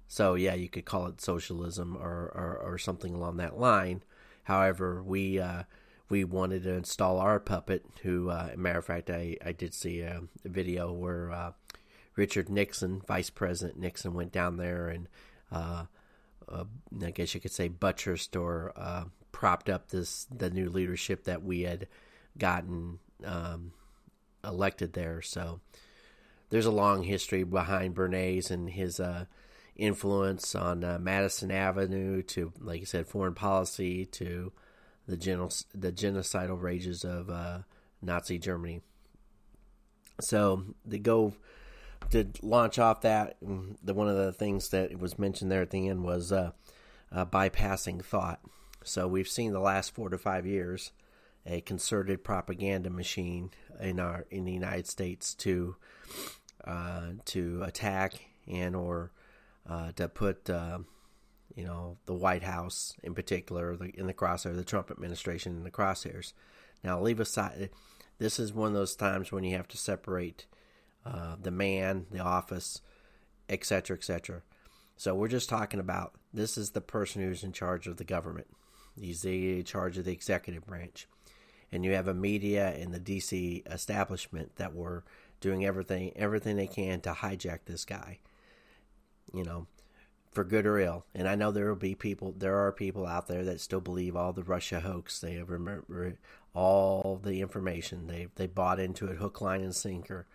So 0.07 0.35
yeah, 0.35 0.55
you 0.55 0.67
could 0.67 0.85
call 0.85 1.07
it 1.07 1.21
socialism 1.21 1.95
or, 1.95 2.31
or, 2.33 2.59
or 2.63 2.77
something 2.77 3.13
along 3.13 3.37
that 3.37 3.59
line. 3.59 4.03
However, 4.43 5.01
we 5.03 5.39
uh, 5.39 5.63
we 6.09 6.23
wanted 6.23 6.63
to 6.63 6.73
install 6.73 7.19
our 7.19 7.39
puppet. 7.39 7.85
Who, 8.01 8.29
uh, 8.29 8.49
matter 8.57 8.79
of 8.79 8.85
fact, 8.85 9.09
I, 9.09 9.37
I 9.45 9.51
did 9.51 9.73
see 9.73 10.01
a, 10.01 10.23
a 10.43 10.49
video 10.49 10.91
where 10.91 11.31
uh, 11.31 11.51
Richard 12.15 12.49
Nixon, 12.49 13.01
Vice 13.07 13.29
President 13.29 13.79
Nixon, 13.79 14.13
went 14.13 14.31
down 14.31 14.57
there 14.57 14.89
and 14.89 15.07
uh, 15.51 15.85
uh, 16.51 16.63
I 17.05 17.11
guess 17.11 17.33
you 17.33 17.41
could 17.41 17.51
say 17.51 17.67
buttressed 17.67 18.35
or 18.35 18.73
uh, 18.75 19.05
propped 19.31 19.69
up 19.69 19.89
this 19.89 20.27
the 20.35 20.49
new 20.49 20.69
leadership 20.69 21.23
that 21.25 21.43
we 21.43 21.61
had 21.61 21.87
gotten 22.37 22.99
um, 23.25 23.73
elected 24.43 24.93
there. 24.93 25.21
So 25.21 25.59
there's 26.49 26.65
a 26.65 26.71
long 26.71 27.03
history 27.03 27.43
behind 27.43 27.95
Bernays 27.95 28.51
and 28.51 28.69
his 28.69 28.99
uh, 28.99 29.25
influence 29.75 30.53
on 30.55 30.83
uh, 30.83 30.99
Madison 30.99 31.51
Avenue 31.51 32.21
to, 32.23 32.51
like 32.59 32.81
I 32.81 32.85
said, 32.85 33.07
foreign 33.07 33.33
policy 33.33 34.05
to 34.05 34.51
the 35.07 35.17
genocid, 35.17 35.65
the 35.73 35.91
genocidal 35.91 36.61
rages 36.61 37.03
of 37.03 37.29
uh, 37.29 37.59
Nazi 38.01 38.37
Germany. 38.37 38.81
So 40.19 40.63
they 40.85 40.99
go 40.99 41.33
to 42.09 42.27
launch 42.41 42.79
off 42.79 43.01
that, 43.01 43.37
the 43.41 43.93
one 43.93 44.09
of 44.09 44.17
the 44.17 44.33
things 44.33 44.69
that 44.69 44.97
was 44.99 45.19
mentioned 45.19 45.51
there 45.51 45.61
at 45.61 45.69
the 45.69 45.87
end 45.87 46.03
was 46.03 46.31
uh, 46.31 46.51
uh, 47.11 47.25
bypassing 47.25 48.03
thought. 48.03 48.41
So 48.83 49.07
we've 49.07 49.27
seen 49.27 49.53
the 49.53 49.59
last 49.59 49.93
four 49.93 50.09
to 50.09 50.17
five 50.17 50.45
years 50.45 50.91
a 51.45 51.61
concerted 51.61 52.23
propaganda 52.23 52.89
machine 52.89 53.51
in 53.79 53.99
our 53.99 54.25
in 54.29 54.45
the 54.45 54.51
United 54.51 54.87
States 54.87 55.33
to 55.35 55.75
uh, 56.65 57.11
to 57.25 57.63
attack 57.63 58.13
and 58.47 58.75
or 58.75 59.11
uh, 59.67 59.91
to 59.93 60.07
put 60.07 60.49
uh, 60.49 60.79
you 61.55 61.65
know 61.65 61.97
the 62.05 62.13
White 62.13 62.43
House 62.43 62.93
in 63.03 63.13
particular 63.13 63.75
the, 63.75 63.89
in 63.97 64.07
the 64.07 64.13
crosshair, 64.13 64.55
the 64.55 64.63
Trump 64.63 64.91
administration 64.91 65.55
in 65.55 65.63
the 65.63 65.71
crosshairs. 65.71 66.33
Now, 66.83 66.99
leave 66.99 67.19
aside. 67.19 67.69
This 68.17 68.39
is 68.39 68.53
one 68.53 68.69
of 68.69 68.73
those 68.73 68.95
times 68.95 69.31
when 69.31 69.43
you 69.43 69.55
have 69.55 69.67
to 69.69 69.77
separate 69.77 70.45
uh, 71.05 71.35
the 71.41 71.51
man, 71.51 72.05
the 72.11 72.19
office, 72.19 72.81
etc., 73.49 73.97
etc. 73.97 74.41
So 74.97 75.15
we're 75.15 75.27
just 75.27 75.49
talking 75.49 75.79
about 75.79 76.13
this 76.33 76.57
is 76.57 76.71
the 76.71 76.81
person 76.81 77.21
who's 77.21 77.43
in 77.43 77.53
charge 77.53 77.87
of 77.87 77.97
the 77.97 78.03
government. 78.03 78.47
He's 78.99 79.25
in 79.25 79.63
charge 79.63 79.97
of 79.97 80.05
the 80.05 80.11
executive 80.11 80.65
branch. 80.65 81.07
and 81.71 81.85
you 81.85 81.93
have 81.93 82.07
a 82.07 82.13
media 82.13 82.69
and 82.69 82.93
the 82.93 82.99
DC 82.99 83.65
establishment 83.71 84.57
that 84.57 84.75
were 84.75 85.03
doing 85.39 85.65
everything 85.65 86.11
everything 86.15 86.57
they 86.57 86.67
can 86.67 87.01
to 87.01 87.11
hijack 87.13 87.59
this 87.65 87.85
guy. 87.85 88.19
You 89.33 89.43
know, 89.43 89.67
for 90.31 90.43
good 90.43 90.65
or 90.65 90.79
ill. 90.79 91.05
And 91.13 91.27
I 91.27 91.35
know 91.35 91.51
there 91.51 91.67
will 91.67 91.75
be 91.75 91.95
people, 91.95 92.33
there 92.37 92.57
are 92.57 92.71
people 92.71 93.05
out 93.05 93.27
there 93.27 93.43
that 93.45 93.61
still 93.61 93.81
believe 93.81 94.15
all 94.15 94.33
the 94.33 94.43
Russia 94.43 94.79
hoax. 94.79 95.19
They 95.19 95.41
remember 95.41 96.17
all 96.53 97.19
the 97.21 97.41
information. 97.41 98.07
They 98.07 98.27
they 98.35 98.47
bought 98.47 98.79
into 98.79 99.07
it 99.07 99.17
hook, 99.17 99.41
line, 99.41 99.61
and 99.61 99.75
sinker. 99.75 100.25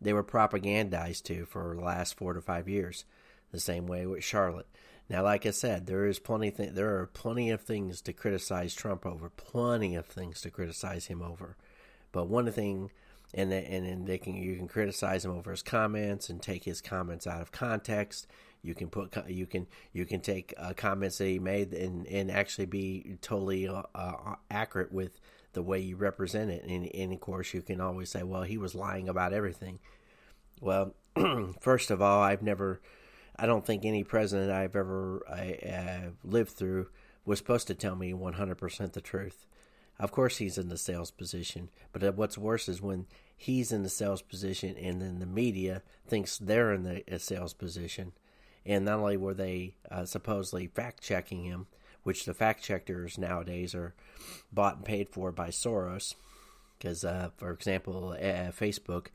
They 0.00 0.12
were 0.12 0.24
propagandized 0.24 1.22
to 1.24 1.46
for 1.46 1.74
the 1.76 1.82
last 1.82 2.16
four 2.16 2.34
to 2.34 2.40
five 2.40 2.68
years. 2.68 3.04
The 3.52 3.60
same 3.60 3.86
way 3.86 4.06
with 4.06 4.24
Charlotte. 4.24 4.66
Now, 5.08 5.22
like 5.22 5.46
I 5.46 5.50
said, 5.50 5.86
there 5.86 6.04
is 6.04 6.18
plenty. 6.18 6.50
Th- 6.50 6.72
there 6.72 6.98
are 6.98 7.06
plenty 7.06 7.50
of 7.50 7.60
things 7.60 8.00
to 8.02 8.12
criticize 8.12 8.74
Trump 8.74 9.06
over. 9.06 9.30
Plenty 9.30 9.94
of 9.94 10.06
things 10.06 10.40
to 10.40 10.50
criticize 10.50 11.06
him 11.06 11.22
over. 11.22 11.56
But 12.10 12.28
one 12.28 12.50
thing, 12.50 12.90
and 13.32 13.52
and, 13.52 13.86
and 13.86 14.06
they 14.06 14.18
can 14.18 14.34
you 14.34 14.56
can 14.56 14.68
criticize 14.68 15.24
him 15.24 15.30
over 15.30 15.52
his 15.52 15.62
comments 15.62 16.28
and 16.28 16.42
take 16.42 16.64
his 16.64 16.80
comments 16.80 17.26
out 17.26 17.40
of 17.40 17.52
context 17.52 18.26
you 18.66 18.74
can 18.74 18.88
put 18.88 19.14
you 19.28 19.46
can 19.46 19.66
you 19.92 20.04
can 20.04 20.20
take 20.20 20.52
uh, 20.58 20.72
comments 20.76 21.18
that 21.18 21.26
he 21.26 21.38
made 21.38 21.72
and 21.72 22.06
and 22.06 22.30
actually 22.30 22.66
be 22.66 23.16
totally 23.20 23.68
uh, 23.68 23.82
uh, 23.94 24.34
accurate 24.50 24.92
with 24.92 25.20
the 25.56 25.62
way 25.62 25.80
you 25.80 25.96
represent 25.96 26.50
it. 26.50 26.62
And, 26.64 26.94
and 26.94 27.14
of 27.14 27.20
course, 27.20 27.54
you 27.54 27.62
can 27.62 27.80
always 27.80 28.10
say, 28.10 28.22
well, 28.22 28.42
he 28.42 28.58
was 28.58 28.74
lying 28.74 29.08
about 29.08 29.32
everything. 29.32 29.78
Well, 30.60 30.94
first 31.60 31.90
of 31.90 32.02
all, 32.02 32.22
I've 32.22 32.42
never, 32.42 32.82
I 33.36 33.46
don't 33.46 33.64
think 33.64 33.84
any 33.84 34.04
president 34.04 34.52
I've 34.52 34.76
ever 34.76 35.22
I, 35.26 35.58
uh, 35.66 36.10
lived 36.22 36.50
through 36.50 36.88
was 37.24 37.38
supposed 37.38 37.66
to 37.68 37.74
tell 37.74 37.96
me 37.96 38.12
100% 38.12 38.92
the 38.92 39.00
truth. 39.00 39.46
Of 39.98 40.12
course, 40.12 40.36
he's 40.36 40.58
in 40.58 40.68
the 40.68 40.76
sales 40.76 41.10
position, 41.10 41.70
but 41.90 42.14
what's 42.16 42.36
worse 42.36 42.68
is 42.68 42.82
when 42.82 43.06
he's 43.34 43.72
in 43.72 43.82
the 43.82 43.88
sales 43.88 44.20
position 44.20 44.76
and 44.76 45.00
then 45.00 45.20
the 45.20 45.26
media 45.26 45.82
thinks 46.06 46.36
they're 46.36 46.74
in 46.74 46.82
the 46.82 47.18
sales 47.18 47.54
position 47.54 48.12
and 48.66 48.84
not 48.84 48.98
only 48.98 49.16
were 49.16 49.32
they 49.32 49.76
uh, 49.90 50.04
supposedly 50.04 50.66
fact 50.66 51.02
checking 51.02 51.44
him, 51.44 51.66
which 52.06 52.24
the 52.24 52.32
fact 52.32 52.62
checkers 52.62 53.18
nowadays 53.18 53.74
are 53.74 53.92
bought 54.52 54.76
and 54.76 54.84
paid 54.84 55.08
for 55.08 55.32
by 55.32 55.48
Soros, 55.48 56.14
because, 56.78 57.04
uh, 57.04 57.30
for 57.36 57.50
example, 57.50 58.10
uh, 58.12 58.52
Facebook, 58.52 59.08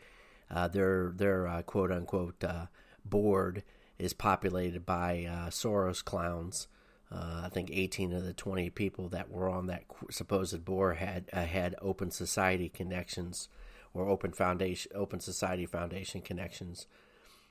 uh, 0.50 0.68
their 0.68 1.14
their 1.16 1.48
uh, 1.48 1.62
quote 1.62 1.90
unquote 1.90 2.44
uh, 2.44 2.66
board 3.06 3.64
is 3.98 4.12
populated 4.12 4.86
by 4.86 5.26
Soros 5.50 6.04
clowns. 6.04 6.68
I 7.10 7.48
think 7.50 7.70
18 7.72 8.12
of 8.12 8.26
the 8.26 8.34
20 8.34 8.70
people 8.72 9.08
that 9.10 9.30
were 9.32 9.50
on 9.50 9.68
that 9.68 9.84
supposed 10.10 10.66
board 10.66 10.98
had 10.98 11.30
had 11.32 11.76
Open 11.82 12.12
Society 12.12 12.68
connections 12.68 13.48
or 13.94 14.10
Open 14.10 14.34
Foundation, 14.34 14.92
Open 14.96 15.22
Society 15.22 15.66
Foundation 15.66 16.20
connections. 16.20 16.88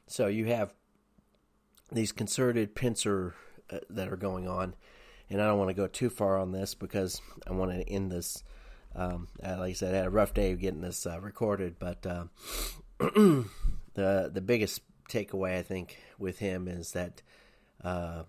So 0.06 0.26
you 0.26 0.46
have 0.46 0.74
these 1.90 2.12
concerted 2.12 2.74
pincer 2.74 3.34
uh, 3.70 3.78
that 3.88 4.08
are 4.08 4.16
going 4.16 4.46
on. 4.46 4.74
And 5.30 5.40
I 5.40 5.46
don't 5.46 5.58
want 5.58 5.70
to 5.70 5.74
go 5.74 5.86
too 5.86 6.10
far 6.10 6.38
on 6.38 6.52
this 6.52 6.74
because 6.74 7.20
I 7.46 7.52
want 7.52 7.70
to 7.70 7.88
end 7.88 8.10
this. 8.10 8.42
Um, 8.94 9.28
like 9.40 9.60
I 9.60 9.72
said, 9.72 9.94
I 9.94 9.98
had 9.98 10.06
a 10.06 10.10
rough 10.10 10.34
day 10.34 10.52
of 10.52 10.60
getting 10.60 10.80
this 10.80 11.06
uh, 11.06 11.20
recorded, 11.20 11.76
but 11.78 12.04
uh, 12.04 12.24
the 12.98 13.46
the 13.94 14.40
biggest 14.40 14.82
takeaway 15.08 15.58
I 15.58 15.62
think 15.62 15.98
with 16.18 16.38
him 16.38 16.66
is 16.66 16.92
that 16.92 17.22
uh, 17.84 18.24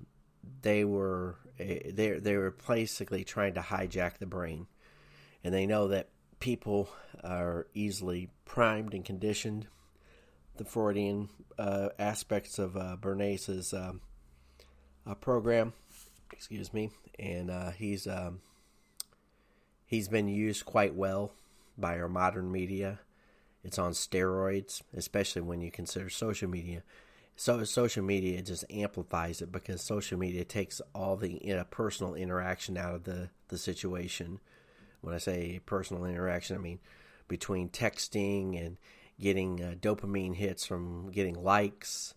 they 0.61 0.85
were 0.85 1.37
eh, 1.59 1.91
they 1.91 2.11
they 2.11 2.37
were 2.37 2.55
basically 2.67 3.23
trying 3.23 3.55
to 3.55 3.61
hijack 3.61 4.17
the 4.19 4.25
brain, 4.27 4.67
and 5.43 5.53
they 5.53 5.65
know 5.65 5.87
that 5.87 6.09
people 6.39 6.89
are 7.23 7.67
easily 7.73 8.29
primed 8.45 8.93
and 8.93 9.05
conditioned 9.05 9.67
the 10.57 10.65
Freudian 10.65 11.29
uh, 11.57 11.89
aspects 11.97 12.59
of 12.59 12.75
uh, 12.75 12.97
Bernays's 12.99 13.73
um, 13.73 14.01
program. 15.21 15.73
Excuse 16.31 16.73
me, 16.73 16.89
and 17.19 17.51
uh, 17.51 17.71
he's 17.71 18.07
um, 18.07 18.41
he's 19.85 20.07
been 20.07 20.27
used 20.27 20.65
quite 20.65 20.95
well 20.95 21.33
by 21.77 21.99
our 21.99 22.09
modern 22.09 22.51
media. 22.51 22.99
It's 23.63 23.77
on 23.77 23.91
steroids, 23.91 24.81
especially 24.95 25.43
when 25.43 25.61
you 25.61 25.69
consider 25.69 26.09
social 26.09 26.49
media. 26.49 26.83
So 27.35 27.63
social 27.63 28.03
media 28.03 28.41
just 28.41 28.65
amplifies 28.69 29.41
it 29.41 29.51
because 29.51 29.81
social 29.81 30.17
media 30.17 30.43
takes 30.43 30.81
all 30.93 31.15
the 31.15 31.39
you 31.43 31.55
know, 31.55 31.63
personal 31.69 32.15
interaction 32.15 32.77
out 32.77 32.95
of 32.95 33.03
the, 33.03 33.29
the 33.47 33.57
situation. 33.57 34.39
When 35.01 35.15
I 35.15 35.17
say 35.17 35.59
personal 35.65 36.05
interaction, 36.05 36.55
I 36.55 36.59
mean 36.59 36.79
between 37.27 37.69
texting 37.69 38.63
and 38.63 38.77
getting 39.19 39.63
uh, 39.63 39.75
dopamine 39.79 40.35
hits 40.35 40.65
from 40.65 41.11
getting 41.11 41.41
likes. 41.41 42.13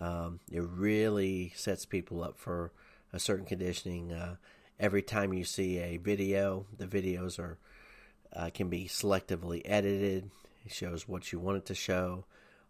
Um, 0.00 0.40
it 0.50 0.62
really 0.62 1.52
sets 1.54 1.84
people 1.84 2.22
up 2.22 2.38
for 2.38 2.72
a 3.14 3.18
certain 3.20 3.46
conditioning. 3.46 4.12
Uh, 4.12 4.36
every 4.78 5.00
time 5.02 5.32
you 5.32 5.44
see 5.44 5.78
a 5.78 5.96
video, 5.96 6.66
the 6.76 6.86
videos 6.86 7.38
are 7.38 7.58
uh, 8.34 8.50
can 8.52 8.68
be 8.68 8.86
selectively 8.86 9.62
edited. 9.64 10.30
It 10.66 10.72
shows 10.72 11.06
what 11.06 11.32
you 11.32 11.38
want 11.38 11.58
it 11.58 11.66
to 11.66 11.74
show 11.74 12.24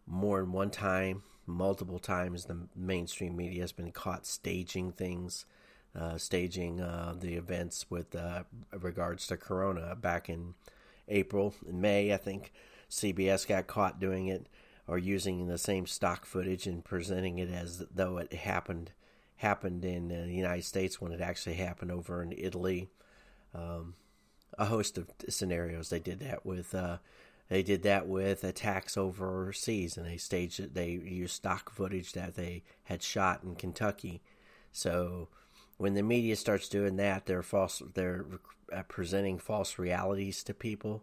more 0.06 0.40
than 0.40 0.52
one 0.52 0.70
time, 0.70 1.22
multiple 1.46 1.98
times. 1.98 2.44
The 2.44 2.58
mainstream 2.76 3.34
media 3.34 3.62
has 3.62 3.72
been 3.72 3.90
caught 3.90 4.26
staging 4.26 4.92
things, 4.92 5.46
uh, 5.98 6.18
staging 6.18 6.82
uh, 6.82 7.14
the 7.18 7.34
events 7.34 7.86
with 7.88 8.14
uh, 8.14 8.42
regards 8.78 9.26
to 9.28 9.38
Corona 9.38 9.96
back 9.96 10.28
in 10.28 10.54
April 11.08 11.54
and 11.66 11.80
May, 11.80 12.12
I 12.12 12.16
think 12.18 12.52
CBS 12.90 13.46
got 13.46 13.66
caught 13.66 14.00
doing 14.00 14.26
it 14.26 14.46
or 14.86 14.98
using 14.98 15.46
the 15.46 15.58
same 15.58 15.86
stock 15.86 16.26
footage 16.26 16.66
and 16.66 16.84
presenting 16.84 17.38
it 17.38 17.50
as 17.50 17.84
though 17.94 18.18
it 18.18 18.32
happened 18.32 18.90
happened 19.36 19.84
in 19.84 20.10
uh, 20.10 20.26
the 20.26 20.34
United 20.34 20.64
States 20.64 21.00
when 21.00 21.12
it 21.12 21.20
actually 21.20 21.54
happened 21.54 21.90
over 21.90 22.22
in 22.22 22.32
Italy. 22.36 22.88
Um, 23.54 23.94
a 24.58 24.66
host 24.66 24.98
of 24.98 25.08
scenarios. 25.28 25.90
They 25.90 25.98
did 25.98 26.20
that 26.20 26.46
with 26.46 26.74
uh, 26.74 26.98
they 27.48 27.62
did 27.62 27.82
that 27.82 28.06
with 28.06 28.44
attacks 28.44 28.96
overseas, 28.96 29.96
and 29.96 30.06
they 30.06 30.16
staged 30.16 30.60
it. 30.60 30.74
They 30.74 30.90
used 30.90 31.34
stock 31.34 31.70
footage 31.70 32.12
that 32.12 32.34
they 32.34 32.62
had 32.84 33.02
shot 33.02 33.42
in 33.42 33.54
Kentucky. 33.54 34.22
So 34.72 35.28
when 35.76 35.94
the 35.94 36.02
media 36.02 36.36
starts 36.36 36.68
doing 36.68 36.96
that, 36.96 37.26
they're 37.26 37.42
false. 37.42 37.82
They're 37.94 38.24
uh, 38.72 38.82
presenting 38.84 39.38
false 39.38 39.78
realities 39.78 40.42
to 40.44 40.54
people 40.54 41.02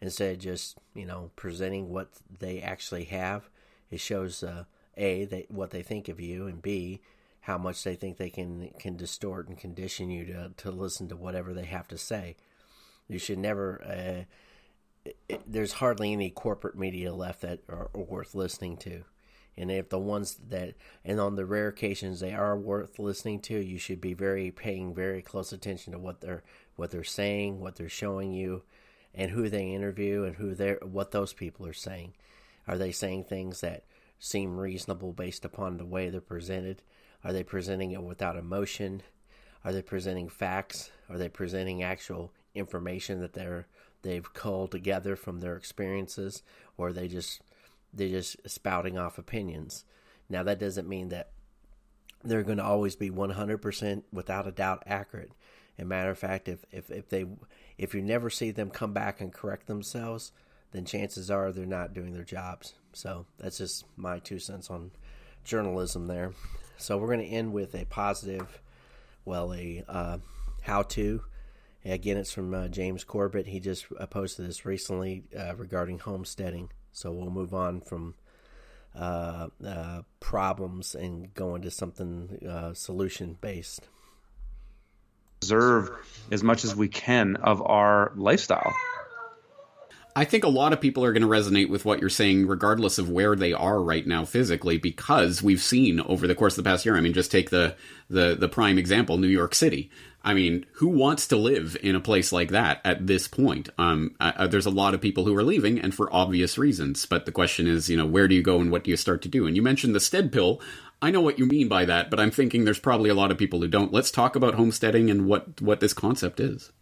instead 0.00 0.32
of 0.32 0.38
just 0.38 0.78
you 0.94 1.06
know 1.06 1.30
presenting 1.36 1.88
what 1.90 2.10
they 2.38 2.60
actually 2.60 3.04
have. 3.04 3.48
It 3.90 4.00
shows 4.00 4.42
uh, 4.42 4.64
a 4.96 5.24
they, 5.24 5.46
what 5.48 5.70
they 5.70 5.82
think 5.82 6.08
of 6.08 6.20
you, 6.20 6.46
and 6.46 6.62
b 6.62 7.00
how 7.40 7.56
much 7.58 7.82
they 7.82 7.94
think 7.94 8.16
they 8.16 8.30
can 8.30 8.70
can 8.78 8.96
distort 8.96 9.48
and 9.48 9.58
condition 9.58 10.10
you 10.10 10.24
to 10.26 10.52
to 10.56 10.70
listen 10.70 11.08
to 11.08 11.16
whatever 11.16 11.54
they 11.54 11.64
have 11.64 11.88
to 11.88 11.98
say. 11.98 12.36
You 13.08 13.18
should 13.18 13.38
never. 13.38 13.82
Uh, 13.84 14.24
it, 15.04 15.16
it, 15.28 15.42
there's 15.46 15.72
hardly 15.72 16.12
any 16.12 16.30
corporate 16.30 16.76
media 16.76 17.14
left 17.14 17.40
that 17.40 17.60
are, 17.68 17.90
are 17.94 18.02
worth 18.02 18.34
listening 18.34 18.76
to. 18.78 19.04
And 19.56 19.70
if 19.70 19.88
the 19.88 19.98
ones 19.98 20.38
that, 20.48 20.74
and 21.04 21.20
on 21.20 21.36
the 21.36 21.44
rare 21.44 21.68
occasions 21.68 22.20
they 22.20 22.32
are 22.32 22.56
worth 22.56 22.98
listening 22.98 23.40
to, 23.42 23.58
you 23.58 23.78
should 23.78 24.00
be 24.00 24.14
very 24.14 24.50
paying 24.50 24.94
very 24.94 25.22
close 25.22 25.52
attention 25.52 25.92
to 25.92 25.98
what 25.98 26.20
they're 26.20 26.42
what 26.76 26.90
they're 26.90 27.04
saying, 27.04 27.60
what 27.60 27.76
they're 27.76 27.88
showing 27.88 28.32
you, 28.32 28.62
and 29.14 29.30
who 29.30 29.48
they 29.48 29.72
interview 29.72 30.24
and 30.24 30.36
who 30.36 30.54
they 30.54 30.72
what 30.82 31.10
those 31.10 31.32
people 31.32 31.66
are 31.66 31.72
saying. 31.72 32.14
Are 32.66 32.78
they 32.78 32.92
saying 32.92 33.24
things 33.24 33.60
that 33.60 33.84
seem 34.18 34.58
reasonable 34.58 35.12
based 35.12 35.44
upon 35.44 35.76
the 35.76 35.86
way 35.86 36.08
they're 36.08 36.20
presented? 36.20 36.82
Are 37.24 37.32
they 37.32 37.42
presenting 37.42 37.92
it 37.92 38.02
without 38.02 38.36
emotion? 38.36 39.02
Are 39.64 39.72
they 39.72 39.82
presenting 39.82 40.28
facts? 40.28 40.90
Are 41.08 41.18
they 41.18 41.28
presenting 41.28 41.82
actual 41.82 42.32
information 42.54 43.20
that 43.20 43.34
they're 43.34 43.66
they've 44.02 44.32
culled 44.32 44.70
together 44.70 45.14
from 45.16 45.40
their 45.40 45.56
experiences, 45.56 46.42
or 46.78 46.88
are 46.88 46.92
they 46.92 47.08
just 47.08 47.42
they're 47.92 48.08
just 48.08 48.36
spouting 48.48 48.96
off 48.96 49.18
opinions? 49.18 49.84
Now 50.28 50.42
that 50.44 50.58
doesn't 50.58 50.88
mean 50.88 51.08
that 51.10 51.30
they're 52.22 52.42
going 52.42 52.58
to 52.58 52.64
always 52.64 52.96
be 52.96 53.10
100% 53.10 54.02
without 54.12 54.46
a 54.46 54.52
doubt 54.52 54.82
accurate. 54.86 55.32
And 55.78 55.88
matter 55.88 56.10
of 56.10 56.18
fact, 56.18 56.48
if, 56.48 56.64
if, 56.70 56.90
if 56.90 57.08
they 57.08 57.24
if 57.78 57.94
you 57.94 58.02
never 58.02 58.28
see 58.28 58.50
them 58.50 58.70
come 58.70 58.92
back 58.92 59.20
and 59.20 59.32
correct 59.32 59.66
themselves, 59.66 60.32
then 60.72 60.84
chances 60.84 61.30
are 61.30 61.50
they're 61.52 61.66
not 61.66 61.94
doing 61.94 62.12
their 62.12 62.24
jobs. 62.24 62.74
So 62.92 63.26
that's 63.38 63.58
just 63.58 63.84
my 63.96 64.18
two 64.18 64.38
cents 64.38 64.70
on 64.70 64.90
journalism 65.44 66.06
there. 66.06 66.32
So 66.80 66.96
we're 66.96 67.08
going 67.14 67.20
to 67.20 67.26
end 67.26 67.52
with 67.52 67.74
a 67.74 67.84
positive, 67.84 68.60
well, 69.24 69.52
a 69.52 69.84
uh, 69.86 70.18
how 70.62 70.82
to. 70.82 71.22
Again, 71.84 72.16
it's 72.16 72.32
from 72.32 72.54
uh, 72.54 72.68
James 72.68 73.04
Corbett. 73.04 73.46
He 73.46 73.60
just 73.60 73.86
uh, 73.98 74.06
posted 74.06 74.46
this 74.46 74.64
recently 74.64 75.24
uh, 75.38 75.54
regarding 75.56 75.98
homesteading. 75.98 76.70
So 76.92 77.12
we'll 77.12 77.30
move 77.30 77.54
on 77.54 77.80
from 77.80 78.14
uh, 78.94 79.48
uh, 79.64 80.02
problems 80.20 80.94
and 80.94 81.32
go 81.34 81.54
into 81.54 81.70
something 81.70 82.72
solution 82.74 83.36
based. 83.40 83.88
preserve 85.40 85.90
as 86.30 86.42
much 86.42 86.64
as 86.64 86.74
we 86.74 86.88
can 86.88 87.36
of 87.36 87.62
our 87.62 88.12
lifestyle. 88.16 88.74
I 90.16 90.24
think 90.24 90.44
a 90.44 90.48
lot 90.48 90.72
of 90.72 90.80
people 90.80 91.04
are 91.04 91.12
going 91.12 91.22
to 91.22 91.28
resonate 91.28 91.68
with 91.68 91.84
what 91.84 92.00
you're 92.00 92.08
saying, 92.08 92.46
regardless 92.46 92.98
of 92.98 93.08
where 93.08 93.36
they 93.36 93.52
are 93.52 93.80
right 93.80 94.06
now 94.06 94.24
physically, 94.24 94.78
because 94.78 95.42
we've 95.42 95.62
seen 95.62 96.00
over 96.00 96.26
the 96.26 96.34
course 96.34 96.58
of 96.58 96.64
the 96.64 96.70
past 96.70 96.84
year. 96.84 96.96
I 96.96 97.00
mean, 97.00 97.12
just 97.12 97.30
take 97.30 97.50
the 97.50 97.76
the 98.08 98.36
the 98.38 98.48
prime 98.48 98.78
example, 98.78 99.18
New 99.18 99.28
York 99.28 99.54
City. 99.54 99.90
I 100.22 100.34
mean, 100.34 100.66
who 100.72 100.88
wants 100.88 101.28
to 101.28 101.36
live 101.36 101.76
in 101.82 101.96
a 101.96 102.00
place 102.00 102.30
like 102.30 102.50
that 102.50 102.80
at 102.84 103.06
this 103.06 103.26
point? 103.26 103.70
Um, 103.78 104.14
uh, 104.20 104.46
there's 104.48 104.66
a 104.66 104.70
lot 104.70 104.92
of 104.92 105.00
people 105.00 105.24
who 105.24 105.34
are 105.36 105.44
leaving, 105.44 105.78
and 105.78 105.94
for 105.94 106.12
obvious 106.12 106.58
reasons. 106.58 107.06
But 107.06 107.24
the 107.24 107.32
question 107.32 107.66
is, 107.66 107.88
you 107.88 107.96
know, 107.96 108.06
where 108.06 108.28
do 108.28 108.34
you 108.34 108.42
go 108.42 108.60
and 108.60 108.70
what 108.70 108.84
do 108.84 108.90
you 108.90 108.96
start 108.96 109.22
to 109.22 109.28
do? 109.28 109.46
And 109.46 109.56
you 109.56 109.62
mentioned 109.62 109.94
the 109.94 110.00
Stead 110.00 110.32
pill. 110.32 110.60
I 111.00 111.10
know 111.10 111.22
what 111.22 111.38
you 111.38 111.46
mean 111.46 111.68
by 111.68 111.86
that, 111.86 112.10
but 112.10 112.20
I'm 112.20 112.30
thinking 112.30 112.64
there's 112.64 112.78
probably 112.78 113.08
a 113.08 113.14
lot 113.14 113.30
of 113.30 113.38
people 113.38 113.60
who 113.60 113.68
don't. 113.68 113.92
Let's 113.92 114.10
talk 114.10 114.36
about 114.36 114.54
homesteading 114.54 115.10
and 115.10 115.26
what 115.26 115.62
what 115.62 115.80
this 115.80 115.94
concept 115.94 116.40
is. 116.40 116.72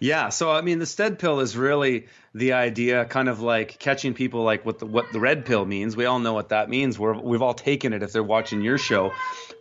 Yeah, 0.00 0.28
so 0.28 0.50
I 0.50 0.60
mean, 0.60 0.78
the 0.78 0.86
Stead 0.86 1.18
pill 1.18 1.40
is 1.40 1.56
really 1.56 2.06
the 2.34 2.52
idea, 2.52 3.04
kind 3.04 3.28
of 3.28 3.40
like 3.40 3.78
catching 3.78 4.14
people 4.14 4.42
like 4.42 4.64
what 4.66 4.78
the 4.78 4.86
what 4.86 5.12
the 5.12 5.20
red 5.20 5.46
pill 5.46 5.64
means. 5.64 5.96
We 5.96 6.06
all 6.06 6.18
know 6.18 6.34
what 6.34 6.50
that 6.50 6.68
means. 6.68 6.98
We're, 6.98 7.18
we've 7.18 7.42
all 7.42 7.54
taken 7.54 7.92
it 7.92 8.02
if 8.02 8.12
they're 8.12 8.22
watching 8.22 8.62
your 8.62 8.78
show, 8.78 9.12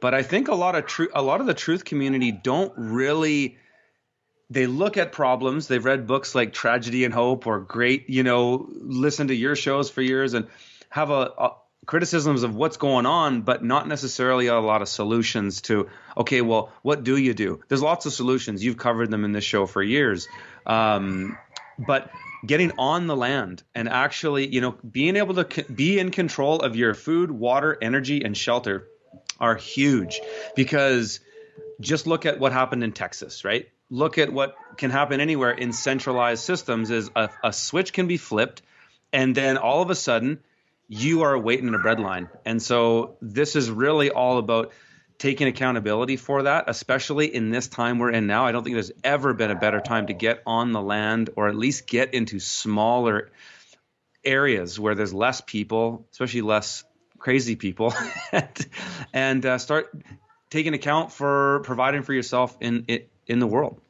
but 0.02 0.14
I 0.14 0.24
think 0.24 0.48
a 0.48 0.56
lot 0.56 0.76
of 0.76 0.86
truth, 0.86 1.12
a 1.14 1.22
lot 1.22 1.42
of 1.42 1.48
the 1.48 1.54
truth 1.54 1.86
community 1.86 2.32
don't 2.32 2.74
really. 2.76 3.58
They 4.52 4.68
look 4.68 4.98
at 4.98 5.12
problems. 5.12 5.68
They've 5.68 5.84
read 5.84 6.06
books 6.06 6.36
like 6.36 6.54
Tragedy 6.54 7.04
and 7.04 7.12
Hope 7.12 7.48
or 7.48 7.60
Great, 7.62 8.10
you 8.12 8.22
know, 8.22 8.70
listen 8.80 9.30
to 9.30 9.36
your 9.36 9.56
shows 9.56 9.90
for 9.90 10.04
years 10.04 10.36
and 10.36 10.48
have 10.90 11.10
a, 11.10 11.32
a 11.36 11.56
criticisms 11.86 12.44
of 12.44 12.56
what's 12.56 12.78
going 12.78 13.06
on, 13.06 13.42
but 13.42 13.64
not 13.64 13.88
necessarily 13.88 14.48
a 14.48 14.60
lot 14.60 14.82
of 14.82 14.88
solutions 14.88 15.62
to, 15.62 15.90
okay, 16.18 16.42
well, 16.42 16.72
what 16.82 17.04
do 17.04 17.18
you 17.18 17.34
do? 17.34 17.62
There's 17.68 17.82
lots 17.82 18.06
of 18.06 18.14
solutions. 18.14 18.64
You've 18.64 18.78
covered 18.78 19.12
them 19.12 19.26
in 19.26 19.32
this 19.32 19.44
show 19.44 19.66
for 19.66 19.82
years. 19.82 20.28
Um, 20.66 21.38
but 21.78 22.12
getting 22.46 22.72
on 22.78 23.08
the 23.08 23.16
land 23.16 23.64
and 23.74 23.90
actually, 23.90 24.48
you 24.48 24.62
know, 24.62 24.76
being 24.90 25.16
able 25.16 25.44
to 25.44 25.64
be 25.64 26.00
in 26.00 26.12
control 26.12 26.60
of 26.60 26.76
your 26.76 26.94
food, 26.94 27.32
water, 27.32 27.78
energy, 27.82 28.24
and 28.24 28.36
shelter 28.36 28.88
are 29.40 29.56
huge 29.56 30.22
because 30.56 31.20
just 31.82 32.08
look 32.08 32.26
at 32.26 32.40
what 32.40 32.54
happened 32.54 32.84
in 32.84 32.92
Texas, 32.92 33.44
right? 33.44 33.70
Look 33.90 34.18
at 34.18 34.32
what 34.32 34.56
can 34.78 34.92
happen 34.92 35.20
anywhere 35.20 35.52
in 35.52 35.74
centralized 35.74 36.44
systems 36.44 36.90
is 36.92 37.10
a, 37.16 37.30
a 37.44 37.54
switch 37.54 37.94
can 37.94 38.08
be 38.08 38.18
flipped 38.18 38.62
and 39.12 39.36
then 39.36 39.58
all 39.58 39.82
of 39.82 39.90
a 39.90 39.96
sudden 39.96 40.40
you 40.88 41.24
are 41.24 41.38
waiting 41.38 41.68
in 41.68 41.76
a 41.76 41.80
bread 41.80 42.00
line. 42.00 42.30
And 42.46 42.62
so 42.62 43.18
this 43.22 43.56
is 43.56 43.70
really 43.70 44.12
all 44.12 44.38
about 44.38 44.72
taking 45.18 45.48
accountability 45.48 46.18
for 46.18 46.44
that, 46.44 46.66
especially 46.68 47.34
in 47.34 47.50
this 47.50 47.68
time 47.68 48.00
we're 48.00 48.12
in 48.12 48.28
now. 48.28 48.46
I 48.46 48.52
don't 48.52 48.64
think 48.64 48.76
there's 48.76 48.92
ever 49.04 49.34
been 49.34 49.52
a 49.52 49.56
better 49.56 49.80
time 49.80 50.08
to 50.08 50.14
get 50.14 50.44
on 50.46 50.72
the 50.72 50.82
land 50.82 51.30
or 51.36 51.48
at 51.48 51.56
least 51.56 51.88
get 51.88 52.14
into 52.14 52.40
smaller 52.40 53.32
areas 54.24 54.80
where 54.80 54.96
there's 54.96 55.14
less 55.14 55.42
people, 55.42 56.08
especially 56.12 56.42
less 56.42 56.84
crazy 57.18 57.56
people, 57.56 57.94
and, 58.32 58.68
and 59.14 59.46
uh, 59.46 59.58
start 59.58 59.96
taking 60.50 60.74
account 60.74 61.12
for 61.12 61.62
providing 61.64 62.04
for 62.04 62.14
yourself 62.14 62.58
in 62.60 62.86
in 63.28 63.40
the 63.40 63.48
world 63.48 63.82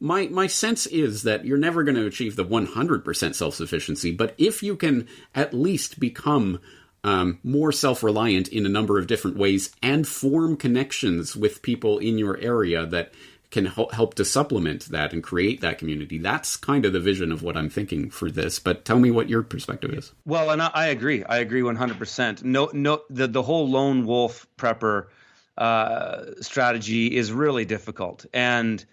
my 0.00 0.26
my 0.28 0.46
sense 0.46 0.86
is 0.86 1.22
that 1.22 1.44
you're 1.44 1.58
never 1.58 1.82
going 1.82 1.96
to 1.96 2.06
achieve 2.06 2.36
the 2.36 2.44
100% 2.44 3.34
self-sufficiency 3.34 4.12
but 4.12 4.34
if 4.38 4.62
you 4.62 4.76
can 4.76 5.06
at 5.34 5.54
least 5.54 6.00
become 6.00 6.60
um, 7.02 7.38
more 7.42 7.70
self-reliant 7.70 8.48
in 8.48 8.64
a 8.64 8.70
number 8.70 8.98
of 8.98 9.06
different 9.06 9.36
ways 9.36 9.70
and 9.82 10.08
form 10.08 10.56
connections 10.56 11.36
with 11.36 11.62
people 11.62 11.98
in 11.98 12.18
your 12.18 12.38
area 12.38 12.86
that 12.86 13.12
can 13.50 13.66
help 13.66 14.14
to 14.14 14.24
supplement 14.24 14.86
that 14.86 15.12
and 15.12 15.22
create 15.22 15.60
that 15.60 15.78
community 15.78 16.18
that's 16.18 16.56
kind 16.56 16.84
of 16.84 16.92
the 16.92 17.00
vision 17.00 17.30
of 17.30 17.42
what 17.42 17.56
i'm 17.56 17.70
thinking 17.70 18.10
for 18.10 18.30
this 18.30 18.58
but 18.58 18.84
tell 18.84 18.98
me 18.98 19.10
what 19.10 19.28
your 19.28 19.42
perspective 19.42 19.92
is. 19.92 20.12
Well 20.24 20.50
and 20.50 20.60
i, 20.60 20.70
I 20.74 20.86
agree. 20.86 21.24
I 21.24 21.38
agree 21.38 21.62
100% 21.62 22.42
no 22.42 22.70
no 22.72 23.02
the, 23.10 23.28
the 23.28 23.42
whole 23.42 23.68
lone 23.68 24.06
wolf 24.06 24.46
prepper 24.56 25.06
uh, 25.56 26.32
strategy 26.40 27.14
is 27.14 27.32
really 27.32 27.64
difficult. 27.64 28.26
And 28.32 28.84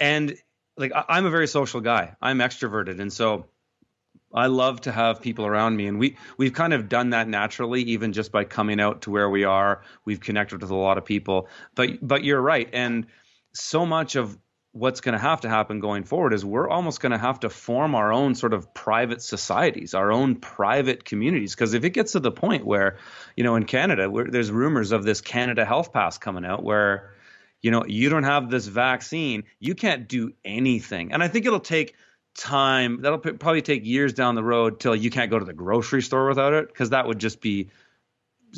and 0.00 0.36
like 0.76 0.92
I'm 0.94 1.26
a 1.26 1.30
very 1.30 1.48
social 1.48 1.80
guy. 1.80 2.16
I'm 2.20 2.38
extroverted, 2.38 3.00
and 3.00 3.12
so 3.12 3.46
I 4.32 4.46
love 4.46 4.82
to 4.82 4.92
have 4.92 5.22
people 5.22 5.46
around 5.46 5.76
me, 5.76 5.86
and 5.86 5.98
we 5.98 6.16
we've 6.36 6.52
kind 6.52 6.72
of 6.72 6.88
done 6.88 7.10
that 7.10 7.28
naturally, 7.28 7.82
even 7.82 8.12
just 8.12 8.30
by 8.30 8.44
coming 8.44 8.80
out 8.80 9.02
to 9.02 9.10
where 9.10 9.28
we 9.28 9.44
are. 9.44 9.82
We've 10.04 10.20
connected 10.20 10.62
with 10.62 10.70
a 10.70 10.76
lot 10.76 10.98
of 10.98 11.04
people, 11.04 11.48
but 11.74 12.06
but 12.06 12.24
you're 12.24 12.40
right, 12.40 12.68
and 12.72 13.06
so 13.52 13.86
much 13.86 14.16
of 14.16 14.38
what's 14.72 15.00
going 15.00 15.14
to 15.14 15.18
have 15.18 15.40
to 15.40 15.48
happen 15.48 15.80
going 15.80 16.04
forward 16.04 16.32
is 16.32 16.44
we're 16.44 16.68
almost 16.68 17.00
going 17.00 17.12
to 17.12 17.18
have 17.18 17.40
to 17.40 17.48
form 17.48 17.94
our 17.94 18.12
own 18.12 18.34
sort 18.34 18.52
of 18.52 18.72
private 18.74 19.22
societies, 19.22 19.94
our 19.94 20.12
own 20.12 20.36
private 20.36 21.04
communities. 21.04 21.54
Because 21.54 21.74
if 21.74 21.84
it 21.84 21.90
gets 21.90 22.12
to 22.12 22.20
the 22.20 22.30
point 22.30 22.66
where, 22.66 22.98
you 23.34 23.44
know, 23.44 23.56
in 23.56 23.64
Canada, 23.64 24.08
there's 24.30 24.50
rumors 24.50 24.92
of 24.92 25.04
this 25.04 25.20
Canada 25.20 25.64
Health 25.64 25.92
Pass 25.92 26.18
coming 26.18 26.44
out, 26.44 26.62
where 26.62 27.14
you 27.60 27.70
know, 27.70 27.84
you 27.86 28.08
don't 28.08 28.24
have 28.24 28.50
this 28.50 28.66
vaccine, 28.66 29.44
you 29.58 29.74
can't 29.74 30.08
do 30.08 30.32
anything. 30.44 31.12
And 31.12 31.22
I 31.22 31.28
think 31.28 31.46
it'll 31.46 31.60
take 31.60 31.94
time. 32.36 33.02
That'll 33.02 33.18
probably 33.18 33.62
take 33.62 33.84
years 33.84 34.12
down 34.12 34.34
the 34.34 34.44
road 34.44 34.78
till 34.80 34.94
you 34.94 35.10
can't 35.10 35.30
go 35.30 35.38
to 35.38 35.44
the 35.44 35.52
grocery 35.52 36.02
store 36.02 36.28
without 36.28 36.52
it, 36.52 36.68
because 36.68 36.90
that 36.90 37.06
would 37.06 37.18
just 37.18 37.40
be 37.40 37.70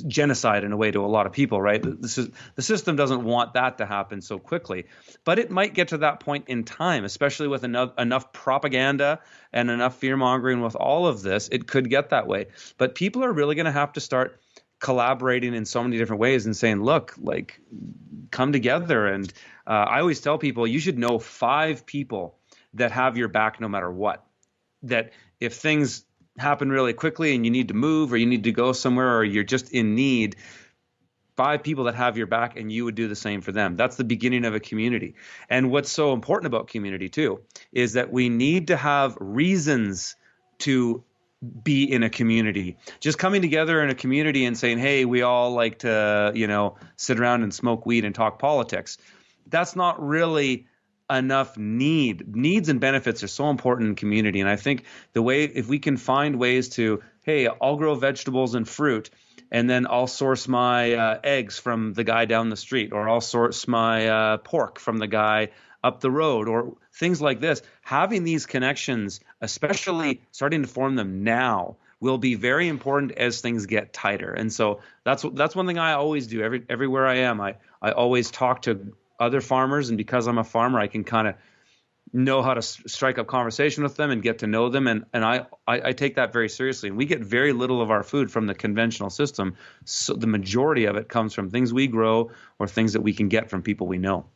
genocide 0.06 0.62
in 0.62 0.70
a 0.70 0.76
way 0.76 0.90
to 0.90 1.04
a 1.04 1.08
lot 1.08 1.26
of 1.26 1.32
people, 1.32 1.60
right? 1.60 1.82
This 1.82 2.16
is, 2.16 2.28
the 2.54 2.62
system 2.62 2.94
doesn't 2.94 3.24
want 3.24 3.54
that 3.54 3.78
to 3.78 3.86
happen 3.86 4.20
so 4.20 4.38
quickly, 4.38 4.84
but 5.24 5.40
it 5.40 5.50
might 5.50 5.74
get 5.74 5.88
to 5.88 5.98
that 5.98 6.20
point 6.20 6.44
in 6.46 6.62
time, 6.62 7.04
especially 7.04 7.48
with 7.48 7.64
enough, 7.64 7.92
enough 7.98 8.32
propaganda 8.32 9.18
and 9.52 9.68
enough 9.68 9.96
fear 9.96 10.16
mongering 10.16 10.60
with 10.60 10.76
all 10.76 11.08
of 11.08 11.22
this. 11.22 11.48
It 11.50 11.66
could 11.66 11.90
get 11.90 12.10
that 12.10 12.28
way, 12.28 12.46
but 12.78 12.94
people 12.94 13.24
are 13.24 13.32
really 13.32 13.56
going 13.56 13.66
to 13.66 13.72
have 13.72 13.94
to 13.94 14.00
start 14.00 14.40
collaborating 14.80 15.54
in 15.54 15.64
so 15.64 15.82
many 15.82 15.98
different 15.98 16.20
ways 16.20 16.46
and 16.46 16.56
saying, 16.56 16.82
look, 16.82 17.14
like, 17.18 17.60
come 18.30 18.52
together. 18.52 19.06
And 19.06 19.32
uh, 19.66 19.70
I 19.88 20.00
always 20.00 20.20
tell 20.20 20.38
people 20.38 20.66
you 20.66 20.80
should 20.80 20.98
know 20.98 21.18
five 21.18 21.86
people 21.86 22.36
that 22.74 22.90
have 22.90 23.16
your 23.16 23.28
back 23.28 23.60
no 23.60 23.68
matter 23.68 23.90
what. 23.90 24.24
That 24.82 25.12
if 25.38 25.54
things 25.54 26.04
happen 26.38 26.70
really 26.70 26.94
quickly 26.94 27.34
and 27.34 27.44
you 27.44 27.50
need 27.50 27.68
to 27.68 27.74
move 27.74 28.12
or 28.12 28.16
you 28.16 28.26
need 28.26 28.44
to 28.44 28.52
go 28.52 28.72
somewhere 28.72 29.18
or 29.18 29.24
you're 29.24 29.44
just 29.44 29.70
in 29.72 29.94
need, 29.94 30.36
five 31.36 31.62
people 31.62 31.84
that 31.84 31.94
have 31.94 32.16
your 32.16 32.26
back 32.26 32.58
and 32.58 32.72
you 32.72 32.84
would 32.84 32.94
do 32.94 33.08
the 33.08 33.16
same 33.16 33.40
for 33.40 33.52
them. 33.52 33.76
That's 33.76 33.96
the 33.96 34.04
beginning 34.04 34.44
of 34.44 34.54
a 34.54 34.60
community. 34.60 35.14
And 35.48 35.70
what's 35.70 35.90
so 35.90 36.12
important 36.12 36.46
about 36.46 36.68
community 36.68 37.08
too 37.08 37.40
is 37.72 37.94
that 37.94 38.12
we 38.12 38.28
need 38.28 38.68
to 38.68 38.76
have 38.76 39.16
reasons 39.20 40.16
to 40.60 41.04
be 41.62 41.90
in 41.90 42.02
a 42.02 42.10
community. 42.10 42.76
Just 43.00 43.18
coming 43.18 43.40
together 43.40 43.82
in 43.82 43.90
a 43.90 43.94
community 43.94 44.44
and 44.44 44.56
saying, 44.56 44.78
"Hey, 44.78 45.04
we 45.04 45.22
all 45.22 45.52
like 45.52 45.80
to, 45.80 46.32
you 46.34 46.46
know, 46.46 46.76
sit 46.96 47.18
around 47.18 47.42
and 47.42 47.52
smoke 47.52 47.86
weed 47.86 48.04
and 48.04 48.14
talk 48.14 48.38
politics." 48.38 48.98
That's 49.48 49.74
not 49.74 50.06
really 50.06 50.66
enough 51.08 51.56
need. 51.56 52.36
Needs 52.36 52.68
and 52.68 52.78
benefits 52.78 53.24
are 53.24 53.28
so 53.28 53.50
important 53.50 53.88
in 53.88 53.94
community, 53.96 54.40
and 54.40 54.48
I 54.48 54.56
think 54.56 54.84
the 55.12 55.22
way 55.22 55.44
if 55.44 55.66
we 55.66 55.78
can 55.78 55.96
find 55.96 56.36
ways 56.36 56.68
to, 56.70 57.02
"Hey, 57.22 57.48
I'll 57.48 57.76
grow 57.76 57.94
vegetables 57.94 58.54
and 58.54 58.68
fruit." 58.68 59.10
And 59.52 59.68
then 59.68 59.88
I'll 59.90 60.06
source 60.06 60.46
my 60.46 60.92
uh, 60.92 61.20
eggs 61.24 61.58
from 61.58 61.92
the 61.92 62.04
guy 62.04 62.24
down 62.24 62.50
the 62.50 62.56
street, 62.56 62.92
or 62.92 63.08
I'll 63.08 63.20
source 63.20 63.66
my 63.66 64.06
uh, 64.06 64.36
pork 64.36 64.78
from 64.78 64.98
the 64.98 65.08
guy 65.08 65.48
up 65.82 66.00
the 66.00 66.10
road 66.10 66.48
or 66.48 66.76
things 66.92 67.20
like 67.20 67.40
this. 67.40 67.62
Having 67.82 68.24
these 68.24 68.46
connections, 68.46 69.20
especially 69.40 70.22
starting 70.32 70.62
to 70.62 70.68
form 70.68 70.96
them 70.96 71.24
now, 71.24 71.76
will 72.00 72.18
be 72.18 72.34
very 72.34 72.68
important 72.68 73.12
as 73.12 73.40
things 73.40 73.66
get 73.66 73.92
tighter. 73.92 74.32
And 74.32 74.52
so 74.52 74.80
that's 75.04 75.24
that's 75.34 75.54
one 75.54 75.66
thing 75.66 75.78
I 75.78 75.92
always 75.92 76.26
do. 76.26 76.42
Every 76.42 76.64
everywhere 76.68 77.06
I 77.06 77.16
am, 77.18 77.40
I 77.40 77.56
I 77.80 77.92
always 77.92 78.30
talk 78.30 78.62
to 78.62 78.94
other 79.18 79.40
farmers, 79.40 79.90
and 79.90 79.98
because 79.98 80.26
I'm 80.26 80.38
a 80.38 80.44
farmer, 80.44 80.80
I 80.80 80.86
can 80.86 81.04
kind 81.04 81.28
of 81.28 81.34
know 82.12 82.42
how 82.42 82.54
to 82.54 82.62
strike 82.62 83.18
up 83.18 83.26
conversation 83.26 83.82
with 83.82 83.96
them 83.96 84.10
and 84.10 84.22
get 84.22 84.38
to 84.40 84.46
know 84.46 84.68
them 84.68 84.88
and 84.88 85.04
and 85.12 85.24
I, 85.24 85.46
I, 85.66 85.88
I 85.88 85.92
take 85.92 86.16
that 86.16 86.32
very 86.32 86.48
seriously 86.48 86.88
and 86.88 86.98
we 86.98 87.06
get 87.06 87.20
very 87.20 87.52
little 87.52 87.80
of 87.80 87.90
our 87.90 88.02
food 88.02 88.32
from 88.32 88.46
the 88.46 88.54
conventional 88.54 89.10
system 89.10 89.54
so 89.84 90.14
the 90.14 90.26
majority 90.26 90.86
of 90.86 90.96
it 90.96 91.08
comes 91.08 91.34
from 91.34 91.50
things 91.50 91.72
we 91.72 91.86
grow 91.86 92.32
or 92.58 92.66
things 92.66 92.94
that 92.94 93.02
we 93.02 93.12
can 93.12 93.28
get 93.28 93.48
from 93.48 93.62
people 93.62 93.86
we 93.86 93.98
know 93.98 94.26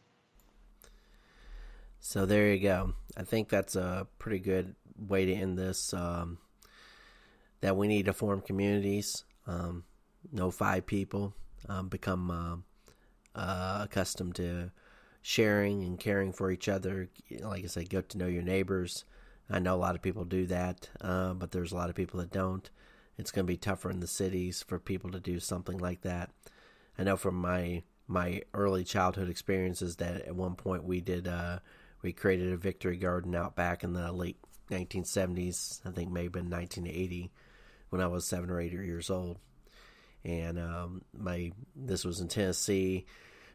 so 2.06 2.26
there 2.26 2.52
you 2.52 2.60
go. 2.60 2.92
I 3.16 3.22
think 3.22 3.48
that's 3.48 3.76
a 3.76 4.06
pretty 4.18 4.38
good 4.38 4.74
way 4.98 5.24
to 5.24 5.32
end 5.32 5.58
this. 5.58 5.94
Um, 5.94 6.36
that 7.62 7.78
we 7.78 7.88
need 7.88 8.04
to 8.04 8.12
form 8.12 8.42
communities. 8.42 9.24
Um, 9.46 9.84
know 10.30 10.50
five 10.50 10.84
people. 10.84 11.32
Um, 11.66 11.88
become 11.88 12.30
uh, 12.30 13.38
uh, 13.40 13.80
accustomed 13.84 14.34
to 14.34 14.70
sharing 15.22 15.82
and 15.82 15.98
caring 15.98 16.34
for 16.34 16.50
each 16.50 16.68
other. 16.68 17.08
Like 17.40 17.64
I 17.64 17.68
said, 17.68 17.88
get 17.88 18.10
to 18.10 18.18
know 18.18 18.26
your 18.26 18.42
neighbors. 18.42 19.06
I 19.48 19.58
know 19.58 19.74
a 19.74 19.76
lot 19.76 19.94
of 19.94 20.02
people 20.02 20.26
do 20.26 20.44
that, 20.48 20.90
uh, 21.00 21.32
but 21.32 21.52
there's 21.52 21.72
a 21.72 21.76
lot 21.76 21.88
of 21.88 21.96
people 21.96 22.20
that 22.20 22.30
don't. 22.30 22.68
It's 23.16 23.30
going 23.30 23.46
to 23.46 23.50
be 23.50 23.56
tougher 23.56 23.88
in 23.88 24.00
the 24.00 24.06
cities 24.06 24.62
for 24.62 24.78
people 24.78 25.10
to 25.12 25.20
do 25.20 25.40
something 25.40 25.78
like 25.78 26.02
that. 26.02 26.30
I 26.98 27.04
know 27.04 27.16
from 27.16 27.36
my 27.36 27.82
my 28.06 28.42
early 28.52 28.84
childhood 28.84 29.30
experiences 29.30 29.96
that 29.96 30.20
at 30.26 30.36
one 30.36 30.54
point 30.54 30.84
we 30.84 31.00
did 31.00 31.26
uh, 31.26 31.60
we 32.04 32.12
created 32.12 32.52
a 32.52 32.56
victory 32.58 32.98
garden 32.98 33.34
out 33.34 33.56
back 33.56 33.82
in 33.82 33.94
the 33.94 34.12
late 34.12 34.36
1970s. 34.70 35.80
I 35.86 35.90
think 35.90 36.12
maybe 36.12 36.38
in 36.38 36.50
1980 36.50 37.32
when 37.88 38.02
I 38.02 38.06
was 38.08 38.26
seven 38.26 38.50
or 38.50 38.60
eight 38.60 38.72
years 38.72 39.08
old, 39.08 39.38
and 40.22 40.58
um, 40.58 41.02
my 41.16 41.52
this 41.74 42.04
was 42.04 42.20
in 42.20 42.28
Tennessee. 42.28 43.06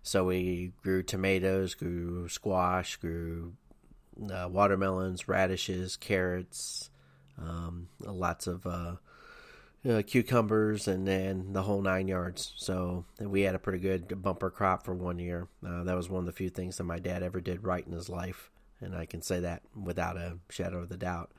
So 0.02 0.26
we 0.26 0.74
grew 0.82 1.04
tomatoes, 1.04 1.76
grew 1.76 2.28
squash, 2.28 2.96
grew 2.96 3.54
uh, 4.34 4.48
watermelons, 4.50 5.28
radishes, 5.28 5.96
carrots, 5.96 6.90
um, 7.38 7.88
lots 8.00 8.48
of 8.48 8.66
uh, 8.66 8.96
uh, 9.88 10.02
cucumbers, 10.06 10.88
and 10.88 11.08
then 11.08 11.54
the 11.54 11.64
whole 11.64 11.82
nine 11.82 12.08
yards. 12.08 12.54
So 12.58 13.06
we 13.20 13.42
had 13.42 13.56
a 13.56 13.60
pretty 13.60 13.80
good 13.80 14.22
bumper 14.22 14.50
crop 14.50 14.84
for 14.84 14.94
one 14.94 15.20
year. 15.20 15.48
Uh, 15.66 15.84
that 15.84 15.96
was 15.96 16.10
one 16.10 16.22
of 16.22 16.26
the 16.26 16.32
few 16.32 16.50
things 16.50 16.78
that 16.78 16.84
my 16.84 17.00
dad 17.00 17.24
ever 17.24 17.40
did 17.40 17.64
right 17.64 17.86
in 17.86 17.94
his 17.94 18.10
life, 18.10 18.50
and 18.82 18.96
I 18.96 19.06
can 19.06 19.22
say 19.22 19.40
that 19.42 19.62
without 19.82 20.18
a 20.18 20.38
shadow 20.50 20.80
of 20.80 20.90
the 20.90 20.98
doubt. 20.98 21.32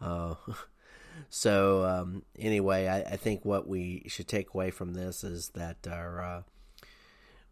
Uh, 0.00 0.34
so 1.28 1.84
um, 1.84 2.22
anyway, 2.38 2.86
I, 2.86 3.12
I, 3.12 3.16
think 3.16 3.44
what 3.44 3.68
we 3.68 4.04
should 4.06 4.28
take 4.28 4.54
away 4.54 4.70
from 4.70 4.94
this 4.94 5.24
is 5.24 5.50
that 5.50 5.86
our 5.86 6.22
uh, 6.22 6.42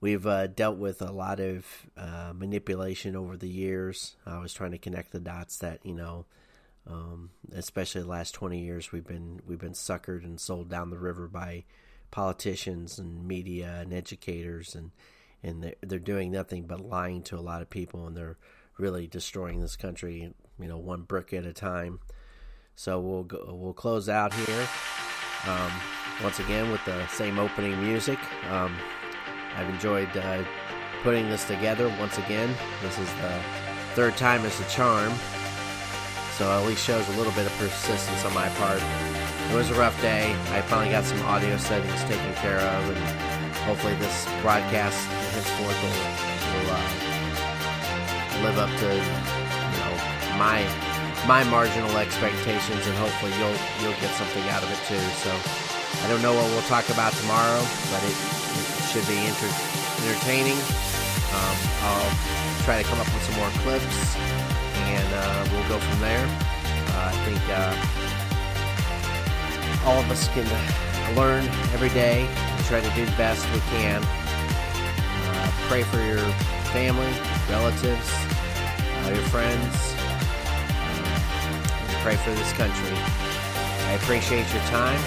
we've 0.00 0.26
uh, 0.26 0.46
dealt 0.46 0.78
with 0.78 1.02
a 1.02 1.12
lot 1.12 1.40
of 1.40 1.66
uh, 1.96 2.32
manipulation 2.34 3.16
over 3.16 3.36
the 3.36 3.48
years. 3.48 4.16
I 4.24 4.38
was 4.38 4.52
trying 4.52 4.72
to 4.72 4.78
connect 4.78 5.12
the 5.12 5.20
dots 5.20 5.58
that 5.58 5.84
you 5.84 5.94
know, 5.94 6.26
um, 6.88 7.30
especially 7.52 8.02
the 8.02 8.08
last 8.08 8.34
twenty 8.34 8.60
years, 8.60 8.92
we've 8.92 9.06
been 9.06 9.40
we've 9.46 9.58
been 9.58 9.72
suckered 9.72 10.24
and 10.24 10.40
sold 10.40 10.68
down 10.68 10.90
the 10.90 10.98
river 10.98 11.28
by 11.28 11.64
politicians 12.10 12.98
and 12.98 13.26
media 13.26 13.78
and 13.80 13.92
educators, 13.92 14.74
and 14.74 14.90
and 15.42 15.62
they're, 15.62 15.74
they're 15.82 15.98
doing 15.98 16.32
nothing 16.32 16.66
but 16.66 16.80
lying 16.80 17.22
to 17.22 17.36
a 17.36 17.40
lot 17.40 17.62
of 17.62 17.70
people, 17.70 18.06
and 18.06 18.16
they're 18.16 18.38
really 18.78 19.06
destroying 19.06 19.60
this 19.60 19.76
country, 19.76 20.32
you 20.58 20.68
know, 20.68 20.78
one 20.78 21.02
brick 21.02 21.32
at 21.32 21.44
a 21.44 21.52
time. 21.52 22.00
So 22.76 23.00
we'll 23.00 23.24
go, 23.24 23.44
we'll 23.52 23.72
close 23.72 24.08
out 24.08 24.32
here 24.32 24.68
um, 25.46 25.72
once 26.22 26.38
again 26.38 26.70
with 26.70 26.84
the 26.84 27.06
same 27.08 27.38
opening 27.38 27.80
music. 27.82 28.18
Um, 28.50 28.76
I've 29.56 29.68
enjoyed 29.68 30.16
uh, 30.16 30.44
putting 31.02 31.28
this 31.28 31.44
together 31.44 31.88
once 31.98 32.18
again. 32.18 32.54
This 32.82 32.98
is 32.98 33.12
the 33.14 33.42
third 33.94 34.16
time 34.16 34.44
as 34.44 34.60
a 34.60 34.68
charm, 34.68 35.12
so 36.38 36.46
at 36.46 36.64
least 36.64 36.86
shows 36.86 37.02
a 37.08 37.16
little 37.18 37.32
bit 37.32 37.46
of 37.46 37.52
persistence 37.58 38.24
on 38.24 38.32
my 38.32 38.48
part. 38.62 38.78
It 39.50 39.56
was 39.58 39.70
a 39.70 39.74
rough 39.74 40.00
day. 40.00 40.30
I 40.54 40.62
finally 40.62 40.94
got 40.94 41.02
some 41.02 41.18
audio 41.26 41.58
settings 41.58 41.98
taken 42.06 42.32
care 42.38 42.62
of, 42.62 42.80
and 42.94 42.98
hopefully 43.66 43.98
this 43.98 44.22
broadcast 44.38 45.02
henceforth 45.34 45.74
will, 45.82 45.98
will 46.54 46.70
uh, 46.78 46.86
live 48.46 48.54
up 48.54 48.70
to 48.70 48.86
you 48.86 49.78
know 49.82 49.92
my 50.38 50.62
my 51.26 51.42
marginal 51.50 51.90
expectations, 51.98 52.86
and 52.86 52.94
hopefully 53.02 53.34
you'll 53.34 53.58
you'll 53.82 53.98
get 53.98 54.14
something 54.14 54.46
out 54.54 54.62
of 54.62 54.70
it 54.70 54.78
too. 54.86 55.02
So 55.26 55.34
I 55.34 56.06
don't 56.06 56.22
know 56.22 56.38
what 56.38 56.46
we'll 56.54 56.70
talk 56.70 56.86
about 56.94 57.18
tomorrow, 57.18 57.66
but 57.90 58.00
it, 58.06 58.14
it 58.14 58.66
should 58.94 59.06
be 59.10 59.18
inter- 59.26 59.58
entertaining. 60.06 60.58
Um, 61.34 61.56
I'll 61.82 62.14
try 62.62 62.78
to 62.78 62.86
come 62.86 63.02
up 63.02 63.10
with 63.10 63.26
some 63.26 63.34
more 63.42 63.50
clips, 63.66 64.14
and 64.88 65.08
uh, 65.14 65.48
we'll 65.52 65.68
go 65.68 65.78
from 65.78 66.00
there. 66.00 66.24
Uh, 66.24 67.12
I 67.12 67.14
think 67.24 67.40
uh, 67.48 67.74
all 69.88 69.98
of 70.00 70.10
us 70.10 70.28
can 70.28 70.46
learn 71.16 71.44
every 71.72 71.90
day 71.90 72.26
and 72.26 72.64
try 72.66 72.80
to 72.80 72.90
do 72.94 73.04
the 73.04 73.16
best 73.16 73.44
we 73.52 73.60
can. 73.76 74.02
Uh, 74.02 75.50
pray 75.68 75.82
for 75.82 76.00
your 76.00 76.24
family, 76.72 77.12
relatives, 77.48 78.08
uh, 79.04 79.12
your 79.14 79.24
friends. 79.28 79.94
pray 82.02 82.16
for 82.16 82.30
this 82.30 82.52
country. 82.54 82.96
I 83.88 83.92
appreciate 84.00 84.46
your 84.52 84.62
time, 84.64 85.00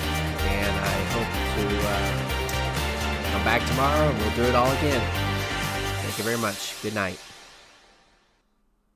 and 0.57 0.73
I 0.75 0.97
hope 1.13 1.31
to 1.57 1.65
uh, 1.87 2.31
come 3.31 3.43
back 3.43 3.65
tomorrow 3.67 4.09
and 4.09 4.17
we'll 4.19 4.35
do 4.35 4.43
it 4.43 4.55
all 4.55 4.71
again. 4.71 5.01
Thank 6.03 6.17
you 6.17 6.23
very 6.23 6.37
much. 6.37 6.75
Good 6.81 6.93
night. 6.93 7.30